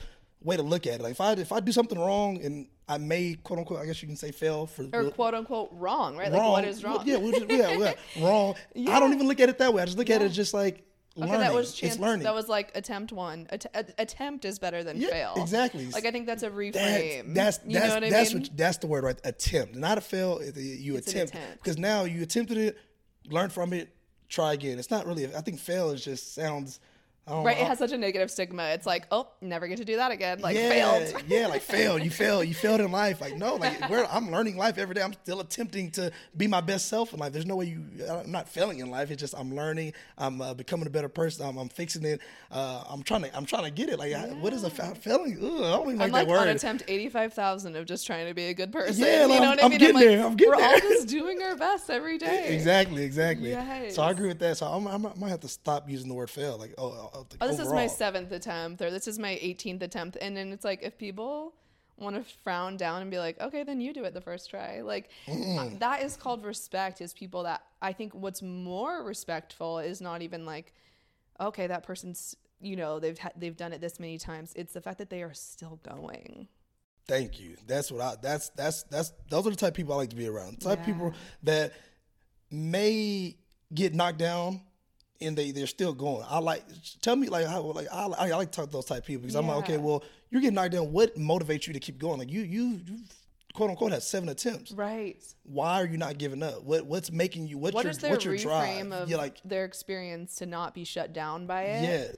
way 0.45 0.55
to 0.55 0.61
look 0.63 0.87
at 0.87 0.95
it. 0.95 1.01
Like 1.01 1.11
if 1.11 1.21
I 1.21 1.33
if 1.33 1.51
I 1.51 1.59
do 1.59 1.71
something 1.71 1.99
wrong 1.99 2.39
and 2.41 2.67
I 2.87 2.97
may 2.99 3.35
quote 3.43 3.59
unquote, 3.59 3.79
I 3.79 3.85
guess 3.85 4.01
you 4.01 4.07
can 4.07 4.15
say 4.15 4.31
fail 4.31 4.67
for 4.67 4.87
or 4.93 5.09
quote 5.09 5.33
unquote 5.33 5.69
wrong 5.73 6.15
right 6.15 6.31
like 6.31 6.39
wrong. 6.39 6.51
what 6.51 6.65
is 6.65 6.83
wrong 6.83 7.01
Yeah, 7.05 7.17
we'll 7.17 7.31
just, 7.31 7.49
yeah, 7.49 7.71
yeah, 7.77 7.93
wrong. 8.23 8.55
I 8.87 8.99
don't 8.99 9.13
even 9.13 9.27
look 9.27 9.39
at 9.39 9.49
it 9.49 9.57
that 9.57 9.73
way. 9.73 9.81
I 9.81 9.85
just 9.85 9.97
look 9.97 10.09
at 10.09 10.21
it 10.21 10.29
just 10.29 10.53
like 10.53 10.83
Okay, 11.17 11.27
learning. 11.27 11.39
that 11.45 11.53
was 11.53 11.73
chance. 11.73 11.93
It's 11.93 12.01
learning. 12.01 12.23
That 12.23 12.35
was 12.35 12.49
like 12.49 12.71
attempt 12.75 13.13
one. 13.13 13.47
Att- 13.49 13.93
attempt 13.97 14.43
is 14.43 14.59
better 14.59 14.83
than 14.83 14.99
Yeah, 14.99 15.07
fail. 15.11 15.33
exactly. 15.37 15.87
Like 15.87 16.05
I 16.05 16.11
think 16.11 16.25
that's 16.27 16.43
a 16.43 16.49
That's 16.49 16.55
reframe. 16.77 17.33
that's 17.33 17.59
you 17.65 17.73
that's 17.79 17.87
know 17.87 17.93
what 17.93 18.03
I 18.03 18.09
that's 18.09 18.33
mean? 18.33 18.43
what 18.43 18.57
that's 18.57 18.77
the 18.79 18.87
word 18.87 19.03
right. 19.05 19.19
Attempt, 19.23 19.75
not 19.75 19.97
a 19.97 20.01
fail. 20.01 20.41
You 20.43 20.97
It's 20.97 21.07
attempt 21.07 21.33
attempt. 21.33 21.63
because 21.63 21.77
now 21.77 22.03
you 22.03 22.21
attempted 22.21 22.57
it, 22.57 22.77
learn 23.29 23.49
from 23.49 23.71
it, 23.71 23.95
try 24.27 24.51
again. 24.53 24.77
It's 24.77 24.91
not 24.91 25.05
really. 25.07 25.33
I 25.33 25.39
think 25.39 25.57
fail 25.59 25.91
is 25.91 26.03
just 26.03 26.35
sounds. 26.35 26.81
Don't 27.27 27.43
right. 27.43 27.57
know. 27.57 27.63
It 27.63 27.67
has 27.67 27.79
such 27.79 27.91
a 27.91 27.97
negative 27.97 28.29
stigma. 28.29 28.63
It's 28.69 28.85
like, 28.85 29.07
oh, 29.11 29.27
never 29.41 29.67
get 29.67 29.77
to 29.79 29.85
do 29.85 29.95
that 29.95 30.11
again. 30.11 30.39
Like 30.41 30.55
yeah, 30.55 30.69
failed. 30.69 31.23
yeah, 31.27 31.47
like 31.47 31.61
failed. 31.75 32.03
You 32.03 32.11
failed. 32.11 32.47
You 32.47 32.53
failed 32.53 32.81
in 32.81 32.91
life. 32.91 33.19
Like 33.19 33.35
no, 33.35 33.55
like 33.55 33.89
we're, 33.89 34.05
I'm 34.11 34.31
learning 34.31 34.57
life 34.57 34.77
every 34.77 34.93
day. 34.93 35.01
I'm 35.01 35.13
still 35.13 35.39
attempting 35.39 35.89
to 35.91 36.11
be 36.37 36.45
my 36.45 36.61
best 36.61 36.87
self 36.87 37.13
in 37.13 37.19
life. 37.19 37.33
There's 37.33 37.45
no 37.47 37.55
way 37.55 37.65
you. 37.65 37.83
I'm 38.07 38.31
not 38.31 38.47
failing 38.47 38.77
in 38.79 38.91
life. 38.91 39.09
It's 39.09 39.19
just 39.19 39.33
I'm 39.35 39.55
learning. 39.55 39.93
I'm 40.19 40.39
uh, 40.39 40.53
becoming 40.53 40.85
a 40.85 40.89
better 40.91 41.09
person. 41.09 41.47
I'm, 41.47 41.57
I'm 41.57 41.69
fixing 41.69 42.03
it. 42.05 42.21
Uh, 42.51 42.83
I'm 42.87 43.01
trying 43.01 43.23
to. 43.23 43.35
I'm 43.35 43.45
trying 43.45 43.63
to 43.63 43.71
get 43.71 43.89
it. 43.89 43.97
Like 43.97 44.13
I- 44.13 44.27
what 44.33 44.53
is 44.53 44.63
a 44.63 44.69
fa- 44.69 44.93
failing? 44.93 45.39
Ugh, 45.41 45.63
I 45.63 45.71
don't 45.71 45.87
even 45.87 46.01
I'm 46.01 46.11
like 46.11 46.11
like 46.11 46.27
that 46.27 46.33
on 46.37 46.47
word. 46.47 46.55
attempt 46.55 46.83
eighty 46.87 47.09
five 47.09 47.33
thousand 47.33 47.75
of 47.75 47.85
just 47.87 48.05
trying 48.05 48.27
to 48.27 48.35
be 48.35 48.45
a 48.45 48.53
good 48.53 48.71
person. 48.71 49.03
Yeah, 49.03 49.23
you 49.23 49.27
know 49.29 49.33
I'm- 49.35 49.49
what 49.49 49.59
I 49.61 49.63
I'm 49.65 49.69
mean? 49.71 49.79
getting 49.79 49.95
like, 49.95 50.05
there, 50.05 50.25
I'm 50.25 50.35
getting 50.35 50.53
we're 50.55 50.63
all 50.63 50.79
just 50.79 51.07
doing 51.07 51.41
our 51.41 51.55
best 51.55 51.89
every 51.89 52.19
day. 52.19 52.53
Exactly, 52.53 53.03
exactly. 53.03 53.49
Yes. 53.49 53.95
So 53.95 54.03
I 54.03 54.11
agree 54.11 54.27
with 54.27 54.39
that. 54.39 54.57
So 54.57 54.67
I'm, 54.67 54.85
I'm, 54.87 55.05
I 55.07 55.11
might 55.17 55.29
have 55.29 55.39
to 55.39 55.47
stop 55.47 55.89
using 55.89 56.07
the 56.07 56.13
word 56.13 56.29
fail. 56.29 56.57
Like, 56.57 56.73
oh, 56.77 57.09
oh, 57.13 57.14
like 57.19 57.35
Oh, 57.41 57.47
this 57.47 57.59
is 57.59 57.71
my 57.71 57.87
seventh 57.87 58.31
attempt, 58.31 58.81
or 58.81 58.91
this 58.91 59.07
is 59.07 59.17
my 59.19 59.33
18th 59.41 59.81
attempt, 59.81 60.17
and 60.21 60.35
then 60.35 60.51
it's 60.51 60.65
like 60.65 60.81
if 60.83 60.97
people 60.97 61.53
want 61.97 62.15
to 62.15 62.33
frown 62.43 62.75
down 62.75 63.01
and 63.01 63.09
be 63.09 63.17
like, 63.17 63.39
okay, 63.39 63.63
then 63.63 63.79
you 63.79 63.93
do 63.93 64.03
it 64.03 64.13
the 64.13 64.19
first 64.21 64.49
try. 64.49 64.81
Like 64.81 65.09
uh, 65.29 65.69
that 65.79 66.03
is 66.03 66.17
called 66.17 66.43
respect. 66.43 66.99
Is 67.01 67.13
people 67.13 67.43
that 67.43 67.63
I 67.81 67.93
think 67.93 68.13
what's 68.13 68.41
more 68.41 69.03
respectful 69.03 69.79
is 69.79 70.01
not 70.01 70.21
even 70.21 70.45
like, 70.45 70.73
okay, 71.39 71.67
that 71.67 71.83
person's 71.83 72.35
you 72.61 72.75
know 72.75 72.99
they've 72.99 73.17
ha- 73.17 73.31
they've 73.37 73.55
done 73.55 73.71
it 73.73 73.79
this 73.81 73.99
many 73.99 74.17
times. 74.17 74.51
It's 74.55 74.73
the 74.73 74.81
fact 74.81 74.97
that 74.97 75.09
they 75.09 75.23
are 75.23 75.33
still 75.33 75.79
going. 75.83 76.47
Thank 77.07 77.39
you. 77.39 77.55
That's 77.67 77.91
what 77.91 78.01
I. 78.01 78.15
That's 78.21 78.49
that's 78.49 78.83
that's. 78.83 79.13
Those 79.29 79.45
are 79.47 79.51
the 79.51 79.55
type 79.55 79.69
of 79.69 79.73
people 79.75 79.93
I 79.93 79.97
like 79.97 80.09
to 80.09 80.15
be 80.15 80.27
around. 80.27 80.59
The 80.59 80.69
type 80.69 80.79
of 80.81 80.87
Yeah. 80.87 80.93
people 80.93 81.13
that 81.43 81.73
may 82.51 83.37
get 83.73 83.93
knocked 83.93 84.17
down 84.17 84.61
and 85.21 85.37
they 85.37 85.51
they're 85.51 85.67
still 85.67 85.93
going. 85.93 86.25
I 86.29 86.39
like 86.39 86.63
tell 87.01 87.15
me 87.15 87.27
like 87.29 87.45
how 87.47 87.61
like 87.61 87.87
I, 87.91 88.05
I 88.05 88.29
like 88.29 88.51
to 88.51 88.55
talk 88.55 88.65
to 88.67 88.71
those 88.71 88.85
type 88.85 88.99
of 88.99 89.05
people 89.05 89.21
because 89.21 89.35
I'm 89.35 89.47
like 89.47 89.57
okay, 89.57 89.77
well 89.77 90.03
you're 90.29 90.41
getting 90.41 90.55
knocked 90.55 90.71
down. 90.71 90.91
What 90.91 91.17
motivates 91.17 91.67
you 91.67 91.73
to 91.73 91.79
keep 91.79 91.97
going? 91.99 92.19
Like 92.19 92.31
you 92.31 92.41
you. 92.41 92.79
you 92.85 92.97
Quote 93.53 93.69
unquote 93.69 93.93
had 93.93 94.03
seven 94.03 94.27
attempts. 94.27 94.73
Right. 94.73 95.15
Why 95.43 95.79
are 95.81 95.85
you 95.85 95.95
not 95.95 96.17
giving 96.17 96.43
up? 96.43 96.63
What 96.63 96.85
what's 96.87 97.09
making 97.09 97.47
you? 97.47 97.57
What's 97.57 97.73
What 97.73 97.85
your 97.85 97.91
is 97.91 97.99
their 97.99 98.11
what's 98.11 98.25
your 98.25 98.33
reframe 98.33 98.89
drive? 98.89 99.03
of 99.03 99.09
You're 99.09 99.17
like 99.17 99.37
their 99.45 99.63
experience 99.63 100.35
to 100.39 100.45
not 100.45 100.73
be 100.73 100.83
shut 100.83 101.13
down 101.13 101.47
by 101.47 101.61
it? 101.63 101.83
yes, 101.83 102.15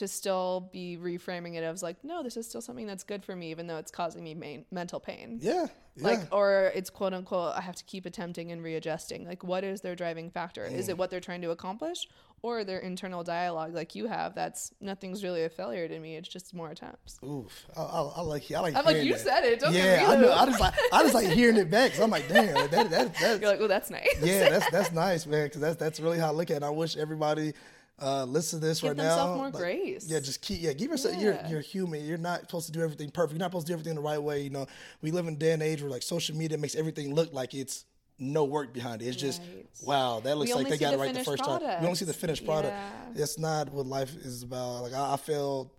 to 0.00 0.08
still 0.08 0.68
be 0.72 0.98
reframing 1.00 1.54
it 1.54 1.62
as 1.62 1.82
like, 1.82 2.02
no, 2.04 2.22
this 2.22 2.36
is 2.36 2.46
still 2.46 2.60
something 2.60 2.86
that's 2.86 3.04
good 3.04 3.24
for 3.24 3.34
me, 3.34 3.50
even 3.50 3.66
though 3.66 3.76
it's 3.78 3.90
causing 3.90 4.22
me 4.24 4.34
main, 4.34 4.64
mental 4.70 4.98
pain. 5.00 5.38
yeah, 5.40 5.66
yeah. 5.96 6.04
Like, 6.04 6.20
or 6.32 6.72
it's 6.74 6.90
quote 6.90 7.14
unquote, 7.14 7.54
I 7.56 7.60
have 7.60 7.76
to 7.76 7.84
keep 7.84 8.04
attempting 8.06 8.50
and 8.52 8.62
readjusting. 8.62 9.26
Like, 9.26 9.44
what 9.44 9.62
is 9.64 9.80
their 9.82 9.94
driving 9.94 10.30
factor? 10.30 10.64
Is 10.64 10.86
Mm. 10.86 10.90
it 10.90 10.98
what 10.98 11.10
they're 11.10 11.20
trying 11.20 11.42
to 11.42 11.50
accomplish, 11.50 12.08
or 12.42 12.64
their 12.64 12.78
internal 12.78 13.22
dialogue, 13.22 13.74
like 13.74 13.94
you 13.94 14.06
have? 14.06 14.34
That's 14.34 14.72
nothing's 14.80 15.22
really 15.22 15.44
a 15.44 15.48
failure 15.50 15.86
to 15.88 15.98
me. 15.98 16.16
It's 16.16 16.28
just 16.28 16.54
more 16.54 16.70
attempts. 16.70 17.18
Oof, 17.22 17.66
I, 17.76 17.82
I, 17.82 18.00
I 18.16 18.20
like 18.22 18.50
I 18.50 18.60
like. 18.60 18.74
I'm 18.76 18.84
like, 18.86 19.02
you 19.04 19.12
that. 19.12 19.20
said 19.20 19.44
it. 19.44 19.60
Don't 19.60 19.74
yeah, 19.74 20.06
I 20.08 20.16
know. 20.16 20.32
I 20.32 20.46
just 20.46 20.60
like 20.60 20.74
I 20.92 21.02
just 21.02 21.14
like 21.14 21.28
hearing 21.28 21.56
it 21.58 21.70
back. 21.70 21.92
So 21.94 22.02
I'm 22.04 22.10
like, 22.10 22.26
damn, 22.28 22.54
like, 22.54 22.70
that 22.70 22.88
that 22.90 23.14
that's 23.14 23.40
You're 23.42 23.50
like, 23.50 23.60
oh, 23.60 23.68
that's 23.68 23.90
nice. 23.90 24.16
yeah, 24.22 24.48
that's 24.48 24.70
that's 24.70 24.92
nice, 24.92 25.26
man. 25.26 25.44
Because 25.46 25.60
that's 25.60 25.76
that's 25.76 26.00
really 26.00 26.18
how 26.18 26.28
I 26.28 26.30
look 26.32 26.50
at 26.50 26.58
it. 26.58 26.62
I 26.62 26.70
wish 26.70 26.96
everybody 26.96 27.52
Uh, 28.00 28.24
listen 28.24 28.60
to 28.60 28.66
this 28.66 28.80
Give 28.80 28.90
right 28.90 28.96
now. 28.96 29.34
more 29.36 29.44
Like, 29.46 29.54
grace. 29.54 30.06
Yeah, 30.08 30.20
just 30.20 30.40
keep. 30.40 30.62
Yeah, 30.62 30.72
give 30.72 30.90
yourself. 30.90 31.16
You're 31.16 31.38
you're 31.48 31.60
human. 31.60 32.04
You're 32.04 32.16
not 32.18 32.40
supposed 32.40 32.66
to 32.66 32.72
do 32.72 32.82
everything 32.82 33.10
perfect. 33.10 33.32
You're 33.34 33.40
not 33.40 33.50
supposed 33.50 33.66
to 33.66 33.72
do 33.72 33.74
everything 33.74 33.94
the 33.94 34.00
right 34.00 34.22
way. 34.22 34.40
You 34.42 34.50
know, 34.50 34.66
we 35.02 35.10
live 35.10 35.26
in 35.26 35.34
a 35.34 35.36
day 35.36 35.52
and 35.52 35.62
age 35.62 35.82
where 35.82 35.90
like 35.90 36.02
social 36.02 36.34
media 36.36 36.56
makes 36.56 36.74
everything 36.74 37.14
look 37.14 37.32
like 37.34 37.52
it's 37.54 37.84
no 38.18 38.44
work 38.44 38.72
behind 38.72 39.02
it. 39.02 39.06
It's 39.06 39.16
just 39.16 39.40
Right. 39.42 39.66
wow, 39.82 40.20
that 40.20 40.36
looks 40.38 40.54
like 40.54 40.68
they 40.68 40.78
got 40.78 40.90
the 40.90 40.96
it 40.98 41.00
right 41.00 41.14
the 41.14 41.24
first 41.24 41.42
time. 41.44 41.60
We 41.60 41.66
only 41.66 41.76
product. 41.78 41.96
see 41.98 42.04
the 42.06 42.12
finished 42.14 42.44
product. 42.44 42.72
Yeah. 42.74 42.90
That's 43.14 43.38
not 43.38 43.72
what 43.72 43.86
life 43.86 44.14
is 44.16 44.42
about. 44.42 44.82
Like 44.82 44.92
I, 44.94 45.14
I 45.14 45.16
feel, 45.16 45.70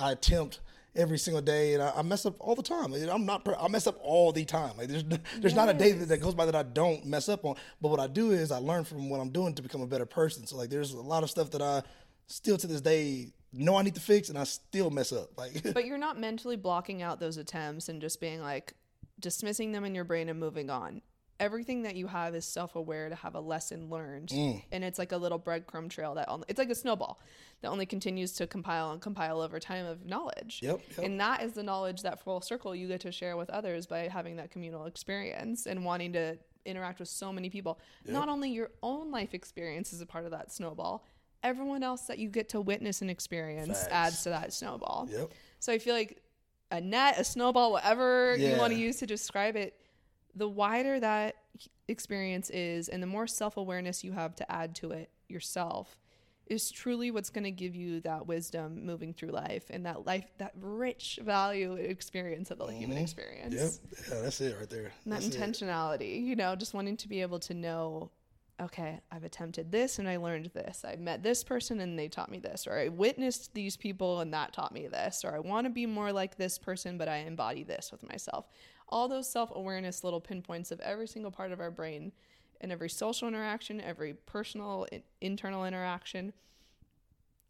I 0.00 0.12
attempt 0.12 0.60
every 0.96 1.18
single 1.18 1.42
day, 1.42 1.74
and 1.74 1.82
I, 1.82 1.92
I 1.96 2.02
mess 2.02 2.26
up 2.26 2.36
all 2.38 2.54
the 2.54 2.62
time. 2.62 2.92
Like, 2.92 3.02
I'm 3.08 3.26
not. 3.26 3.46
I 3.58 3.68
mess 3.68 3.86
up 3.86 3.98
all 4.00 4.32
the 4.32 4.44
time. 4.44 4.76
Like 4.76 4.88
there's 4.88 5.04
there's 5.40 5.54
not 5.54 5.68
a 5.68 5.74
day 5.74 5.92
that, 5.92 6.08
that 6.08 6.18
goes 6.18 6.34
by 6.34 6.46
that 6.46 6.54
I 6.54 6.62
don't 6.62 7.04
mess 7.04 7.28
up 7.28 7.44
on. 7.44 7.56
But 7.80 7.88
what 7.88 8.00
I 8.00 8.06
do 8.06 8.30
is 8.30 8.50
I 8.52 8.58
learn 8.58 8.84
from 8.84 9.08
what 9.08 9.20
I'm 9.20 9.30
doing 9.30 9.54
to 9.54 9.62
become 9.62 9.80
a 9.82 9.86
better 9.86 10.06
person. 10.06 10.46
So 10.46 10.56
like 10.56 10.70
there's 10.70 10.92
a 10.92 11.00
lot 11.00 11.22
of 11.22 11.30
stuff 11.30 11.50
that 11.50 11.62
I 11.62 11.82
still 12.26 12.56
to 12.58 12.66
this 12.66 12.80
day 12.80 13.32
know 13.52 13.76
I 13.76 13.82
need 13.82 13.94
to 13.94 14.00
fix, 14.00 14.28
and 14.28 14.38
I 14.38 14.44
still 14.44 14.90
mess 14.90 15.12
up. 15.12 15.30
Like 15.36 15.74
but 15.74 15.84
you're 15.86 15.98
not 15.98 16.18
mentally 16.18 16.56
blocking 16.56 17.02
out 17.02 17.20
those 17.20 17.36
attempts 17.36 17.88
and 17.88 18.00
just 18.00 18.20
being 18.20 18.40
like 18.40 18.74
dismissing 19.20 19.72
them 19.72 19.84
in 19.84 19.94
your 19.94 20.04
brain 20.04 20.28
and 20.28 20.38
moving 20.38 20.70
on. 20.70 21.02
Everything 21.44 21.82
that 21.82 21.94
you 21.94 22.06
have 22.06 22.34
is 22.34 22.44
self-aware 22.46 23.10
to 23.10 23.14
have 23.14 23.34
a 23.34 23.40
lesson 23.40 23.90
learned, 23.90 24.30
Mm. 24.30 24.62
and 24.72 24.82
it's 24.82 24.98
like 24.98 25.12
a 25.12 25.16
little 25.16 25.38
breadcrumb 25.38 25.90
trail 25.90 26.14
that 26.14 26.28
only, 26.28 26.46
it's 26.48 26.58
like 26.58 26.70
a 26.70 26.74
snowball 26.74 27.20
that 27.60 27.68
only 27.68 27.84
continues 27.86 28.32
to 28.32 28.46
compile 28.46 28.92
and 28.92 29.00
compile 29.02 29.40
over 29.40 29.60
time 29.60 29.84
of 29.84 30.06
knowledge. 30.06 30.60
Yep, 30.62 30.80
yep. 30.96 31.06
And 31.06 31.20
that 31.20 31.42
is 31.42 31.52
the 31.52 31.62
knowledge 31.62 32.02
that 32.02 32.18
full 32.24 32.40
circle 32.40 32.74
you 32.74 32.88
get 32.88 33.00
to 33.02 33.12
share 33.12 33.36
with 33.36 33.50
others 33.50 33.86
by 33.86 34.08
having 34.08 34.36
that 34.36 34.50
communal 34.50 34.86
experience 34.86 35.66
and 35.66 35.84
wanting 35.84 36.12
to 36.14 36.38
interact 36.64 36.98
with 36.98 37.08
so 37.10 37.30
many 37.32 37.50
people. 37.50 37.78
Not 38.06 38.28
only 38.30 38.50
your 38.50 38.70
own 38.82 39.10
life 39.10 39.34
experience 39.34 39.92
is 39.92 40.00
a 40.00 40.06
part 40.06 40.24
of 40.24 40.30
that 40.30 40.50
snowball, 40.50 41.04
everyone 41.42 41.82
else 41.82 42.02
that 42.06 42.18
you 42.18 42.30
get 42.30 42.48
to 42.50 42.60
witness 42.60 43.02
and 43.02 43.10
experience 43.10 43.80
Facts. 43.82 43.92
adds 43.92 44.22
to 44.22 44.30
that 44.30 44.52
snowball. 44.54 45.06
yep. 45.10 45.30
So 45.60 45.72
I 45.74 45.78
feel 45.78 45.94
like 45.94 46.22
a 46.70 46.80
net, 46.80 47.18
a 47.18 47.24
snowball, 47.24 47.72
whatever 47.72 48.34
you 48.38 48.56
want 48.56 48.72
to 48.72 48.78
use 48.78 48.96
to 49.00 49.06
describe 49.06 49.56
it, 49.56 49.78
the 50.34 50.48
wider 50.48 50.98
that 51.00 51.36
experience 51.88 52.50
is 52.50 52.88
and 52.88 53.02
the 53.02 53.06
more 53.06 53.26
self 53.26 53.56
awareness 53.56 54.02
you 54.02 54.12
have 54.12 54.34
to 54.36 54.50
add 54.50 54.74
to 54.76 54.90
it 54.90 55.10
yourself 55.28 55.96
is 56.46 56.70
truly 56.70 57.10
what's 57.10 57.30
going 57.30 57.44
to 57.44 57.50
give 57.50 57.74
you 57.74 58.00
that 58.00 58.26
wisdom 58.26 58.84
moving 58.84 59.14
through 59.14 59.30
life 59.30 59.64
and 59.70 59.86
that 59.86 60.06
life, 60.06 60.26
that 60.38 60.52
rich 60.60 61.18
value 61.22 61.74
experience 61.74 62.50
of 62.50 62.58
the 62.58 62.66
human 62.66 62.96
mm-hmm. 62.96 63.04
experience. 63.04 63.54
Yep. 63.54 64.06
Yeah, 64.10 64.22
that's 64.22 64.40
it 64.40 64.56
right 64.58 64.68
there. 64.68 64.92
That 65.06 65.20
That's 65.22 65.28
it. 65.28 65.40
intentionality, 65.40 66.22
you 66.22 66.36
know, 66.36 66.54
just 66.54 66.74
wanting 66.74 66.96
to 66.98 67.08
be 67.08 67.22
able 67.22 67.38
to 67.40 67.54
know, 67.54 68.10
okay, 68.60 69.00
I've 69.10 69.24
attempted 69.24 69.72
this 69.72 69.98
and 69.98 70.08
I 70.08 70.18
learned 70.18 70.50
this. 70.52 70.84
I 70.86 70.96
met 70.96 71.22
this 71.22 71.42
person 71.42 71.80
and 71.80 71.98
they 71.98 72.08
taught 72.08 72.30
me 72.30 72.40
this, 72.40 72.66
or 72.66 72.78
I 72.78 72.88
witnessed 72.88 73.54
these 73.54 73.76
people 73.76 74.20
and 74.20 74.32
that 74.34 74.52
taught 74.52 74.72
me 74.72 74.86
this, 74.86 75.24
or 75.24 75.34
I 75.34 75.38
want 75.38 75.66
to 75.66 75.70
be 75.70 75.86
more 75.86 76.12
like 76.12 76.36
this 76.36 76.58
person, 76.58 76.98
but 76.98 77.08
I 77.08 77.18
embody 77.18 77.62
this 77.64 77.90
with 77.90 78.06
myself. 78.06 78.48
All 78.94 79.08
those 79.08 79.28
self 79.28 79.50
awareness 79.52 80.04
little 80.04 80.20
pinpoints 80.20 80.70
of 80.70 80.78
every 80.78 81.08
single 81.08 81.32
part 81.32 81.50
of 81.50 81.58
our 81.58 81.72
brain 81.72 82.12
and 82.60 82.70
every 82.70 82.88
social 82.88 83.26
interaction, 83.26 83.80
every 83.80 84.14
personal, 84.14 84.86
internal 85.20 85.64
interaction. 85.64 86.32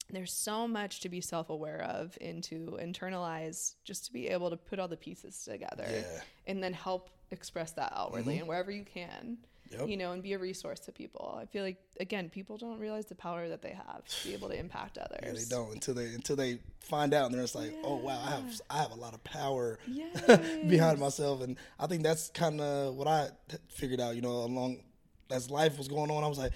There's 0.08 0.32
so 0.32 0.66
much 0.66 1.00
to 1.00 1.10
be 1.10 1.20
self 1.20 1.50
aware 1.50 1.82
of 1.82 2.16
and 2.18 2.42
to 2.44 2.78
internalize 2.80 3.74
just 3.84 4.06
to 4.06 4.12
be 4.14 4.28
able 4.28 4.48
to 4.48 4.56
put 4.56 4.78
all 4.78 4.88
the 4.88 4.96
pieces 4.96 5.44
together 5.44 5.86
Yeah. 5.86 6.20
and 6.46 6.62
then 6.62 6.72
help 6.72 7.10
express 7.30 7.72
that 7.72 7.92
outwardly 7.94 8.34
mm-hmm. 8.34 8.40
and 8.40 8.48
wherever 8.48 8.70
you 8.70 8.84
can 8.84 9.36
Yep. 9.70 9.88
you 9.88 9.96
know 9.96 10.12
and 10.12 10.22
be 10.22 10.34
a 10.34 10.38
resource 10.38 10.80
to 10.80 10.92
people 10.92 11.36
i 11.40 11.46
feel 11.46 11.64
like 11.64 11.78
again 11.98 12.28
people 12.28 12.56
don't 12.56 12.78
realize 12.78 13.06
the 13.06 13.14
power 13.14 13.48
that 13.48 13.62
they 13.62 13.70
have 13.70 14.04
to 14.04 14.28
be 14.28 14.34
able 14.34 14.48
to 14.48 14.58
impact 14.58 14.98
others 14.98 15.18
Yeah, 15.22 15.32
they 15.32 15.44
don't 15.48 15.72
until 15.72 15.94
they 15.94 16.06
until 16.14 16.36
they 16.36 16.58
find 16.80 17.14
out 17.14 17.26
and 17.26 17.34
they're 17.34 17.42
just 17.42 17.54
like, 17.54 17.74
oh 17.82 17.96
wow, 17.96 18.20
I 18.24 18.30
have 18.30 18.60
I 18.70 18.76
have 18.78 18.90
a 18.90 18.96
lot 18.96 19.14
of 19.14 19.24
power 19.24 19.78
Yes. 19.86 20.20
behind 20.68 20.98
myself, 21.00 21.42
and 21.42 21.56
I 21.78 21.86
think 21.86 22.02
that's 22.02 22.28
kind 22.30 22.60
of 22.60 22.94
what 22.94 23.08
I 23.08 23.28
figured 23.68 24.00
out. 24.00 24.14
You 24.16 24.20
know, 24.22 24.30
along 24.30 24.82
as 25.30 25.50
life 25.50 25.78
was 25.78 25.88
going 25.88 26.10
on, 26.10 26.22
I 26.22 26.28
was 26.28 26.38
like, 26.38 26.52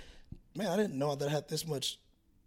man, 0.54 0.68
I 0.68 0.76
didn't 0.76 0.98
know 0.98 1.14
that 1.14 1.28
I 1.28 1.30
had 1.32 1.48
this 1.48 1.66
much 1.66 1.98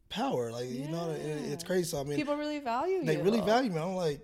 power. 0.10 0.52
Like 0.52 0.70
you 0.70 0.90
know, 0.90 1.10
it, 1.10 1.26
it's 1.52 1.64
crazy. 1.64 1.86
So 1.86 2.00
I 2.00 2.04
mean, 2.04 2.18
people 2.18 2.36
really 2.36 2.60
value 2.60 3.04
they 3.04 3.18
you 3.18 3.24
really 3.24 3.42
value 3.42 3.72
me. 3.72 3.80
I'm 3.80 3.96
like, 3.96 4.22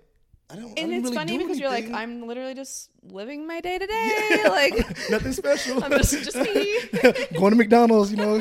I 0.50 0.56
don't. 0.56 0.64
I 0.64 0.68
and 0.68 0.76
didn't 0.76 0.92
it's 0.92 1.02
really 1.04 1.16
funny 1.16 1.38
because 1.38 1.58
you're 1.58 1.68
like 1.68 1.90
i'm 1.90 2.26
literally 2.26 2.54
just 2.54 2.88
living 3.02 3.46
my 3.46 3.60
day 3.60 3.78
to 3.78 3.86
day 3.86 4.44
like 4.48 4.74
nothing 5.10 5.32
special. 5.32 5.84
i'm 5.84 5.90
just 5.90 6.24
just 6.24 6.36
me 6.36 6.78
going 7.38 7.50
to 7.50 7.56
McDonald's, 7.56 8.10
you 8.10 8.16
know, 8.16 8.40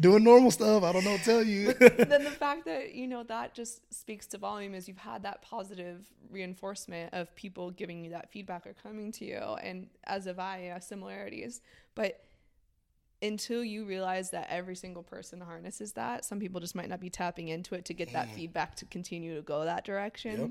doing 0.00 0.24
normal 0.24 0.50
stuff. 0.50 0.82
I 0.82 0.92
don't 0.92 1.04
know 1.04 1.12
what 1.12 1.20
to 1.20 1.24
tell 1.24 1.42
you. 1.42 1.72
then 1.72 2.24
the 2.24 2.30
fact 2.30 2.64
that 2.64 2.94
you 2.94 3.06
know 3.06 3.22
that 3.24 3.54
just 3.54 3.82
speaks 3.94 4.26
to 4.28 4.38
volume 4.38 4.74
is 4.74 4.88
you've 4.88 4.98
had 4.98 5.22
that 5.22 5.40
positive 5.42 6.04
reinforcement 6.30 7.14
of 7.14 7.34
people 7.36 7.70
giving 7.70 8.04
you 8.04 8.10
that 8.10 8.30
feedback 8.32 8.66
or 8.66 8.74
coming 8.82 9.12
to 9.12 9.24
you 9.24 9.38
and 9.62 9.86
as 10.04 10.24
have 10.24 10.38
i 10.38 10.68
uh, 10.68 10.80
similarities 10.80 11.60
but 11.94 12.24
until 13.22 13.64
you 13.64 13.84
realize 13.84 14.30
that 14.30 14.46
every 14.48 14.76
single 14.76 15.02
person 15.02 15.40
harnesses 15.40 15.92
that 15.92 16.24
some 16.24 16.38
people 16.38 16.60
just 16.60 16.74
might 16.74 16.88
not 16.88 17.00
be 17.00 17.10
tapping 17.10 17.48
into 17.48 17.74
it 17.74 17.84
to 17.86 17.94
get 17.94 18.12
that 18.12 18.32
feedback 18.34 18.76
to 18.76 18.84
continue 18.86 19.34
to 19.34 19.42
go 19.42 19.64
that 19.64 19.84
direction. 19.84 20.40
Yep. 20.40 20.50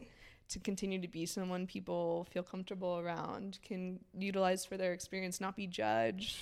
To 0.49 0.59
continue 0.59 1.01
to 1.01 1.07
be 1.07 1.25
someone 1.25 1.67
people 1.67 2.27
feel 2.31 2.43
comfortable 2.43 2.99
around 2.99 3.59
can 3.63 3.99
utilize 4.17 4.65
for 4.65 4.77
their 4.77 4.93
experience 4.93 5.41
not 5.41 5.55
be 5.55 5.67
judged 5.67 6.37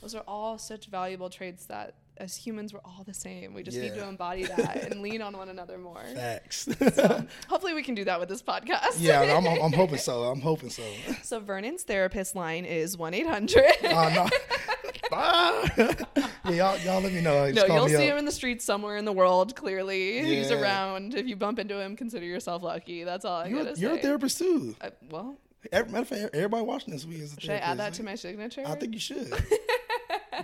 those 0.00 0.14
are 0.14 0.24
all 0.26 0.58
such 0.58 0.86
valuable 0.86 1.30
traits 1.30 1.66
that 1.66 1.94
as 2.16 2.36
humans 2.36 2.72
we're 2.72 2.80
all 2.84 3.02
the 3.04 3.14
same 3.14 3.54
we 3.54 3.62
just 3.62 3.76
need 3.76 3.92
to 3.94 4.06
embody 4.06 4.44
that 4.44 4.88
and 4.90 5.02
lean 5.02 5.20
on 5.20 5.36
one 5.36 5.48
another 5.48 5.78
more 5.78 6.02
Facts. 6.14 6.68
hopefully 7.48 7.74
we 7.74 7.82
can 7.82 7.94
do 7.94 8.04
that 8.04 8.20
with 8.20 8.28
this 8.28 8.42
podcast 8.42 8.96
yeah, 8.98 9.20
I'm, 9.20 9.46
I'm 9.46 9.72
hoping 9.72 9.98
so. 9.98 10.22
I'm 10.30 10.40
hoping 10.40 10.70
so. 10.70 10.82
so 11.22 11.40
vernon's 11.40 11.82
therapist 11.82 12.36
line 12.36 12.64
is 12.64 12.96
1-800 12.96 13.56
Oh 13.84 13.96
uh, 13.96 14.10
no. 14.10 14.28
Ah. 15.16 15.70
yeah, 16.46 16.50
y'all, 16.50 16.78
y'all 16.78 17.00
let 17.00 17.12
me 17.12 17.20
know. 17.20 17.50
Just 17.52 17.68
no, 17.68 17.74
you'll 17.74 17.88
see 17.88 17.96
up. 17.96 18.02
him 18.02 18.18
in 18.18 18.24
the 18.24 18.32
streets 18.32 18.64
somewhere 18.64 18.96
in 18.96 19.04
the 19.04 19.12
world 19.12 19.54
clearly 19.56 20.22
he's 20.24 20.50
around 20.50 21.14
if 21.14 21.26
you 21.26 21.36
bump 21.36 21.58
into 21.58 21.80
him 21.80 21.96
consider 21.96 22.24
yourself 22.26 22.62
lucky 22.62 23.04
that's 23.04 23.24
all 23.24 23.40
i 23.42 23.46
You're, 23.46 23.64
gotta 23.64 23.80
you're 23.80 23.92
say 23.94 23.98
a 23.98 24.02
therapist 24.02 24.38
too. 24.38 24.74
I- 24.80 24.90
well 25.10 25.36
Every, 25.72 25.90
matter 25.92 26.02
of 26.02 26.08
fact, 26.08 26.34
everybody 26.34 26.62
watching 26.64 26.92
this 26.92 27.06
week 27.06 27.20
is 27.20 27.34
a 27.36 27.40
should 27.40 27.50
i 27.50 27.54
add 27.54 27.78
that 27.78 27.94
therapist. 27.94 27.96
to 28.00 28.04
my 28.04 28.14
signature 28.16 28.62
I 28.66 28.74
think 28.74 28.92
you 28.94 29.00
should. 29.00 29.32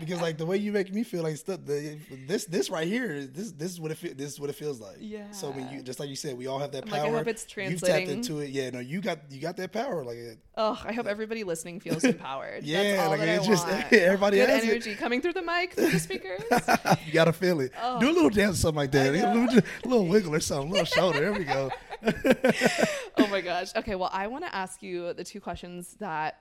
because 0.01 0.21
like 0.21 0.37
the 0.39 0.47
way 0.47 0.57
you 0.57 0.73
make 0.73 0.93
me 0.93 1.05
feel 1.05 1.23
like 1.23 1.37
stuff, 1.37 1.61
the, 1.65 1.99
this 2.27 2.47
this 2.47 2.71
right 2.71 2.89
here, 2.89 3.25
this 3.27 3.53
this 3.53 3.71
is 3.71 3.81
what 3.81 3.91
it 3.93 3.99
fe- 3.99 4.15
this 4.15 4.33
is 4.33 4.41
what 4.41 4.51
it 4.51 4.55
feels 4.57 4.81
like. 4.81 4.97
Yeah. 4.99 5.31
So 5.31 5.53
mean, 5.53 5.69
you 5.71 5.83
just 5.83 6.01
like 6.01 6.09
you 6.09 6.17
said, 6.17 6.37
we 6.37 6.47
all 6.49 6.59
have 6.59 6.73
that 6.73 6.85
I'm 6.85 6.89
power. 6.91 7.03
like, 7.05 7.13
I 7.13 7.17
hope 7.19 7.27
it's 7.29 7.47
You've 7.57 7.81
tapped 7.81 8.09
into 8.09 8.41
it. 8.41 8.51
Yeah, 8.51 8.71
no, 8.71 8.81
you 8.81 9.01
got 9.01 9.19
you 9.31 9.41
got 9.41 9.57
that 9.59 9.73
power. 9.73 10.05
Like, 10.05 10.17
uh, 10.17 10.21
it- 10.33 10.39
Oh, 10.57 10.79
I 10.85 10.93
hope 10.93 11.07
everybody 11.07 11.43
listening 11.45 11.81
feels 11.81 12.05
empowered. 12.05 12.65
Yeah, 12.71 12.83
That's 12.83 13.03
all 13.03 13.11
like, 13.11 13.21
it's 13.21 13.47
I 13.47 13.51
just- 13.51 13.67
want. 13.69 13.93
everybody 13.93 14.37
Good 14.39 14.49
has 14.51 14.65
it. 14.65 14.69
energy 14.71 14.95
coming 14.95 15.23
through 15.23 15.33
the 15.35 15.43
mic, 15.43 15.73
through 15.75 15.91
the 15.91 15.99
speakers. 16.01 16.43
you 17.07 17.13
gotta 17.13 17.33
feel 17.33 17.61
it. 17.61 17.73
Oh. 17.81 18.01
Do 18.01 18.11
a 18.11 18.13
little 18.13 18.31
dance, 18.31 18.57
or 18.59 18.61
something 18.63 18.77
like 18.77 18.93
that. 18.93 19.15
Oh. 19.15 19.33
A 19.33 19.35
little, 19.35 19.59
a 19.59 19.89
little 19.89 20.07
wiggle 20.07 20.35
or 20.35 20.41
something, 20.41 20.69
a 20.69 20.73
little 20.73 20.85
shoulder. 20.87 21.21
There 21.21 21.33
we 21.33 21.45
go. 21.45 21.71
oh 23.19 23.27
my 23.29 23.41
gosh. 23.41 23.75
Okay, 23.77 23.95
well, 23.95 24.11
I 24.13 24.27
want 24.27 24.45
to 24.45 24.55
ask 24.55 24.83
you 24.83 25.13
the 25.13 25.25
two 25.25 25.41
questions 25.41 25.97
that 26.01 26.39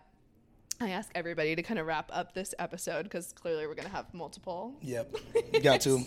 I 0.82 0.92
ask 0.92 1.12
everybody 1.14 1.56
to 1.58 1.62
kind 1.62 1.78
of 1.78 1.88
wrap 1.88 2.10
up 2.14 2.34
this 2.34 2.56
episode 2.58 3.04
because 3.04 3.34
clearly 3.34 3.68
we're 3.68 3.76
going 3.76 3.88
to 3.88 3.94
have 3.94 4.14
multiple. 4.14 4.76
Yep, 4.82 5.14
you 5.54 5.60
got 5.60 5.82
to. 5.82 6.06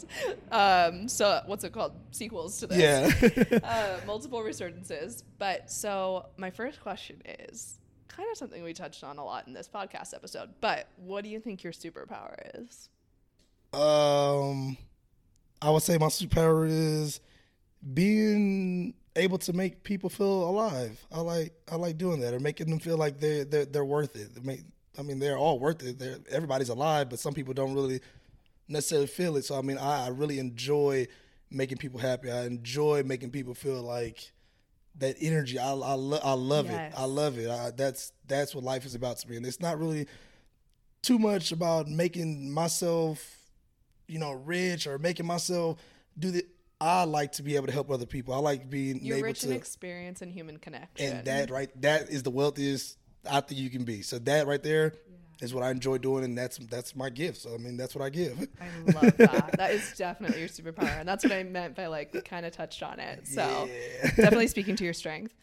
Um, 0.50 1.08
so 1.08 1.42
what's 1.44 1.62
it 1.64 1.72
called? 1.72 1.92
Sequels 2.10 2.58
to 2.60 2.66
this. 2.68 2.78
Yeah. 2.78 3.58
uh, 3.64 4.00
multiple 4.06 4.40
resurgences. 4.40 5.24
But 5.38 5.70
so 5.70 6.26
my 6.38 6.50
first 6.50 6.80
question 6.80 7.20
is 7.48 7.80
kind 8.08 8.28
of 8.30 8.38
something 8.38 8.62
we 8.62 8.72
touched 8.72 9.04
on 9.04 9.18
a 9.18 9.24
lot 9.24 9.46
in 9.46 9.52
this 9.52 9.68
podcast 9.68 10.14
episode. 10.14 10.48
But 10.62 10.88
what 10.96 11.22
do 11.22 11.28
you 11.28 11.38
think 11.38 11.62
your 11.62 11.74
superpower 11.74 12.34
is? 12.54 12.88
Um, 13.74 14.78
I 15.60 15.68
would 15.68 15.82
say 15.82 15.98
my 15.98 16.06
superpower 16.06 16.66
is 16.66 17.20
being 17.92 18.94
able 19.16 19.38
to 19.38 19.52
make 19.52 19.82
people 19.82 20.08
feel 20.08 20.48
alive. 20.48 21.04
I 21.12 21.20
like 21.20 21.52
I 21.70 21.76
like 21.76 21.98
doing 21.98 22.20
that 22.20 22.34
or 22.34 22.40
making 22.40 22.68
them 22.70 22.78
feel 22.78 22.96
like 22.96 23.20
they're 23.20 23.44
they're, 23.44 23.64
they're 23.66 23.84
worth 23.84 24.16
it. 24.16 24.30
I 24.98 25.02
mean, 25.02 25.18
they're 25.18 25.38
all 25.38 25.58
worth 25.58 25.82
it. 25.82 25.98
They're, 25.98 26.18
everybody's 26.30 26.68
alive, 26.68 27.08
but 27.10 27.18
some 27.18 27.32
people 27.34 27.54
don't 27.54 27.74
really 27.74 28.00
necessarily 28.68 29.06
feel 29.06 29.36
it. 29.36 29.44
So 29.44 29.58
I 29.58 29.62
mean, 29.62 29.78
I, 29.78 30.06
I 30.06 30.08
really 30.08 30.38
enjoy 30.38 31.06
making 31.50 31.78
people 31.78 32.00
happy. 32.00 32.30
I 32.30 32.44
enjoy 32.46 33.02
making 33.02 33.30
people 33.30 33.54
feel 33.54 33.82
like 33.82 34.32
that 34.98 35.16
energy. 35.20 35.58
I 35.58 35.70
I, 35.72 35.94
lo- 35.94 36.20
I 36.22 36.32
love 36.34 36.66
Yes. 36.66 36.92
it. 36.92 36.98
I 36.98 37.04
love 37.04 37.38
it. 37.38 37.50
I, 37.50 37.70
that's 37.70 38.12
that's 38.26 38.54
what 38.54 38.64
life 38.64 38.84
is 38.86 38.94
about 38.94 39.18
to 39.18 39.28
me, 39.30 39.36
and 39.36 39.46
it's 39.46 39.60
not 39.60 39.78
really 39.78 40.06
too 41.02 41.18
much 41.18 41.52
about 41.52 41.88
making 41.88 42.50
myself 42.52 43.38
you 44.08 44.18
know, 44.18 44.32
rich 44.32 44.86
or 44.86 44.98
making 44.98 45.24
myself 45.26 45.78
do 46.18 46.30
the. 46.30 46.44
I 46.82 47.04
like 47.04 47.32
to 47.32 47.42
be 47.42 47.54
able 47.54 47.66
to 47.66 47.72
help 47.72 47.90
other 47.90 48.06
people. 48.06 48.34
I 48.34 48.38
like 48.38 48.68
being 48.68 49.04
You're 49.04 49.18
able 49.18 49.28
rich 49.28 49.40
to, 49.40 49.50
in 49.50 49.56
experience 49.56 50.20
and 50.20 50.32
human 50.32 50.58
connection. 50.58 51.06
and 51.06 51.24
that 51.26 51.50
right, 51.50 51.70
that 51.80 52.10
is 52.10 52.24
the 52.24 52.30
wealthiest 52.30 52.98
I 53.30 53.40
think 53.40 53.60
you 53.60 53.70
can 53.70 53.84
be. 53.84 54.02
So 54.02 54.18
that 54.20 54.46
right 54.48 54.62
there 54.62 54.94
is 55.40 55.54
what 55.54 55.62
I 55.62 55.70
enjoy 55.70 55.98
doing, 55.98 56.24
and 56.24 56.36
that's 56.36 56.58
that's 56.58 56.96
my 56.96 57.08
gift. 57.08 57.38
So 57.38 57.54
I 57.54 57.58
mean, 57.58 57.76
that's 57.76 57.94
what 57.94 58.04
I 58.04 58.10
give. 58.10 58.48
I 58.60 58.70
love 58.70 59.18
that. 59.20 59.54
that 59.58 59.70
is 59.72 59.92
definitely 59.92 60.40
your 60.40 60.48
superpower, 60.48 60.98
and 60.98 61.08
that's 61.08 61.22
what 61.24 61.32
I 61.32 61.44
meant 61.44 61.76
by 61.76 61.86
like 61.86 62.12
we 62.12 62.20
kind 62.20 62.44
of 62.44 62.52
touched 62.52 62.82
on 62.82 62.98
it. 62.98 63.28
So 63.28 63.70
Yeah. 64.00 64.10
definitely 64.20 64.48
speaking 64.48 64.74
to 64.76 64.84
your 64.84 64.92
strength. 64.92 65.34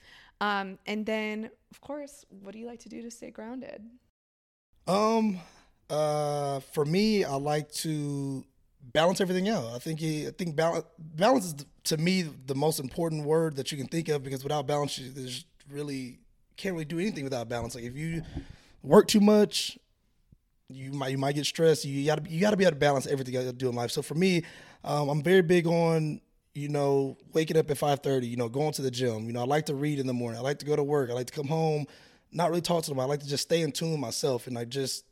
Um, 0.42 0.78
and 0.86 1.06
then 1.06 1.50
of 1.72 1.82
course, 1.82 2.26
what 2.30 2.52
do 2.52 2.60
you 2.60 2.66
like 2.66 2.80
to 2.82 2.90
do 2.90 3.02
to 3.02 3.12
stay 3.12 3.30
grounded? 3.32 3.82
Um, 4.88 5.40
uh, 5.90 6.60
for 6.74 6.86
me, 6.86 7.24
I 7.24 7.36
like 7.36 7.72
to 7.74 8.46
balance 8.94 9.22
everything 9.22 9.50
out. 9.50 9.66
I 9.74 9.80
think 9.80 10.02
I 10.02 10.32
think 10.38 10.56
balance 10.56 10.86
balance 11.00 11.46
is 11.46 11.56
to 11.86 11.98
me 11.98 12.24
the 12.46 12.56
most 12.56 12.80
important 12.80 13.26
word 13.26 13.56
that 13.58 13.72
you 13.72 13.78
can 13.78 13.88
think 13.88 14.10
of 14.10 14.24
because 14.24 14.44
without 14.44 14.68
balance, 14.68 14.98
you 14.98 15.10
there's 15.12 15.46
really 15.70 16.20
can't 16.58 16.74
really 16.74 16.86
do 16.86 17.00
anything 17.00 17.24
without 17.24 17.48
balance. 17.50 17.76
Like 17.76 17.84
if 17.84 17.96
you 17.96 18.24
work 18.84 19.08
too 19.08 19.20
much, 19.20 19.78
you 20.70 20.92
might 20.92 21.10
you 21.10 21.18
might 21.18 21.36
get 21.36 21.46
stressed. 21.46 21.86
You 21.86 22.06
gotta 22.06 22.30
you 22.30 22.40
gotta 22.40 22.58
be 22.58 22.64
able 22.64 22.74
to 22.74 22.80
balance 22.80 23.08
everything 23.08 23.34
you 23.34 23.52
do 23.52 23.70
in 23.70 23.76
life. 23.76 23.92
So 23.92 24.02
for 24.02 24.16
me, 24.16 24.44
um, 24.84 25.10
I'm 25.10 25.24
very 25.24 25.42
big 25.42 25.68
on 25.68 26.22
you 26.56 26.70
know 26.70 27.18
waking 27.34 27.58
up 27.58 27.70
at 27.70 27.78
5:30. 27.78 28.28
You 28.28 28.38
know 28.38 28.50
going 28.50 28.74
to 28.74 28.82
the 28.82 28.92
gym. 28.92 29.26
You 29.26 29.34
know 29.34 29.42
I 29.42 29.46
like 29.46 29.66
to 29.68 29.76
read 29.76 30.00
in 30.00 30.08
the 30.08 30.14
morning. 30.14 30.40
I 30.40 30.44
like 30.44 30.60
to 30.60 30.66
go 30.66 30.76
to 30.76 30.84
work. 30.84 31.10
I 31.10 31.14
like 31.14 31.28
to 31.28 31.34
come 31.34 31.48
home, 31.48 31.86
not 32.32 32.50
really 32.50 32.62
talk 32.62 32.84
to 32.84 32.92
them. 32.92 33.00
I 33.00 33.06
like 33.06 33.22
to 33.22 33.28
just 33.28 33.44
stay 33.44 33.62
in 33.62 33.72
tune 33.72 33.92
with 33.92 34.00
myself 34.00 34.48
and 34.48 34.58
I 34.58 34.66
just 34.66 35.06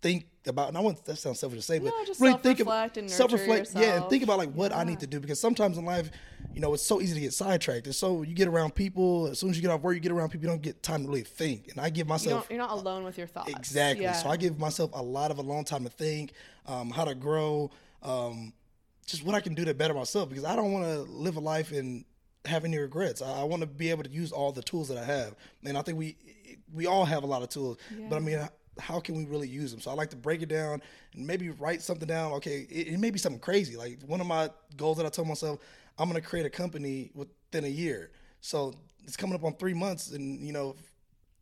think 0.00 0.26
about. 0.46 0.68
And 0.68 0.76
I 0.76 0.80
want 0.80 1.04
that 1.04 1.16
sounds 1.16 1.40
selfish 1.40 1.58
to 1.58 1.62
say, 1.62 1.78
but 1.78 1.86
No, 1.86 2.04
just 2.04 2.20
really 2.20 2.38
think 2.38 2.60
about 2.60 2.96
and 2.96 3.10
self-reflect. 3.10 3.72
Yeah, 3.74 4.00
and 4.00 4.10
think 4.10 4.22
about 4.22 4.38
like 4.38 4.52
what 4.52 4.74
I 4.74 4.84
need 4.84 5.00
to 5.00 5.06
do 5.06 5.20
because 5.20 5.40
sometimes 5.40 5.78
in 5.78 5.84
life, 5.84 6.10
you 6.54 6.60
know, 6.60 6.74
it's 6.74 6.82
so 6.82 7.00
easy 7.00 7.14
to 7.14 7.20
get 7.20 7.32
sidetracked. 7.32 7.86
And 7.86 7.94
so 7.94 8.22
you 8.22 8.34
get 8.34 8.48
around 8.48 8.74
people. 8.74 9.28
As 9.28 9.38
soon 9.38 9.50
as 9.50 9.56
you 9.56 9.62
get 9.62 9.70
off 9.70 9.82
work, 9.82 9.94
you 9.94 10.00
get 10.00 10.12
around 10.12 10.30
people. 10.30 10.46
You 10.46 10.50
don't 10.50 10.62
get 10.62 10.82
time 10.82 11.02
to 11.02 11.08
really 11.08 11.22
think. 11.22 11.68
And 11.68 11.80
I 11.80 11.90
give 11.90 12.06
myself 12.06 12.48
don't, 12.48 12.56
you're 12.56 12.66
not 12.66 12.72
alone 12.72 13.04
with 13.04 13.18
your 13.18 13.26
thoughts. 13.26 13.50
Exactly. 13.50 14.04
Yeah. 14.04 14.12
So 14.12 14.28
I 14.28 14.36
give 14.36 14.58
myself 14.58 14.90
a 14.94 15.02
lot 15.02 15.30
of 15.30 15.38
alone 15.38 15.64
time 15.64 15.84
to 15.84 15.90
think, 15.90 16.32
um, 16.66 16.90
how 16.90 17.04
to 17.04 17.14
grow, 17.14 17.70
um, 18.02 18.52
just 19.06 19.24
what 19.24 19.34
I 19.34 19.40
can 19.40 19.54
do 19.54 19.64
to 19.64 19.74
better 19.74 19.94
myself 19.94 20.28
because 20.28 20.44
I 20.44 20.54
don't 20.54 20.72
want 20.72 20.84
to 20.84 21.00
live 21.10 21.36
a 21.36 21.40
life 21.40 21.72
and 21.72 22.04
have 22.44 22.64
any 22.64 22.78
regrets. 22.78 23.22
I, 23.22 23.40
I 23.40 23.42
want 23.44 23.60
to 23.60 23.66
be 23.66 23.90
able 23.90 24.04
to 24.04 24.10
use 24.10 24.32
all 24.32 24.52
the 24.52 24.62
tools 24.62 24.88
that 24.88 24.98
I 24.98 25.04
have, 25.04 25.34
and 25.64 25.76
I 25.76 25.82
think 25.82 25.98
we 25.98 26.16
we 26.72 26.86
all 26.86 27.04
have 27.04 27.22
a 27.22 27.26
lot 27.26 27.42
of 27.42 27.48
tools. 27.48 27.78
But 28.08 28.16
I 28.16 28.18
mean, 28.20 28.48
how 28.78 29.00
can 29.00 29.16
we 29.16 29.24
really 29.24 29.48
use 29.48 29.70
them? 29.70 29.80
So 29.80 29.90
I 29.90 29.94
like 29.94 30.10
to 30.10 30.16
break 30.16 30.42
it 30.42 30.48
down 30.48 30.82
and 31.14 31.26
maybe 31.26 31.50
write 31.50 31.82
something 31.82 32.06
down. 32.06 32.32
Okay, 32.34 32.66
it, 32.70 32.88
it 32.88 32.98
may 32.98 33.10
be 33.10 33.18
something 33.18 33.40
crazy. 33.40 33.76
Like 33.76 33.98
one 34.06 34.20
of 34.20 34.26
my 34.26 34.50
goals 34.76 34.96
that 34.98 35.06
I 35.06 35.08
told 35.08 35.28
myself, 35.28 35.58
I'm 35.98 36.08
going 36.08 36.20
to 36.20 36.26
create 36.26 36.46
a 36.46 36.50
company 36.50 37.10
within 37.14 37.64
a 37.64 37.68
year. 37.68 38.10
So 38.40 38.74
it's 39.04 39.16
coming 39.16 39.34
up 39.34 39.44
on 39.44 39.54
three 39.54 39.74
months, 39.74 40.12
and 40.12 40.40
you 40.40 40.52
know, 40.52 40.76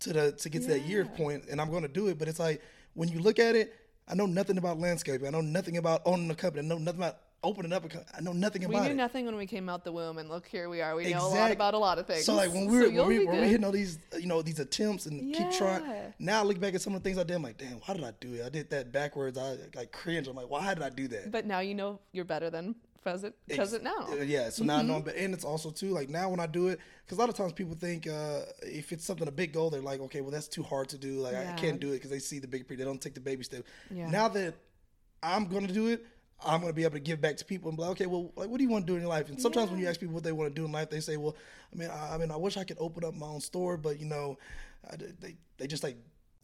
to 0.01 0.13
the 0.13 0.33
to 0.33 0.49
get 0.49 0.63
to 0.63 0.69
that 0.69 0.83
year 0.83 1.05
point, 1.05 1.45
and 1.51 1.61
I'm 1.61 1.71
going 1.71 1.83
to 1.83 1.89
do 1.89 2.09
it. 2.09 2.19
But 2.19 2.29
it's 2.29 2.41
like 2.41 2.63
when 2.95 3.09
you 3.09 3.19
look 3.19 3.39
at 3.39 3.55
it, 3.55 3.75
I 4.09 4.15
know 4.15 4.27
nothing 4.27 4.59
about 4.59 4.79
landscaping. 4.79 5.27
I 5.27 5.31
know 5.31 5.41
nothing 5.41 5.77
about 5.77 6.03
owning 6.05 6.31
a 6.31 6.35
company. 6.35 6.65
I 6.65 6.69
know 6.69 6.79
nothing 6.79 7.01
about 7.01 7.19
opening 7.47 7.73
up. 7.73 7.85
I 8.17 8.21
know 8.21 8.33
nothing 8.33 8.65
about 8.65 8.75
we 8.75 8.81
knew 8.87 8.93
it. 8.93 8.97
nothing 8.97 9.25
when 9.27 9.37
we 9.37 9.47
came 9.47 9.69
out 9.69 9.85
the 9.85 9.93
womb, 9.93 10.19
and 10.19 10.29
look 10.29 10.47
here 10.47 10.69
we 10.69 10.81
are. 10.83 10.95
We 10.97 11.13
know 11.13 11.27
a 11.27 11.29
lot 11.29 11.51
about 11.51 11.75
a 11.75 11.79
lot 11.79 11.99
of 11.99 12.07
things. 12.07 12.25
So 12.25 12.35
like 12.35 12.53
when 12.53 12.67
we 12.67 12.81
So 12.81 12.91
were 12.91 12.97
when 12.99 13.09
we, 13.09 13.19
when 13.25 13.29
we 13.37 13.41
good. 13.43 13.49
hitting 13.49 13.65
all 13.65 13.73
these 13.73 13.99
uh, 14.13 14.19
you 14.19 14.27
know 14.27 14.43
these 14.43 14.59
attempts 14.61 15.07
and 15.07 15.35
keep 15.35 15.51
trying. 15.53 15.83
Now 16.19 16.41
I 16.41 16.45
look 16.45 16.61
back 16.61 16.75
at 16.75 16.83
some 16.83 16.95
of 16.95 17.03
the 17.03 17.09
things 17.09 17.19
I 17.19 17.23
did. 17.25 17.35
I'm 17.37 17.43
like, 17.43 17.59
damn, 17.59 17.79
why 17.85 17.95
did 17.95 18.05
I 18.05 18.13
do 18.21 18.35
it? 18.35 18.45
I 18.45 18.49
did 18.49 18.71
that 18.71 18.93
backwards. 18.93 19.39
I 19.39 19.57
like 19.75 19.93
cringe. 19.93 20.29
I'm 20.29 20.37
like, 20.37 20.51
why 20.51 20.75
did 20.75 20.83
I 20.83 20.91
do 20.91 21.09
that? 21.09 21.31
But 21.31 21.47
now 21.47 21.61
you 21.61 21.75
know 21.75 22.01
you're 22.13 22.25
better 22.25 22.51
than 22.51 22.75
present 23.03 23.35
present 23.55 23.85
now. 23.85 24.09
Uh, 24.11 24.17
Yeah, 24.17 24.49
so 24.51 24.65
now 24.65 24.79
I 24.79 24.83
know, 24.83 25.01
but 25.01 25.15
and 25.15 25.33
it's 25.33 25.45
also 25.45 25.71
too 25.71 25.91
like 25.91 26.09
now 26.09 26.29
when 26.29 26.41
I 26.41 26.47
do 26.47 26.69
it, 26.69 26.81
because 27.05 27.19
a 27.19 27.21
lot 27.21 27.29
of 27.29 27.37
times 27.37 27.53
people 27.53 27.77
think 27.77 28.09
uh, 28.09 28.41
if 28.63 28.91
it's 28.93 29.05
something 29.05 29.29
a 29.29 29.31
big 29.33 29.53
goal, 29.53 29.71
they're 29.71 29.81
like, 29.81 30.01
okay, 30.01 30.21
well 30.23 30.33
that's 30.33 30.49
too 30.49 30.65
hard 30.65 30.89
to 30.89 30.99
do. 30.99 31.21
Like 31.21 31.37
I- 31.37 31.51
I 31.51 31.53
can't 31.53 31.79
do 31.79 31.91
it 31.91 31.97
because 31.99 32.11
they 32.11 32.19
see 32.19 32.41
the 32.41 32.49
big 32.49 32.63
picture. 32.67 32.79
They 32.83 32.91
don't 32.91 33.01
take 33.01 33.15
the 33.15 33.21
baby 33.21 33.45
step. 33.45 33.63
Yeah. 33.93 34.11
Now 34.11 34.27
that 34.31 34.55
I'm 35.23 35.47
going 35.47 35.67
to 35.69 35.73
do 35.73 35.87
it, 35.89 36.05
I'm 36.45 36.61
going 36.61 36.71
to 36.73 36.77
be 36.77 36.83
able 36.85 36.95
to 36.95 37.01
give 37.01 37.21
back 37.21 37.37
to 37.39 37.45
people 37.45 37.69
and 37.71 37.77
be 37.79 37.83
like, 37.83 37.93
okay, 37.93 38.07
well, 38.07 38.31
like, 38.37 38.49
what 38.49 38.59
do 38.59 38.65
you 38.65 38.69
want 38.71 38.87
to 38.87 38.93
do 38.93 38.97
in 38.97 39.01
your 39.03 39.09
life? 39.11 39.29
And 39.31 39.41
sometimes 39.41 39.71
when 39.71 39.81
you 39.81 39.89
ask 39.89 39.99
people 39.99 40.15
what 40.15 40.23
they 40.25 40.33
want 40.33 40.55
to 40.55 40.55
do 40.55 40.67
in 40.67 40.73
life, 40.73 40.91
they 40.91 41.01
say, 41.01 41.17
well, 41.17 41.35
I 41.73 41.77
mean, 41.77 41.89
I, 41.91 42.15
I 42.15 42.19
mean, 42.19 42.31
I 42.31 42.37
wish 42.37 42.57
I 42.57 42.65
could 42.65 42.77
open 42.79 43.05
up 43.05 43.15
my 43.15 43.27
own 43.27 43.41
store, 43.41 43.77
but 43.77 43.99
you 43.99 44.07
know, 44.07 44.37
I, 44.91 44.97
they 44.97 45.37
they 45.57 45.67
just 45.67 45.83
like 45.83 45.97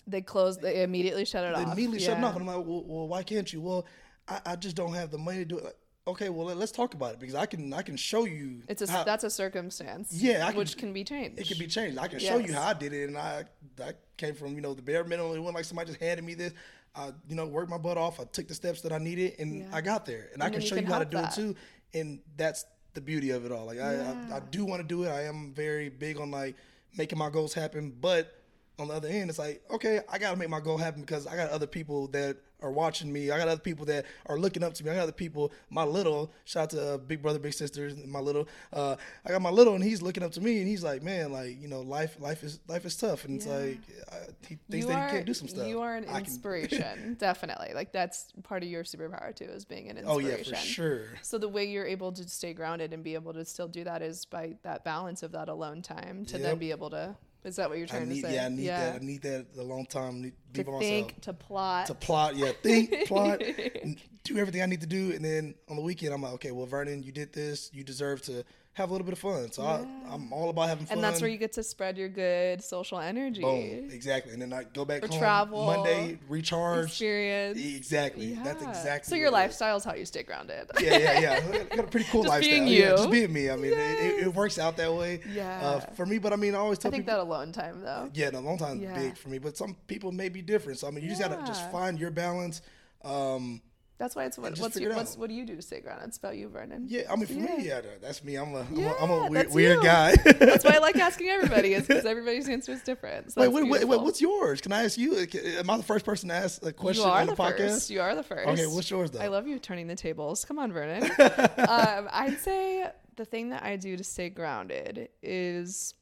They 0.06 0.22
close. 0.22 0.56
They 0.58 0.82
immediately 0.82 1.24
shut 1.26 1.44
it 1.44 1.52
off. 1.54 1.58
they 1.58 1.64
off. 1.66 1.72
immediately 1.72 1.98
shut 2.00 2.16
it 2.16 2.20
Yeah. 2.20 2.26
off. 2.26 2.36
And 2.36 2.48
I'm 2.48 2.56
like, 2.56 2.66
well, 2.66 2.84
well, 2.86 3.08
why 3.08 3.22
can't 3.22 3.52
you? 3.52 3.60
Well, 3.60 3.86
I, 4.26 4.40
I 4.46 4.56
just 4.56 4.76
don't 4.76 4.94
have 4.94 5.10
the 5.10 5.18
money 5.18 5.38
to 5.38 5.44
do 5.44 5.58
it. 5.58 5.64
Like, 5.64 5.76
okay, 6.08 6.30
well, 6.30 6.46
let, 6.46 6.56
us 6.56 6.72
talk 6.72 6.94
about 6.94 7.12
it 7.14 7.20
because 7.20 7.34
I 7.34 7.44
can 7.46 7.72
I 7.74 7.82
can 7.82 7.96
show 7.96 8.24
you. 8.24 8.62
It's 8.68 8.80
a 8.82 8.90
how- 8.90 9.04
that's 9.04 9.24
a 9.24 9.30
circumstance. 9.30 10.08
Yeah, 10.12 10.48
can- 10.48 10.56
which 10.56 10.78
can 10.78 10.92
be 10.94 11.04
changed. 11.04 11.38
it 11.38 11.46
can 11.48 11.58
be 11.58 11.66
changed. 11.66 11.98
I 11.98 12.08
can 12.08 12.18
show 12.18 12.38
you 12.38 12.54
how 12.54 12.68
I 12.68 12.72
did 12.72 12.94
it, 12.94 13.08
and 13.08 13.18
I 13.18 13.44
I 13.84 13.92
came 14.16 14.34
from 14.34 14.54
you 14.54 14.62
know 14.62 14.72
the 14.72 14.82
bare 14.82 15.04
minimum. 15.04 15.36
It 15.36 15.40
wasn't 15.40 15.56
like 15.56 15.64
somebody 15.66 15.88
just 15.90 16.00
handed 16.00 16.24
me 16.24 16.32
this. 16.34 16.54
I 16.94 17.12
you 17.28 17.34
know 17.34 17.46
worked 17.46 17.70
my 17.70 17.78
butt 17.78 17.96
off. 17.96 18.20
I 18.20 18.24
took 18.24 18.48
the 18.48 18.54
steps 18.54 18.82
that 18.82 18.92
I 18.92 18.98
needed, 18.98 19.34
and 19.38 19.60
Yeah. 19.60 19.66
I 19.72 19.80
got 19.80 20.04
there. 20.06 20.28
And, 20.32 20.42
I 20.42 20.46
can 20.46 20.54
then 20.54 20.62
you 20.62 20.68
show 20.68 20.76
can 20.76 20.86
you 20.86 20.92
how 20.92 20.98
to 20.98 21.04
do 21.04 21.16
that. 21.16 21.32
it 21.32 21.40
too. 21.40 21.56
And 21.94 22.20
that's 22.36 22.64
the 22.94 23.00
beauty 23.00 23.30
of 23.30 23.44
it 23.46 23.52
all. 23.52 23.66
Like 23.66 23.80
I, 23.80 23.94
I, 23.96 24.36
I 24.36 24.40
do 24.50 24.64
want 24.64 24.82
to 24.82 24.86
do 24.88 25.04
it. 25.04 25.08
I 25.08 25.24
am 25.24 25.52
very 25.54 25.88
big 25.88 26.18
on 26.18 26.30
like 26.30 26.56
making 26.96 27.18
my 27.18 27.30
goals 27.30 27.54
happen, 27.54 27.94
but 28.00 28.34
on 28.78 28.88
the 28.88 28.94
other 28.94 29.08
end, 29.08 29.30
it's 29.30 29.38
like, 29.38 29.62
okay, 29.70 30.00
I 30.10 30.18
got 30.18 30.32
to 30.32 30.36
make 30.36 30.48
my 30.50 30.60
goal 30.60 30.76
happen 30.78 31.00
because 31.02 31.26
I 31.26 31.36
got 31.36 31.50
other 31.50 31.66
people 31.66 32.08
that 32.08 32.36
are 32.62 32.70
watching 32.70 33.12
me. 33.12 33.30
I 33.30 33.38
got 33.38 33.48
other 33.48 33.60
people 33.60 33.84
that 33.86 34.06
are 34.26 34.38
looking 34.38 34.62
up 34.62 34.74
to 34.74 34.84
me. 34.84 34.90
I 34.90 34.94
got 34.94 35.02
other 35.02 35.12
people, 35.12 35.52
my 35.70 35.84
little, 35.84 36.30
shout 36.44 36.62
out 36.62 36.70
to 36.70 36.94
uh, 36.94 36.98
Big 36.98 37.22
Brother, 37.22 37.38
Big 37.38 37.52
Sister, 37.52 37.90
my 38.06 38.20
little. 38.20 38.48
Uh, 38.72 38.96
I 39.26 39.30
got 39.30 39.42
my 39.42 39.50
little, 39.50 39.74
and 39.74 39.82
he's 39.82 40.02
looking 40.02 40.22
up 40.22 40.32
to 40.32 40.40
me, 40.40 40.58
and 40.58 40.68
he's 40.68 40.82
like, 40.82 41.02
man, 41.02 41.32
like, 41.32 41.60
you 41.60 41.68
know, 41.68 41.80
life 41.80 42.16
life 42.20 42.42
is 42.42 42.60
life 42.68 42.84
is 42.84 42.96
tough. 42.96 43.24
And 43.24 43.36
it's 43.36 43.46
like, 43.46 43.78
I, 44.10 44.16
he 44.46 44.58
thinks 44.70 44.86
you 44.86 44.86
that 44.86 44.98
are, 44.98 45.06
he 45.08 45.14
can't 45.14 45.26
do 45.26 45.34
some 45.34 45.48
stuff. 45.48 45.66
You 45.66 45.80
are 45.80 45.96
an 45.96 46.06
I 46.08 46.18
inspiration, 46.20 47.16
definitely. 47.18 47.72
Like 47.74 47.92
that's 47.92 48.32
part 48.42 48.62
of 48.62 48.68
your 48.68 48.84
superpower 48.84 49.34
too, 49.34 49.44
is 49.44 49.64
being 49.64 49.90
an 49.90 49.98
inspiration. 49.98 50.30
oh, 50.30 50.36
yeah, 50.36 50.42
for 50.42 50.56
sure. 50.56 51.02
So 51.22 51.38
the 51.38 51.48
way 51.48 51.64
you're 51.64 51.86
able 51.86 52.12
to 52.12 52.28
stay 52.28 52.52
grounded 52.54 52.92
and 52.92 53.02
be 53.02 53.14
able 53.14 53.32
to 53.34 53.44
still 53.44 53.68
do 53.68 53.84
that 53.84 54.02
is 54.02 54.24
by 54.24 54.54
that 54.62 54.84
balance 54.84 55.22
of 55.22 55.32
that 55.32 55.48
alone 55.48 55.82
time 55.82 56.24
to 56.26 56.38
then 56.38 56.58
be 56.58 56.70
able 56.70 56.90
to. 56.90 57.16
Is 57.44 57.56
that 57.56 57.68
what 57.68 57.78
you're 57.78 57.88
trying 57.88 58.08
need, 58.08 58.22
to 58.22 58.28
say? 58.28 58.34
yeah, 58.34 58.46
I 58.46 58.48
need 58.48 58.68
that. 58.68 58.94
I 58.94 58.98
need 58.98 59.22
that 59.22 59.46
a 59.58 59.62
long 59.62 59.84
time. 59.86 60.22
Need, 60.22 60.34
to 60.54 60.64
by 60.64 60.72
myself. 60.72 60.82
think, 60.82 61.20
to 61.22 61.32
plot. 61.32 61.86
to 61.86 61.94
plot, 61.94 62.36
yeah, 62.36 62.52
think, 62.62 62.94
plot, 63.08 63.42
and 63.42 63.98
do 64.22 64.38
everything 64.38 64.62
I 64.62 64.66
need 64.66 64.80
to 64.82 64.86
do, 64.86 65.12
and 65.12 65.24
then 65.24 65.54
on 65.68 65.76
the 65.76 65.82
weekend 65.82 66.14
I'm 66.14 66.22
like, 66.22 66.34
okay, 66.34 66.52
well, 66.52 66.66
Vernon, 66.66 67.02
you 67.02 67.10
did 67.10 67.32
this, 67.32 67.70
you 67.72 67.82
deserve 67.82 68.22
to 68.22 68.44
have 68.74 68.88
a 68.88 68.92
little 68.92 69.04
bit 69.04 69.12
of 69.12 69.18
fun. 69.18 69.52
So 69.52 69.62
I, 69.62 69.86
I'm 70.10 70.32
all 70.32 70.48
about 70.48 70.68
having 70.68 70.86
fun. 70.86 70.96
and 70.96 71.04
that's 71.04 71.20
where 71.20 71.28
you 71.28 71.36
get 71.36 71.52
to 71.54 71.62
spread 71.62 71.98
your 71.98 72.08
good 72.08 72.62
social 72.62 72.98
energy. 72.98 73.42
boom, 73.42 73.90
exactly, 73.90 74.32
and 74.32 74.40
then 74.40 74.52
I 74.52 74.64
go 74.64 74.84
back 74.86 75.04
Or 75.04 75.08
home 75.08 75.18
travel, 75.18 75.66
Monday, 75.66 76.18
recharge. 76.28 76.86
Experience. 76.86 77.58
Exactly, 77.58 78.32
that's 78.42 78.62
exactly. 78.62 79.10
So 79.10 79.16
your 79.16 79.26
is. 79.26 79.32
lifestyle 79.32 79.76
is 79.76 79.84
how 79.84 79.94
you 79.94 80.06
stay 80.06 80.22
grounded. 80.22 80.70
Yeah, 80.80 80.96
yeah, 80.98 81.20
yeah. 81.20 81.64
I 81.70 81.76
got 81.76 81.84
a 81.84 81.88
pretty 81.88 82.06
cool 82.10 82.22
Just 82.22 82.32
lifestyle. 82.34 82.50
being 82.50 82.66
Yeah, 82.66 82.90
you. 82.90 82.96
just 82.96 83.10
being 83.10 83.32
me. 83.32 83.50
I 83.50 83.56
mean, 83.56 83.72
it, 83.74 84.26
it, 84.26 84.34
works 84.34 84.58
out 84.58 84.78
that 84.78 84.92
way. 84.94 85.20
Yeah. 85.30 85.60
Uh, 85.62 85.80
for 85.94 86.06
me, 86.06 86.18
but 86.18 86.32
I 86.32 86.36
mean, 86.36 86.54
I 86.54 86.58
always 86.58 86.78
I 86.78 86.82
tell 86.82 86.90
think 86.92 87.04
people. 87.04 87.18
that 87.18 87.22
alone 87.22 87.52
time 87.52 87.82
though. 87.82 88.10
Yeah, 88.14 88.30
no, 88.30 88.40
long 88.40 88.56
time 88.58 88.80
Yeah. 88.80 88.94
big 88.94 89.18
for 89.18 89.28
me, 89.28 89.38
but 89.38 89.56
some 89.56 89.76
people 89.86 90.12
may 90.12 90.30
be 90.30 90.40
different. 90.40 90.78
So 90.78 90.88
I 90.88 90.90
mean, 90.92 91.04
you 91.04 91.10
just 91.10 91.20
gotta 91.20 91.42
just 91.46 91.70
find 91.70 91.98
your 91.98 92.10
balance. 92.10 92.62
Um, 93.04 93.60
That's 93.98 94.16
why 94.16 94.24
it's 94.24 94.36
what, 94.36 94.58
what's 94.58 94.80
your, 94.80 94.94
what's 94.96 95.16
what 95.16 95.28
do 95.28 95.34
you 95.34 95.46
do 95.46 95.54
to 95.54 95.62
stay 95.62 95.80
grounded? 95.80 96.08
It's 96.08 96.16
about 96.16 96.36
you, 96.36 96.48
Vernon. 96.48 96.86
yeah, 96.88 97.02
I 97.08 97.14
mean, 97.14 97.26
for 97.26 97.34
Yeah. 97.34 97.56
me, 97.56 97.68
yeah, 97.68 97.80
that's 98.00 98.24
me. 98.24 98.34
I'm 98.34 98.52
a, 98.54 98.60
I'm 98.60 98.76
Yeah, 98.76 98.92
a, 98.98 99.04
a 99.04 99.30
weird, 99.30 99.52
weird 99.52 99.82
guy. 99.82 100.16
That's 100.16 100.64
why 100.64 100.72
I 100.74 100.78
like 100.78 100.96
asking 101.08 101.28
everybody, 101.28 101.74
is 101.74 101.86
because 101.86 102.04
everybody's 102.04 102.48
answer 102.48 102.72
is 102.72 102.82
different. 102.82 103.32
So 103.32 103.40
wait, 103.42 103.48
wait, 103.48 103.68
wait, 103.68 103.86
wait, 103.86 104.00
what's 104.00 104.20
yours? 104.20 104.60
Can 104.60 104.72
I 104.72 104.84
ask 104.84 104.98
you? 104.98 105.16
Am 105.18 105.70
I 105.70 105.76
the 105.76 105.82
first 105.84 106.04
person 106.04 106.30
to 106.30 106.34
ask 106.34 106.64
a 106.66 106.72
question 106.72 107.04
on 107.04 107.26
the, 107.26 107.34
the, 107.34 107.42
podcast? 107.42 107.56
first. 107.56 107.90
You 107.90 108.00
are 108.00 108.14
the 108.14 108.24
first. 108.24 108.48
Okay, 108.48 108.66
what's 108.66 108.90
yours 108.90 109.10
though? 109.12 109.20
I 109.20 109.28
love 109.28 109.46
you 109.46 109.58
turning 109.60 109.86
the 109.86 109.94
tables. 109.94 110.44
Come 110.44 110.58
on, 110.58 110.72
Vernon. 110.72 111.04
um, 111.58 112.08
I'd 112.10 112.38
say 112.40 112.90
the 113.16 113.24
thing 113.24 113.50
that 113.50 113.62
I 113.62 113.76
do 113.76 113.96
to 113.96 114.02
stay 114.04 114.30
grounded 114.30 115.10
is 115.22 115.94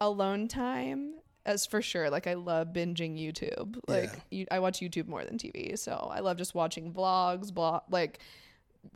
alone 0.00 0.48
time. 0.48 1.14
As 1.46 1.64
for 1.64 1.80
sure, 1.80 2.10
like 2.10 2.26
I 2.26 2.34
love 2.34 2.68
binging 2.74 3.16
YouTube. 3.18 3.78
Like 3.88 4.12
Yeah. 4.12 4.20
you, 4.30 4.46
I 4.50 4.58
watch 4.58 4.80
YouTube 4.80 5.06
more 5.06 5.24
than 5.24 5.38
TV, 5.38 5.78
so 5.78 6.10
I 6.12 6.20
love 6.20 6.36
just 6.36 6.54
watching 6.54 6.92
vlogs, 6.92 7.54
blog, 7.54 7.82
like 7.88 8.18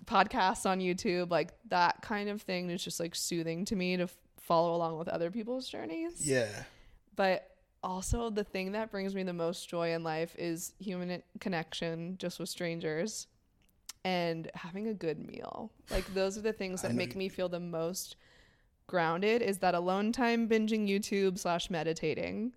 podcasts 0.04 0.66
on 0.66 0.80
YouTube. 0.80 1.30
Like 1.30 1.52
that 1.68 2.02
kind 2.02 2.28
of 2.28 2.42
thing 2.42 2.68
is 2.70 2.82
just 2.84 3.00
like 3.00 3.14
soothing 3.14 3.64
to 3.66 3.76
me 3.76 3.96
to 3.96 4.02
f- 4.04 4.16
follow 4.38 4.74
along 4.74 4.98
with 4.98 5.08
other 5.08 5.30
people's 5.30 5.68
journeys 5.68 6.26
yeah, 6.26 6.48
but 7.14 7.54
also 7.84 8.30
the 8.30 8.42
thing 8.42 8.72
that 8.72 8.90
brings 8.90 9.14
me 9.14 9.22
the 9.22 9.32
most 9.32 9.68
joy 9.68 9.92
in 9.94 10.02
life 10.02 10.34
is 10.36 10.72
human 10.80 11.22
connection 11.38 12.16
just 12.18 12.40
with 12.40 12.48
strangers 12.48 13.28
and 14.04 14.50
having 14.56 14.88
a 14.88 14.94
good 14.94 15.24
meal 15.24 15.70
like 15.90 16.04
those 16.14 16.36
are 16.36 16.40
the 16.40 16.52
things 16.52 16.82
that 16.82 16.94
make 16.94 17.12
you- 17.12 17.18
me 17.18 17.28
feel 17.28 17.48
the 17.48 17.60
most 17.60 18.16
grounded 18.90 19.40
is 19.40 19.58
that 19.58 19.74
alone 19.74 20.10
time 20.12 20.48
binging 20.48 20.88
youtube 20.88 21.38
slash 21.38 21.70
meditating 21.70 22.52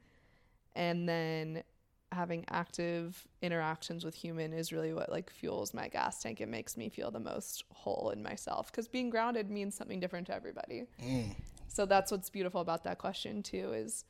and 0.75 1.07
then 1.07 1.63
having 2.11 2.43
active 2.49 3.27
interactions 3.41 4.03
with 4.03 4.15
human 4.15 4.51
is 4.53 4.71
really 4.73 4.93
what 4.93 5.09
like 5.11 5.29
fuels 5.29 5.73
my 5.73 5.87
gas 5.87 6.21
tank 6.21 6.41
it 6.41 6.49
makes 6.49 6.75
me 6.75 6.89
feel 6.89 7.11
the 7.11 7.19
most 7.19 7.63
whole 7.71 8.09
in 8.09 8.21
myself 8.23 8.71
because 8.71 8.87
being 8.87 9.09
grounded 9.09 9.49
means 9.49 9.75
something 9.75 9.99
different 9.99 10.25
to 10.27 10.33
everybody 10.33 10.85
Mm. 11.01 11.35
so 11.67 11.85
that's 11.85 12.11
what's 12.11 12.29
beautiful 12.29 12.61
about 12.61 12.83
that 12.83 12.97
question 12.97 13.43
too 13.43 13.71
is 13.73 14.05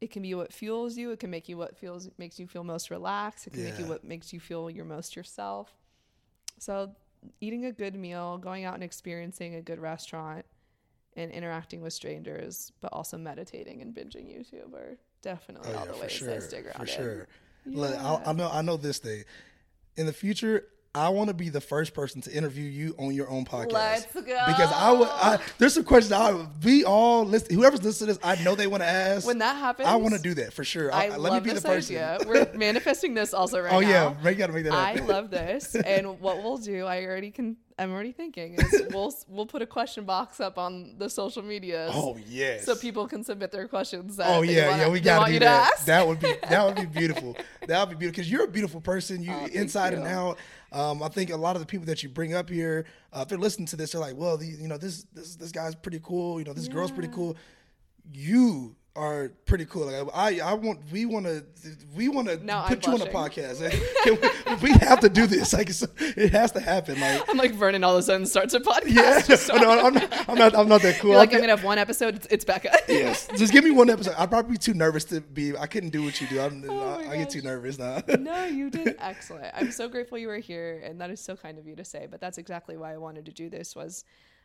it 0.00 0.12
can 0.12 0.22
be 0.22 0.32
what 0.32 0.52
fuels 0.52 0.96
you. 0.96 1.10
It 1.10 1.18
can 1.18 1.28
make 1.28 1.48
you 1.48 1.56
what 1.58 1.76
feels 1.76 2.08
makes 2.18 2.38
you 2.38 2.46
feel 2.46 2.62
most 2.62 2.88
relaxed. 2.88 3.48
It 3.48 3.52
can 3.54 3.64
make 3.64 3.80
you 3.80 3.84
what 3.84 4.04
makes 4.04 4.32
you 4.32 4.38
feel 4.38 4.70
your 4.70 4.84
most 4.84 5.16
yourself. 5.16 5.72
So, 6.58 6.92
eating 7.40 7.64
a 7.64 7.72
good 7.72 7.96
meal, 7.96 8.38
going 8.38 8.64
out 8.64 8.74
and 8.74 8.84
experiencing 8.84 9.56
a 9.56 9.60
good 9.60 9.80
restaurant, 9.80 10.46
and 11.18 11.32
interacting 11.32 11.80
with 11.82 11.92
strangers, 11.92 12.72
but 12.80 12.92
also 12.92 13.18
meditating 13.18 13.82
and 13.82 13.94
binging 13.94 14.26
YouTube 14.26 14.72
are 14.74 14.96
definitely 15.22 15.70
Oh 15.72 15.78
all 15.78 15.84
yeah, 15.84 15.86
the 15.86 15.92
for 15.94 16.02
ways 16.02 16.12
sure, 16.12 16.34
I 16.34 16.38
stay 16.38 16.62
for 16.62 16.72
grounded. 16.72 16.94
sure. 16.94 17.28
Look, 17.66 17.94
I, 17.98 18.22
I 18.26 18.32
know, 18.32 18.50
I 18.50 18.62
know 18.62 18.76
this 18.76 18.98
thing. 18.98 19.24
In 19.96 20.06
the 20.06 20.12
future, 20.12 20.64
I 20.94 21.10
want 21.10 21.28
to 21.28 21.34
be 21.34 21.48
the 21.50 21.60
first 21.60 21.92
person 21.92 22.22
to 22.22 22.32
interview 22.32 22.64
you 22.64 22.94
on 22.98 23.12
your 23.14 23.28
own 23.28 23.44
podcast. 23.44 23.72
Let's 23.72 24.06
go. 24.14 24.20
Because 24.22 24.72
I 24.72 24.92
would. 24.92 25.08
I, 25.08 25.38
there's 25.58 25.74
some 25.74 25.84
questions 25.84 26.12
I 26.12 26.32
would 26.32 26.60
be 26.60 26.84
all 26.84 27.24
listen. 27.26 27.54
Whoever's 27.54 27.82
listening 27.82 28.14
to 28.14 28.14
this, 28.14 28.24
I 28.24 28.42
know 28.42 28.54
they 28.54 28.66
want 28.66 28.82
to 28.82 28.88
ask. 28.88 29.26
When 29.26 29.38
that 29.38 29.56
happens, 29.56 29.86
I 29.86 29.96
want 29.96 30.14
to 30.14 30.20
do 30.20 30.34
that 30.34 30.52
for 30.54 30.64
sure. 30.64 30.92
I 30.92 31.06
I, 31.06 31.08
love 31.10 31.20
let 31.20 31.32
me 31.44 31.50
be 31.50 31.54
the 31.54 31.60
person. 31.60 31.96
idea. 31.96 32.18
We're 32.26 32.50
manifesting 32.54 33.12
this 33.14 33.34
also 33.34 33.60
right 33.62 33.72
oh 33.72 33.80
now. 33.80 33.88
yeah, 33.88 34.14
we 34.24 34.34
gotta 34.34 34.52
make 34.52 34.64
that 34.64 34.72
I 34.72 34.94
love 34.94 35.30
this, 35.30 35.74
and 35.74 36.20
what 36.20 36.42
we'll 36.42 36.58
do, 36.58 36.86
I 36.86 37.04
already 37.04 37.30
can. 37.32 37.56
I'm 37.78 37.92
already 37.92 38.12
thinking 38.12 38.54
is 38.54 38.82
we'll 38.92 39.14
we'll 39.28 39.46
put 39.46 39.62
a 39.62 39.66
question 39.66 40.04
box 40.04 40.40
up 40.40 40.58
on 40.58 40.96
the 40.98 41.08
social 41.08 41.42
medias. 41.42 41.92
Oh 41.94 42.18
yes. 42.26 42.64
So 42.64 42.74
people 42.74 43.06
can 43.06 43.22
submit 43.22 43.52
their 43.52 43.68
questions. 43.68 44.18
Oh 44.22 44.42
yeah, 44.42 44.68
wanna- 44.70 44.82
yeah, 44.82 44.88
we 44.90 45.00
gotta 45.00 45.26
do 45.26 45.32
you 45.34 45.38
that. 45.40 45.72
That 45.86 46.06
would 46.06 46.18
be 46.20 46.32
that 46.48 46.64
would 46.66 46.76
be 46.76 46.86
beautiful. 46.98 47.36
that 47.66 47.80
would 47.80 47.90
be 47.90 48.00
beautiful 48.00 48.16
because 48.20 48.30
you're 48.30 48.44
a 48.44 48.48
beautiful 48.48 48.80
person. 48.80 49.22
You 49.22 49.32
Oh, 49.32 49.46
inside 49.46 49.94
and 49.94 50.06
out. 50.06 50.38
Um, 50.72 51.02
I 51.02 51.08
think 51.08 51.30
a 51.30 51.36
lot 51.36 51.56
of 51.56 51.60
the 51.60 51.66
people 51.66 51.86
that 51.86 52.02
you 52.02 52.08
bring 52.08 52.34
up 52.34 52.50
here, 52.50 52.84
uh, 53.12 53.20
if 53.22 53.28
they're 53.28 53.38
listening 53.38 53.66
to 53.68 53.76
this, 53.76 53.92
they're 53.92 54.00
like, 54.00 54.16
well, 54.16 54.36
the, 54.36 54.46
you 54.46 54.68
know, 54.68 54.76
this 54.76 55.04
this 55.14 55.36
this 55.36 55.52
guy's 55.52 55.74
pretty 55.74 56.00
cool. 56.02 56.38
You 56.40 56.44
know, 56.46 56.52
this 56.52 56.68
girl's 56.68 56.90
pretty 56.90 57.08
cool. 57.08 57.36
You 58.12 58.74
are 58.98 59.30
pretty 59.46 59.64
cool. 59.64 59.86
Like 59.86 60.08
I, 60.14 60.40
I 60.40 60.52
want, 60.54 60.80
we 60.92 61.06
want 61.06 61.26
to, 61.26 61.44
we 61.94 62.08
want 62.08 62.28
to 62.28 62.44
Now 62.44 62.62
I'm 62.64 62.68
put 62.70 62.86
you 62.86 62.92
on 62.94 63.00
a 63.02 63.06
blushing. 63.10 63.44
podcast. 63.44 64.60
we, 64.62 64.70
we 64.70 64.78
have 64.78 65.00
to 65.00 65.08
do 65.08 65.26
this. 65.26 65.52
Like 65.52 65.70
it 65.70 66.32
has 66.32 66.52
to 66.52 66.60
happen. 66.60 67.00
Like 67.00 67.22
I'm 67.28 67.36
like 67.36 67.52
Vernon 67.54 67.84
all 67.84 67.94
of 67.94 68.00
a 68.00 68.02
sudden 68.02 68.26
starts 68.26 68.54
a 68.54 68.60
podcast. 68.60 68.86
yeah, 68.86 69.20
Just 69.26 69.48
no, 69.48 69.56
I'm 69.86 69.94
not, 69.94 70.28
I'm 70.28 70.38
not, 70.38 70.56
I'm 70.56 70.68
not 70.68 70.82
that 70.82 70.98
cool. 70.98 71.10
You're 71.10 71.18
like 71.18 71.32
I 71.32 71.36
I'm 71.36 71.40
gonna 71.42 71.52
have 71.56 71.64
one 71.64 71.78
episode. 71.78 72.16
It's, 72.16 72.26
it's 72.30 72.44
Becca. 72.44 72.70
Yes, 72.88 73.28
just 73.36 73.52
give 73.52 73.64
me 73.64 73.70
one 73.70 73.90
episode. 73.90 74.14
I'd 74.18 74.30
probably 74.30 74.52
be 74.52 74.58
too 74.58 74.74
nervous 74.74 75.04
to 75.06 75.20
be. 75.20 75.56
I 75.56 75.66
couldn't 75.66 75.90
do 75.90 76.02
what 76.02 76.20
you 76.20 76.26
do. 76.26 76.40
I'm, 76.40 76.64
Oh 76.68 76.80
I, 77.06 77.12
I 77.12 77.16
get 77.18 77.30
too 77.30 77.42
nervous 77.42 77.78
now. 77.78 78.02
no, 78.18 78.44
you 78.44 78.70
did 78.70 78.96
excellent. 78.98 79.52
I'm 79.54 79.70
so 79.70 79.88
grateful 79.88 80.18
you 80.18 80.28
were 80.28 80.38
here, 80.38 80.82
and 80.84 81.00
that 81.00 81.10
is 81.10 81.20
so 81.20 81.36
kind 81.36 81.58
of 81.58 81.66
you 81.66 81.76
to 81.76 81.84
say. 81.84 82.06
But 82.10 82.20
that's 82.20 82.38
exactly 82.38 82.76
why 82.76 82.94
I 82.94 82.96
wanted 82.96 83.26
to 83.26 83.32
do 83.32 83.48
this. 83.48 83.76
Was 83.76 84.04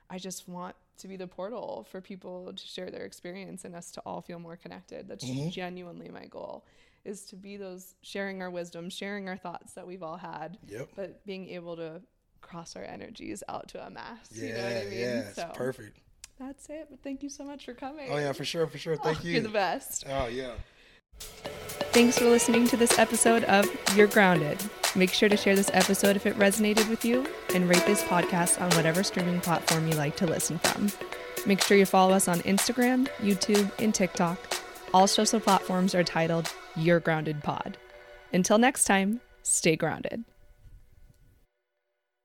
I 0.09 0.17
just 0.17 0.47
want 0.47 0.75
to 0.99 1.07
be 1.07 1.15
the 1.17 1.27
portal 1.27 1.87
for 1.89 2.01
people 2.01 2.53
to 2.53 2.67
share 2.67 2.91
their 2.91 3.05
experience 3.05 3.65
and 3.65 3.75
us 3.75 3.91
to 3.91 4.01
all 4.05 4.21
feel 4.21 4.39
more 4.39 4.55
connected. 4.55 5.07
That's 5.07 5.25
Mm-hmm. 5.25 5.49
genuinely 5.49 6.09
my 6.09 6.25
goal. 6.25 6.65
Is 7.05 7.25
to 7.25 7.35
be 7.35 7.57
those 7.57 7.95
sharing 8.01 8.41
our 8.41 8.49
wisdom, 8.49 8.89
sharing 8.89 9.27
our 9.27 9.35
thoughts 9.37 9.73
that 9.73 9.85
we've 9.85 10.03
all 10.03 10.15
had, 10.17 10.57
Yep. 10.67 10.89
but 10.95 11.25
being 11.25 11.49
able 11.49 11.75
to 11.77 12.01
cross 12.41 12.75
our 12.75 12.83
energies 12.83 13.43
out 13.49 13.67
to 13.69 13.85
a 13.85 13.89
mass. 13.89 14.29
Yeah, 14.31 14.45
you 14.47 14.53
know 14.53 14.63
what 14.63 14.71
I 14.71 14.83
mean? 14.85 14.99
yeah, 14.99 15.19
it's 15.19 15.35
so 15.35 15.51
perfect. 15.53 15.97
that's 16.39 16.69
it. 16.69 16.87
But 16.89 17.01
thank 17.03 17.21
you 17.23 17.29
so 17.29 17.43
much 17.43 17.65
for 17.65 17.73
coming. 17.73 18.09
Oh 18.11 18.17
yeah, 18.17 18.31
for 18.31 18.45
sure, 18.45 18.67
for 18.67 18.77
sure. 18.77 18.95
Thank 19.03 19.19
Oh, 19.19 19.23
you. 19.23 19.31
You're 19.33 19.41
the 19.41 19.49
best. 19.49 20.05
Oh 20.09 20.27
yeah. 20.27 20.53
Thanks 21.93 22.17
for 22.17 22.25
listening 22.25 22.67
to 22.67 22.77
this 22.77 22.97
episode 22.97 23.43
of 23.45 23.69
You're 23.95 24.07
Grounded. 24.07 24.57
Make 24.95 25.11
sure 25.11 25.29
to 25.29 25.37
share 25.37 25.55
this 25.55 25.71
episode 25.73 26.15
if 26.15 26.25
it 26.25 26.37
resonated 26.37 26.89
with 26.89 27.05
you 27.05 27.27
and 27.53 27.67
rate 27.67 27.85
this 27.85 28.03
podcast 28.03 28.61
on 28.61 28.69
whatever 28.71 29.03
streaming 29.03 29.39
platform 29.41 29.87
you 29.87 29.93
like 29.95 30.15
to 30.17 30.25
listen 30.25 30.57
from. 30.59 30.89
Make 31.45 31.61
sure 31.61 31.77
you 31.77 31.85
follow 31.85 32.13
us 32.13 32.27
on 32.27 32.39
Instagram, 32.41 33.07
YouTube, 33.19 33.71
and 33.79 33.93
TikTok. 33.93 34.39
All 34.93 35.07
social 35.07 35.39
platforms 35.39 35.95
are 35.95 36.03
titled 36.03 36.51
You're 36.75 36.99
Grounded 36.99 37.43
Pod. 37.43 37.77
Until 38.31 38.57
next 38.57 38.85
time, 38.85 39.21
stay 39.43 39.75
grounded. 39.75 40.23